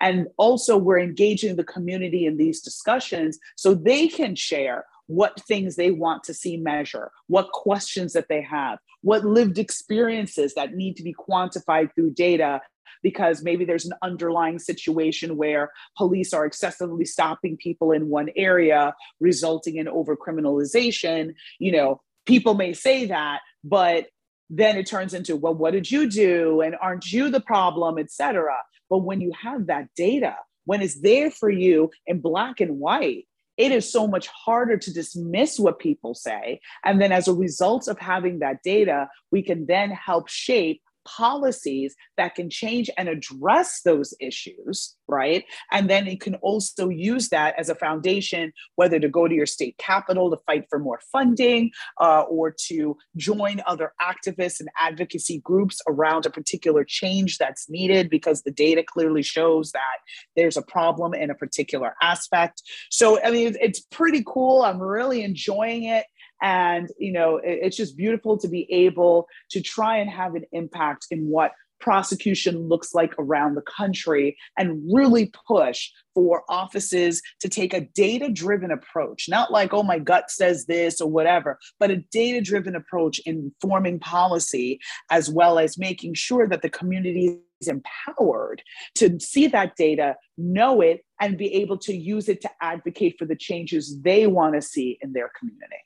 And 0.00 0.28
also, 0.36 0.76
we're 0.76 1.00
engaging 1.00 1.56
the 1.56 1.64
community 1.64 2.26
in 2.26 2.36
these 2.36 2.60
discussions 2.60 3.38
so 3.56 3.74
they 3.74 4.08
can 4.08 4.34
share 4.34 4.84
what 5.06 5.40
things 5.42 5.76
they 5.76 5.90
want 5.90 6.24
to 6.24 6.34
see 6.34 6.56
measure, 6.56 7.10
what 7.28 7.50
questions 7.52 8.12
that 8.12 8.28
they 8.28 8.42
have, 8.42 8.78
what 9.02 9.24
lived 9.24 9.58
experiences 9.58 10.54
that 10.54 10.74
need 10.74 10.96
to 10.96 11.02
be 11.02 11.14
quantified 11.14 11.90
through 11.94 12.10
data 12.10 12.60
because 13.02 13.42
maybe 13.42 13.64
there's 13.64 13.84
an 13.84 13.92
underlying 14.02 14.58
situation 14.58 15.36
where 15.36 15.70
police 15.96 16.32
are 16.32 16.46
excessively 16.46 17.04
stopping 17.04 17.56
people 17.56 17.92
in 17.92 18.08
one 18.08 18.30
area 18.36 18.94
resulting 19.20 19.76
in 19.76 19.86
overcriminalization. 19.86 21.34
You 21.58 21.72
know 21.72 22.00
people 22.26 22.54
may 22.54 22.72
say 22.72 23.06
that 23.06 23.40
but 23.62 24.06
then 24.50 24.76
it 24.76 24.86
turns 24.86 25.14
into 25.14 25.36
well 25.36 25.54
what 25.54 25.72
did 25.72 25.90
you 25.90 26.08
do? 26.10 26.60
And 26.60 26.74
aren't 26.80 27.12
you 27.12 27.30
the 27.30 27.40
problem 27.40 27.98
etc 27.98 28.56
but 28.90 28.98
when 28.98 29.20
you 29.20 29.32
have 29.40 29.66
that 29.66 29.88
data 29.96 30.36
when 30.64 30.82
it's 30.82 31.00
there 31.00 31.30
for 31.30 31.48
you 31.48 31.90
in 32.06 32.20
black 32.20 32.60
and 32.60 32.78
white 32.78 33.26
it 33.56 33.72
is 33.72 33.90
so 33.90 34.06
much 34.06 34.26
harder 34.28 34.76
to 34.76 34.92
dismiss 34.92 35.58
what 35.58 35.78
people 35.78 36.14
say. 36.14 36.60
And 36.84 37.00
then, 37.00 37.12
as 37.12 37.28
a 37.28 37.34
result 37.34 37.88
of 37.88 37.98
having 37.98 38.40
that 38.40 38.62
data, 38.62 39.08
we 39.30 39.42
can 39.42 39.66
then 39.66 39.90
help 39.90 40.28
shape 40.28 40.82
policies 41.06 41.94
that 42.16 42.34
can 42.34 42.50
change 42.50 42.90
and 42.98 43.08
address 43.08 43.80
those 43.84 44.12
issues, 44.20 44.96
right? 45.08 45.44
And 45.70 45.88
then 45.88 46.06
it 46.06 46.20
can 46.20 46.34
also 46.36 46.88
use 46.88 47.28
that 47.30 47.54
as 47.58 47.68
a 47.68 47.74
foundation, 47.74 48.52
whether 48.74 48.98
to 48.98 49.08
go 49.08 49.28
to 49.28 49.34
your 49.34 49.46
state 49.46 49.76
capital 49.78 50.30
to 50.30 50.36
fight 50.46 50.64
for 50.68 50.78
more 50.78 51.00
funding 51.12 51.70
uh, 52.00 52.22
or 52.22 52.54
to 52.66 52.96
join 53.16 53.62
other 53.66 53.92
activists 54.00 54.60
and 54.60 54.68
advocacy 54.80 55.40
groups 55.44 55.80
around 55.88 56.26
a 56.26 56.30
particular 56.30 56.84
change 56.84 57.38
that's 57.38 57.70
needed 57.70 58.10
because 58.10 58.42
the 58.42 58.50
data 58.50 58.82
clearly 58.86 59.22
shows 59.22 59.72
that 59.72 59.98
there's 60.34 60.56
a 60.56 60.62
problem 60.62 61.14
in 61.14 61.30
a 61.30 61.34
particular 61.34 61.94
aspect. 62.02 62.62
So, 62.90 63.22
I 63.22 63.30
mean, 63.30 63.56
it's 63.60 63.80
pretty 63.80 64.22
cool. 64.26 64.62
I'm 64.62 64.80
really 64.80 65.22
enjoying 65.22 65.84
it 65.84 66.06
and 66.42 66.88
you 66.98 67.12
know 67.12 67.36
it, 67.38 67.60
it's 67.62 67.76
just 67.76 67.96
beautiful 67.96 68.36
to 68.38 68.48
be 68.48 68.70
able 68.72 69.26
to 69.50 69.60
try 69.60 69.96
and 69.96 70.10
have 70.10 70.34
an 70.34 70.44
impact 70.52 71.06
in 71.10 71.28
what 71.28 71.52
prosecution 71.80 72.68
looks 72.68 72.94
like 72.94 73.14
around 73.18 73.54
the 73.54 73.62
country 73.62 74.36
and 74.58 74.82
really 74.92 75.32
push 75.46 75.90
for 76.14 76.42
offices 76.48 77.20
to 77.40 77.48
take 77.48 77.74
a 77.74 77.82
data 77.94 78.30
driven 78.30 78.70
approach, 78.70 79.26
not 79.28 79.52
like, 79.52 79.74
oh, 79.74 79.82
my 79.82 79.98
gut 79.98 80.30
says 80.30 80.66
this 80.66 81.00
or 81.00 81.10
whatever, 81.10 81.58
but 81.78 81.90
a 81.90 81.96
data 82.10 82.40
driven 82.40 82.74
approach 82.74 83.20
in 83.26 83.52
forming 83.60 83.98
policy, 83.98 84.80
as 85.10 85.28
well 85.28 85.58
as 85.58 85.78
making 85.78 86.14
sure 86.14 86.48
that 86.48 86.62
the 86.62 86.70
community 86.70 87.38
is 87.60 87.68
empowered 87.68 88.62
to 88.94 89.18
see 89.20 89.46
that 89.46 89.76
data, 89.76 90.16
know 90.36 90.80
it, 90.80 91.04
and 91.20 91.38
be 91.38 91.52
able 91.54 91.78
to 91.78 91.94
use 91.94 92.28
it 92.28 92.40
to 92.40 92.50
advocate 92.60 93.16
for 93.18 93.24
the 93.24 93.36
changes 93.36 94.00
they 94.02 94.26
want 94.26 94.54
to 94.54 94.62
see 94.62 94.98
in 95.00 95.12
their 95.12 95.30
community. 95.38 95.76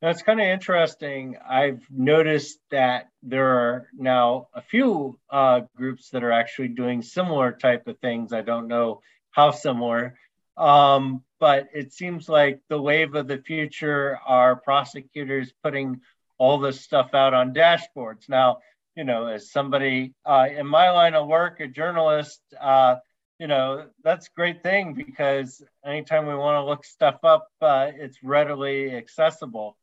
That's 0.00 0.22
kind 0.22 0.40
of 0.40 0.46
interesting. 0.46 1.36
I've 1.44 1.84
noticed 1.90 2.60
that 2.70 3.10
there 3.24 3.48
are 3.48 3.88
now 3.96 4.46
a 4.54 4.62
few 4.62 5.18
uh, 5.28 5.62
groups 5.74 6.10
that 6.10 6.22
are 6.22 6.30
actually 6.30 6.68
doing 6.68 7.02
similar 7.02 7.50
type 7.50 7.88
of 7.88 7.98
things. 7.98 8.32
I 8.32 8.42
don't 8.42 8.68
know 8.68 9.00
how 9.32 9.50
similar, 9.50 10.16
um, 10.56 11.24
but 11.40 11.68
it 11.74 11.92
seems 11.92 12.28
like 12.28 12.60
the 12.68 12.80
wave 12.80 13.16
of 13.16 13.26
the 13.26 13.38
future 13.38 14.20
are 14.24 14.54
prosecutors 14.54 15.52
putting 15.64 16.00
all 16.38 16.58
this 16.58 16.80
stuff 16.80 17.12
out 17.12 17.34
on 17.34 17.52
dashboards. 17.52 18.28
Now, 18.28 18.58
you 18.94 19.02
know, 19.02 19.26
as 19.26 19.50
somebody 19.50 20.14
uh, 20.24 20.46
in 20.56 20.66
my 20.66 20.90
line 20.90 21.14
of 21.14 21.26
work, 21.26 21.58
a 21.58 21.66
journalist, 21.66 22.40
uh, 22.60 22.96
you 23.40 23.48
know, 23.48 23.86
that's 24.04 24.28
a 24.28 24.36
great 24.36 24.62
thing 24.62 24.94
because 24.94 25.60
anytime 25.84 26.26
we 26.26 26.36
want 26.36 26.56
to 26.56 26.68
look 26.68 26.84
stuff 26.84 27.18
up, 27.24 27.48
uh, 27.60 27.90
it's 27.94 28.22
readily 28.22 28.94
accessible. 28.94 29.76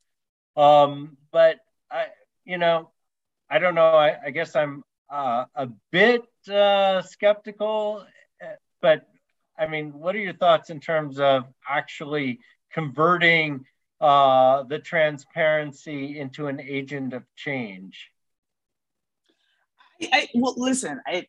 Um, 0.56 1.16
but 1.32 1.58
I, 1.90 2.06
you 2.44 2.58
know, 2.58 2.90
I 3.50 3.58
don't 3.58 3.74
know. 3.74 3.84
I, 3.84 4.16
I 4.26 4.30
guess 4.30 4.56
I'm 4.56 4.82
uh, 5.10 5.44
a 5.54 5.68
bit 5.92 6.24
uh, 6.50 7.02
skeptical, 7.02 8.04
but 8.80 9.06
I 9.58 9.66
mean, 9.66 9.92
what 9.92 10.14
are 10.14 10.20
your 10.20 10.34
thoughts 10.34 10.70
in 10.70 10.80
terms 10.80 11.18
of 11.18 11.44
actually 11.68 12.40
converting 12.72 13.64
uh, 14.00 14.64
the 14.64 14.78
transparency 14.78 16.18
into 16.18 16.48
an 16.48 16.60
agent 16.60 17.12
of 17.14 17.22
change? 17.36 18.10
I, 20.12 20.28
well, 20.34 20.54
listen, 20.56 21.00
I, 21.06 21.26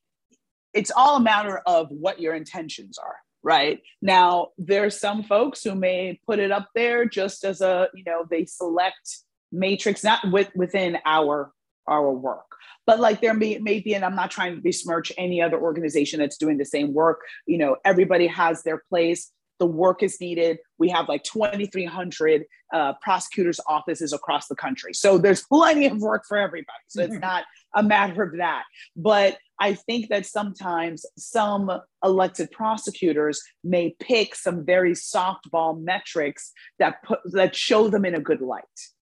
it's 0.73 0.91
all 0.91 1.17
a 1.17 1.21
matter 1.21 1.59
of 1.65 1.89
what 1.89 2.19
your 2.19 2.35
intentions 2.35 2.97
are 2.97 3.15
right? 3.47 3.81
Now 4.01 4.49
there's 4.57 4.99
some 4.99 5.23
folks 5.23 5.63
who 5.63 5.73
may 5.73 6.19
put 6.27 6.37
it 6.39 6.51
up 6.51 6.67
there 6.75 7.05
just 7.05 7.45
as 7.45 7.61
a 7.61 7.87
you 7.95 8.03
know 8.03 8.25
they 8.29 8.43
select 8.43 9.19
matrix 9.53 10.03
not 10.03 10.19
with 10.29 10.51
within 10.53 10.97
our 11.05 11.53
our 11.87 12.11
work. 12.11 12.51
But 12.85 12.99
like 12.99 13.21
there 13.21 13.33
may, 13.33 13.57
may 13.59 13.79
be 13.79 13.95
and 13.95 14.03
i'm 14.03 14.17
not 14.17 14.31
trying 14.31 14.55
to 14.55 14.61
besmirch 14.61 15.13
any 15.17 15.41
other 15.41 15.59
organization 15.59 16.19
that's 16.19 16.37
doing 16.37 16.57
the 16.57 16.65
same 16.65 16.93
work. 16.93 17.21
You 17.45 17.57
know 17.57 17.77
everybody 17.85 18.27
has 18.27 18.63
their 18.63 18.83
place. 18.89 19.31
The 19.59 19.65
work 19.65 20.03
is 20.03 20.19
needed. 20.19 20.57
We 20.77 20.89
have 20.89 21.07
like 21.07 21.23
2300 21.23 22.43
uh, 22.73 22.93
prosecutors 23.01 23.61
offices 23.65 24.11
across 24.11 24.47
the 24.49 24.55
country. 24.55 24.93
So 24.93 25.17
there's 25.17 25.43
plenty 25.43 25.87
of 25.87 25.97
work 25.99 26.25
for 26.27 26.37
everybody. 26.37 26.83
So 26.89 27.01
it's 27.01 27.17
not 27.17 27.45
a 27.73 27.81
matter 27.81 28.21
of 28.21 28.37
that. 28.37 28.63
But 28.95 29.37
I 29.59 29.73
think 29.73 30.09
that 30.09 30.25
sometimes 30.25 31.05
some 31.17 31.71
elected 32.03 32.51
prosecutors 32.51 33.41
may 33.63 33.95
pick 33.99 34.35
some 34.35 34.65
very 34.65 34.93
softball 34.93 35.81
metrics 35.81 36.51
that 36.79 37.03
put 37.03 37.19
that 37.31 37.55
show 37.55 37.89
them 37.89 38.05
in 38.05 38.15
a 38.15 38.19
good 38.19 38.41
light, 38.41 38.63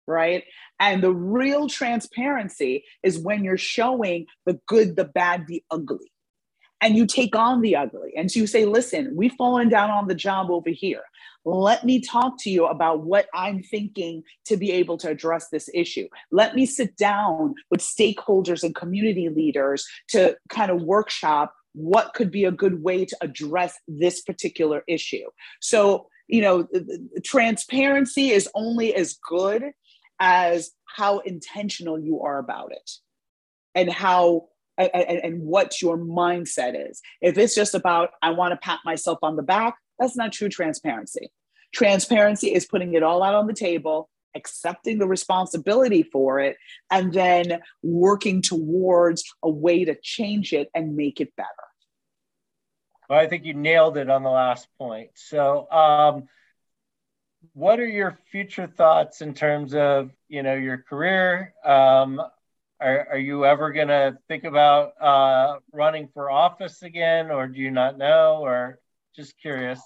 right? 0.06 0.44
And 0.80 1.02
the 1.02 1.12
real 1.12 1.68
transparency 1.68 2.84
is 3.02 3.18
when 3.18 3.44
you're 3.44 3.58
showing 3.58 4.26
the 4.46 4.58
good, 4.66 4.96
the 4.96 5.04
bad, 5.04 5.46
the 5.46 5.62
ugly. 5.70 6.12
And 6.80 6.96
you 6.96 7.06
take 7.06 7.34
on 7.34 7.60
the 7.60 7.74
ugly 7.74 8.12
and 8.16 8.30
so 8.30 8.40
you 8.40 8.46
say, 8.46 8.64
listen, 8.64 9.12
we've 9.16 9.32
fallen 9.32 9.68
down 9.68 9.90
on 9.90 10.06
the 10.06 10.14
job 10.14 10.50
over 10.50 10.70
here. 10.70 11.02
Let 11.44 11.84
me 11.84 12.00
talk 12.00 12.34
to 12.40 12.50
you 12.50 12.66
about 12.66 13.04
what 13.04 13.26
I'm 13.34 13.62
thinking 13.62 14.22
to 14.46 14.56
be 14.56 14.70
able 14.72 14.98
to 14.98 15.08
address 15.08 15.48
this 15.50 15.68
issue. 15.72 16.08
Let 16.30 16.54
me 16.54 16.66
sit 16.66 16.96
down 16.96 17.54
with 17.70 17.80
stakeholders 17.80 18.62
and 18.62 18.74
community 18.74 19.28
leaders 19.28 19.86
to 20.08 20.36
kind 20.50 20.70
of 20.70 20.82
workshop 20.82 21.54
what 21.72 22.12
could 22.14 22.30
be 22.30 22.44
a 22.44 22.52
good 22.52 22.82
way 22.82 23.04
to 23.04 23.16
address 23.20 23.78
this 23.86 24.20
particular 24.20 24.82
issue. 24.88 25.26
So, 25.60 26.08
you 26.26 26.42
know, 26.42 26.66
transparency 27.24 28.30
is 28.30 28.48
only 28.54 28.94
as 28.94 29.16
good 29.28 29.64
as 30.20 30.72
how 30.96 31.18
intentional 31.20 31.98
you 31.98 32.20
are 32.20 32.38
about 32.38 32.72
it 32.72 32.90
and 33.74 33.90
how 33.90 34.48
and, 34.78 35.18
and, 35.24 35.42
what 35.42 35.82
your 35.82 35.98
mindset 35.98 36.90
is. 36.90 37.02
If 37.20 37.36
it's 37.36 37.54
just 37.54 37.74
about, 37.74 38.10
I 38.22 38.30
want 38.30 38.52
to 38.52 38.56
pat 38.56 38.80
myself 38.84 39.18
on 39.22 39.36
the 39.36 39.42
back, 39.42 39.76
that's 39.98 40.16
not 40.16 40.32
true 40.32 40.48
transparency. 40.48 41.30
Transparency 41.74 42.54
is 42.54 42.66
putting 42.66 42.94
it 42.94 43.02
all 43.02 43.22
out 43.22 43.34
on 43.34 43.46
the 43.46 43.52
table, 43.52 44.08
accepting 44.36 44.98
the 44.98 45.06
responsibility 45.06 46.02
for 46.02 46.38
it, 46.38 46.56
and 46.90 47.12
then 47.12 47.60
working 47.82 48.40
towards 48.40 49.24
a 49.42 49.50
way 49.50 49.84
to 49.84 49.96
change 50.02 50.52
it 50.52 50.68
and 50.74 50.96
make 50.96 51.20
it 51.20 51.34
better. 51.36 51.48
Well, 53.08 53.18
I 53.18 53.26
think 53.26 53.44
you 53.44 53.54
nailed 53.54 53.96
it 53.96 54.10
on 54.10 54.22
the 54.22 54.30
last 54.30 54.68
point. 54.78 55.10
So, 55.14 55.70
um, 55.70 56.28
what 57.54 57.80
are 57.80 57.86
your 57.86 58.18
future 58.30 58.66
thoughts 58.66 59.20
in 59.20 59.32
terms 59.34 59.74
of 59.74 60.10
you 60.28 60.42
know 60.42 60.54
your 60.54 60.78
career 60.78 61.54
um, 61.64 62.20
are, 62.80 63.08
are 63.12 63.18
you 63.18 63.44
ever 63.44 63.72
going 63.72 63.88
to 63.88 64.16
think 64.28 64.44
about 64.44 64.92
uh, 65.00 65.58
running 65.72 66.08
for 66.14 66.30
office 66.30 66.82
again 66.82 67.30
or 67.30 67.46
do 67.48 67.60
you 67.60 67.70
not 67.70 67.98
know 67.98 68.38
or 68.42 68.78
just 69.16 69.38
curious 69.40 69.80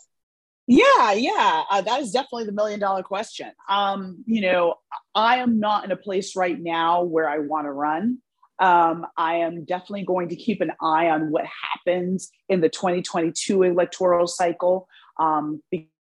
Yeah, 0.66 1.12
yeah, 1.12 1.64
uh, 1.70 1.80
that 1.82 2.00
is 2.00 2.12
definitely 2.12 2.44
the 2.44 2.52
million 2.52 2.78
dollar 2.78 3.02
question. 3.02 3.50
Um, 3.68 4.22
you 4.26 4.40
know, 4.42 4.74
I 5.14 5.38
am 5.38 5.58
not 5.58 5.84
in 5.84 5.90
a 5.90 5.96
place 5.96 6.36
right 6.36 6.58
now 6.58 7.02
where 7.02 7.28
I 7.28 7.38
want 7.38 7.66
to 7.66 7.72
run. 7.72 8.18
Um, 8.58 9.06
I 9.16 9.36
am 9.36 9.64
definitely 9.64 10.04
going 10.04 10.28
to 10.28 10.36
keep 10.36 10.60
an 10.60 10.70
eye 10.80 11.08
on 11.08 11.32
what 11.32 11.44
happens 11.46 12.30
in 12.48 12.60
the 12.60 12.68
2022 12.68 13.64
electoral 13.64 14.28
cycle 14.28 14.86
um, 15.18 15.60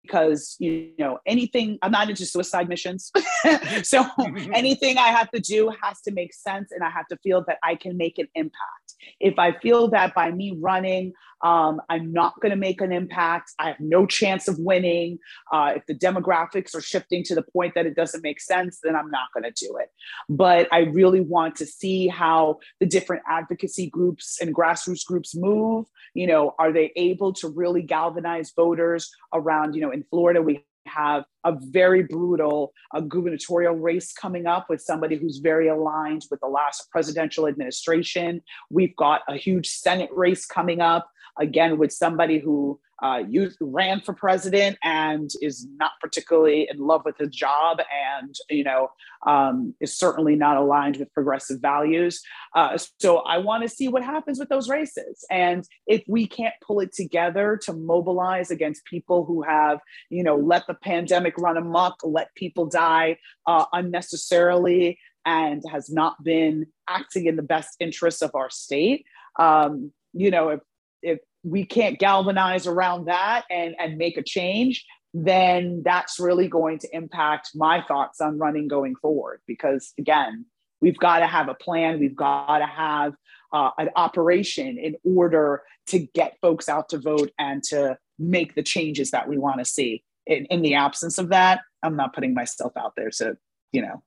because 0.04 0.56
you 0.58 0.92
know 0.98 1.18
anything. 1.26 1.78
I'm 1.82 1.92
not 1.92 2.08
into 2.08 2.26
suicide 2.26 2.68
missions, 2.68 3.10
so 3.82 4.04
anything 4.54 4.98
I 4.98 5.08
have 5.08 5.30
to 5.32 5.40
do 5.40 5.72
has 5.82 6.00
to 6.02 6.12
make 6.12 6.32
sense, 6.34 6.70
and 6.70 6.84
I 6.84 6.90
have 6.90 7.06
to 7.08 7.16
feel 7.22 7.44
that 7.46 7.58
I 7.62 7.74
can 7.74 7.96
make 7.96 8.18
an 8.18 8.28
impact. 8.34 8.94
If 9.20 9.38
I 9.38 9.58
feel 9.58 9.88
that 9.90 10.14
by 10.14 10.30
me 10.30 10.56
running, 10.60 11.12
um, 11.44 11.80
I'm 11.90 12.10
not 12.10 12.40
going 12.40 12.50
to 12.50 12.56
make 12.56 12.80
an 12.80 12.90
impact, 12.90 13.52
I 13.58 13.68
have 13.68 13.80
no 13.80 14.06
chance 14.06 14.48
of 14.48 14.58
winning. 14.58 15.18
Uh, 15.52 15.74
if 15.76 15.86
the 15.86 15.94
demographics 15.94 16.74
are 16.74 16.80
shifting 16.80 17.22
to 17.24 17.34
the 17.34 17.42
point 17.42 17.74
that 17.74 17.86
it 17.86 17.94
doesn't 17.94 18.22
make 18.22 18.40
sense, 18.40 18.80
then 18.82 18.96
I'm 18.96 19.10
not 19.10 19.28
going 19.34 19.44
to 19.44 19.52
do 19.52 19.76
it. 19.76 19.90
But 20.28 20.68
I 20.72 20.80
really 20.80 21.20
want 21.20 21.54
to 21.56 21.66
see 21.66 22.08
how 22.08 22.58
the 22.80 22.86
different 22.86 23.22
advocacy 23.28 23.90
groups 23.90 24.38
and 24.40 24.54
grassroots 24.54 25.04
groups 25.04 25.36
move. 25.36 25.86
You 26.14 26.26
know, 26.26 26.54
are 26.58 26.72
they 26.72 26.92
able 26.96 27.34
to 27.34 27.48
really 27.48 27.82
galvanize 27.82 28.52
voters 28.56 29.14
around, 29.34 29.74
you 29.74 29.82
know, 29.82 29.90
in 29.90 30.02
Florida, 30.10 30.40
we 30.40 30.64
have 30.86 31.24
a 31.44 31.52
very 31.58 32.02
brutal 32.02 32.72
uh, 32.94 33.00
gubernatorial 33.00 33.74
race 33.74 34.12
coming 34.12 34.46
up 34.46 34.66
with 34.68 34.80
somebody 34.80 35.16
who's 35.16 35.38
very 35.38 35.68
aligned 35.68 36.24
with 36.30 36.40
the 36.40 36.46
last 36.46 36.90
presidential 36.90 37.46
administration. 37.46 38.42
We've 38.70 38.94
got 38.96 39.22
a 39.28 39.36
huge 39.36 39.68
Senate 39.68 40.10
race 40.12 40.46
coming 40.46 40.80
up, 40.80 41.08
again, 41.38 41.78
with 41.78 41.92
somebody 41.92 42.38
who 42.38 42.80
uh, 43.02 43.22
youth 43.28 43.56
ran 43.60 44.00
for 44.00 44.14
president 44.14 44.78
and 44.82 45.30
is 45.42 45.66
not 45.76 45.92
particularly 46.00 46.68
in 46.70 46.78
love 46.78 47.02
with 47.04 47.18
his 47.18 47.28
job 47.28 47.78
and 48.14 48.36
you 48.48 48.64
know 48.64 48.88
um, 49.26 49.74
is 49.80 49.96
certainly 49.96 50.36
not 50.36 50.56
aligned 50.56 50.96
with 50.96 51.12
progressive 51.12 51.60
values. 51.60 52.22
Uh, 52.54 52.78
so 52.98 53.18
i 53.18 53.36
want 53.36 53.62
to 53.62 53.68
see 53.68 53.88
what 53.88 54.02
happens 54.02 54.38
with 54.38 54.48
those 54.48 54.68
races. 54.68 55.24
And 55.30 55.64
if 55.86 56.02
we 56.08 56.26
can't 56.26 56.54
pull 56.66 56.80
it 56.80 56.92
together 56.92 57.58
to 57.64 57.72
mobilize 57.72 58.50
against 58.50 58.84
people 58.84 59.24
who 59.24 59.42
have 59.42 59.80
you 60.10 60.22
know 60.22 60.36
let 60.36 60.66
the 60.66 60.74
pandemic 60.74 61.36
run 61.38 61.56
amok 61.56 62.00
let 62.04 62.34
people 62.34 62.66
die 62.66 63.18
uh, 63.46 63.64
unnecessarily 63.72 64.98
and 65.26 65.62
has 65.70 65.90
not 65.90 66.22
been 66.22 66.66
acting 66.88 67.26
in 67.26 67.36
the 67.36 67.42
best 67.42 67.76
interests 67.80 68.22
of 68.22 68.34
our 68.34 68.50
state 68.50 69.04
um, 69.38 69.92
you 70.12 70.30
know 70.30 70.48
if 70.50 70.60
if 71.04 71.20
we 71.42 71.64
can't 71.64 71.98
galvanize 71.98 72.66
around 72.66 73.06
that 73.06 73.44
and, 73.50 73.74
and 73.78 73.98
make 73.98 74.16
a 74.16 74.22
change, 74.22 74.84
then 75.12 75.82
that's 75.84 76.18
really 76.18 76.48
going 76.48 76.78
to 76.80 76.88
impact 76.92 77.50
my 77.54 77.82
thoughts 77.82 78.20
on 78.20 78.38
running 78.38 78.66
going 78.66 78.96
forward. 78.96 79.40
Because 79.46 79.92
again, 79.98 80.46
we've 80.80 80.98
got 80.98 81.20
to 81.20 81.26
have 81.26 81.48
a 81.48 81.54
plan, 81.54 82.00
we've 82.00 82.16
got 82.16 82.58
to 82.58 82.66
have 82.66 83.14
uh, 83.52 83.70
an 83.78 83.90
operation 83.94 84.78
in 84.78 84.96
order 85.04 85.62
to 85.86 86.00
get 86.00 86.36
folks 86.40 86.68
out 86.68 86.88
to 86.88 86.98
vote 86.98 87.30
and 87.38 87.62
to 87.62 87.96
make 88.18 88.54
the 88.54 88.62
changes 88.62 89.12
that 89.12 89.28
we 89.28 89.38
want 89.38 89.58
to 89.58 89.64
see. 89.64 90.02
In, 90.26 90.46
in 90.46 90.62
the 90.62 90.74
absence 90.74 91.18
of 91.18 91.28
that, 91.28 91.60
I'm 91.82 91.96
not 91.96 92.14
putting 92.14 92.34
myself 92.34 92.72
out 92.76 92.94
there 92.96 93.10
to, 93.18 93.36
you 93.72 93.82
know, 93.82 94.02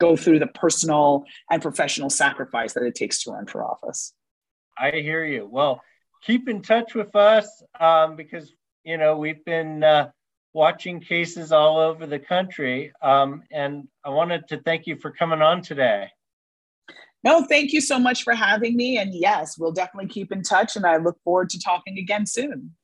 go 0.00 0.16
through 0.16 0.40
the 0.40 0.46
personal 0.48 1.24
and 1.50 1.62
professional 1.62 2.10
sacrifice 2.10 2.72
that 2.72 2.82
it 2.82 2.94
takes 2.94 3.22
to 3.22 3.30
run 3.30 3.46
for 3.46 3.62
office. 3.62 4.14
I 4.76 4.90
hear 4.90 5.24
you. 5.24 5.46
Well, 5.48 5.82
keep 6.22 6.48
in 6.48 6.62
touch 6.62 6.94
with 6.94 7.14
us 7.14 7.62
um, 7.78 8.16
because 8.16 8.52
you 8.84 8.96
know 8.96 9.16
we've 9.16 9.44
been 9.44 9.82
uh, 9.82 10.10
watching 10.52 11.00
cases 11.00 11.52
all 11.52 11.78
over 11.78 12.06
the 12.06 12.18
country, 12.18 12.92
um, 13.02 13.42
and 13.50 13.88
I 14.04 14.10
wanted 14.10 14.48
to 14.48 14.60
thank 14.62 14.86
you 14.86 14.96
for 14.96 15.10
coming 15.10 15.42
on 15.42 15.62
today. 15.62 16.08
No, 17.24 17.44
thank 17.44 17.72
you 17.72 17.80
so 17.80 18.00
much 18.00 18.24
for 18.24 18.34
having 18.34 18.76
me. 18.76 18.98
And 18.98 19.14
yes, 19.14 19.56
we'll 19.56 19.72
definitely 19.72 20.08
keep 20.08 20.32
in 20.32 20.42
touch, 20.42 20.76
and 20.76 20.86
I 20.86 20.96
look 20.96 21.18
forward 21.22 21.50
to 21.50 21.60
talking 21.60 21.98
again 21.98 22.26
soon. 22.26 22.74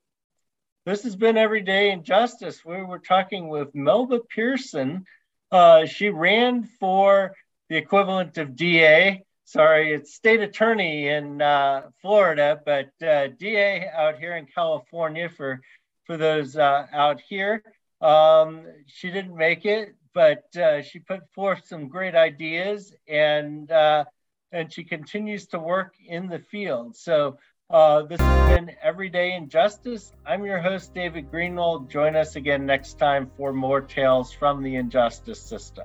This 0.87 1.03
has 1.03 1.17
been 1.17 1.37
Everyday 1.37 1.91
Injustice. 1.91 2.65
We 2.65 2.83
were 2.83 3.01
talking 3.01 3.49
with 3.49 3.75
Melba 3.75 4.21
Pearson. 4.21 5.05
Uh, 5.51 5.87
she 5.87 6.09
ran 6.09 6.65
for 6.65 7.35
the 7.69 7.77
equivalent 7.77 8.39
of 8.39 8.57
DA 8.57 9.25
sorry, 9.49 9.95
it's 9.95 10.15
state 10.15 10.41
attorney 10.41 11.09
in 11.09 11.41
uh, 11.41 11.83
Florida, 12.03 12.61
but 12.65 12.91
uh, 13.07 13.29
DA 13.39 13.89
out 13.89 14.19
here 14.19 14.37
in 14.37 14.47
California 14.47 15.29
for 15.29 15.61
for 16.05 16.17
those 16.17 16.57
uh, 16.57 16.87
out 16.93 17.21
here. 17.21 17.63
Um, 18.01 18.67
she 18.87 19.11
didn't 19.11 19.37
make 19.37 19.65
it, 19.65 19.95
but 20.15 20.45
uh, 20.57 20.83
she 20.83 20.99
put 20.99 21.21
forth 21.33 21.67
some 21.67 21.89
great 21.89 22.15
ideas, 22.15 22.95
and 23.09 23.71
uh, 23.71 24.05
and 24.53 24.73
she 24.73 24.85
continues 24.85 25.47
to 25.49 25.59
work 25.59 25.95
in 26.07 26.29
the 26.29 26.39
field. 26.39 26.97
So. 26.97 27.39
Uh, 27.71 28.01
this 28.05 28.19
has 28.19 28.59
been 28.59 28.75
Everyday 28.83 29.35
Injustice. 29.35 30.15
I'm 30.25 30.47
your 30.47 30.59
host, 30.59 30.95
David 30.95 31.31
Greenwald. 31.31 31.91
Join 31.91 32.17
us 32.17 32.35
again 32.35 32.65
next 32.65 32.99
time 32.99 33.31
for 33.37 33.53
more 33.53 33.83
tales 33.83 34.33
from 34.33 34.63
the 34.63 34.77
injustice 34.77 35.39
system. 35.39 35.85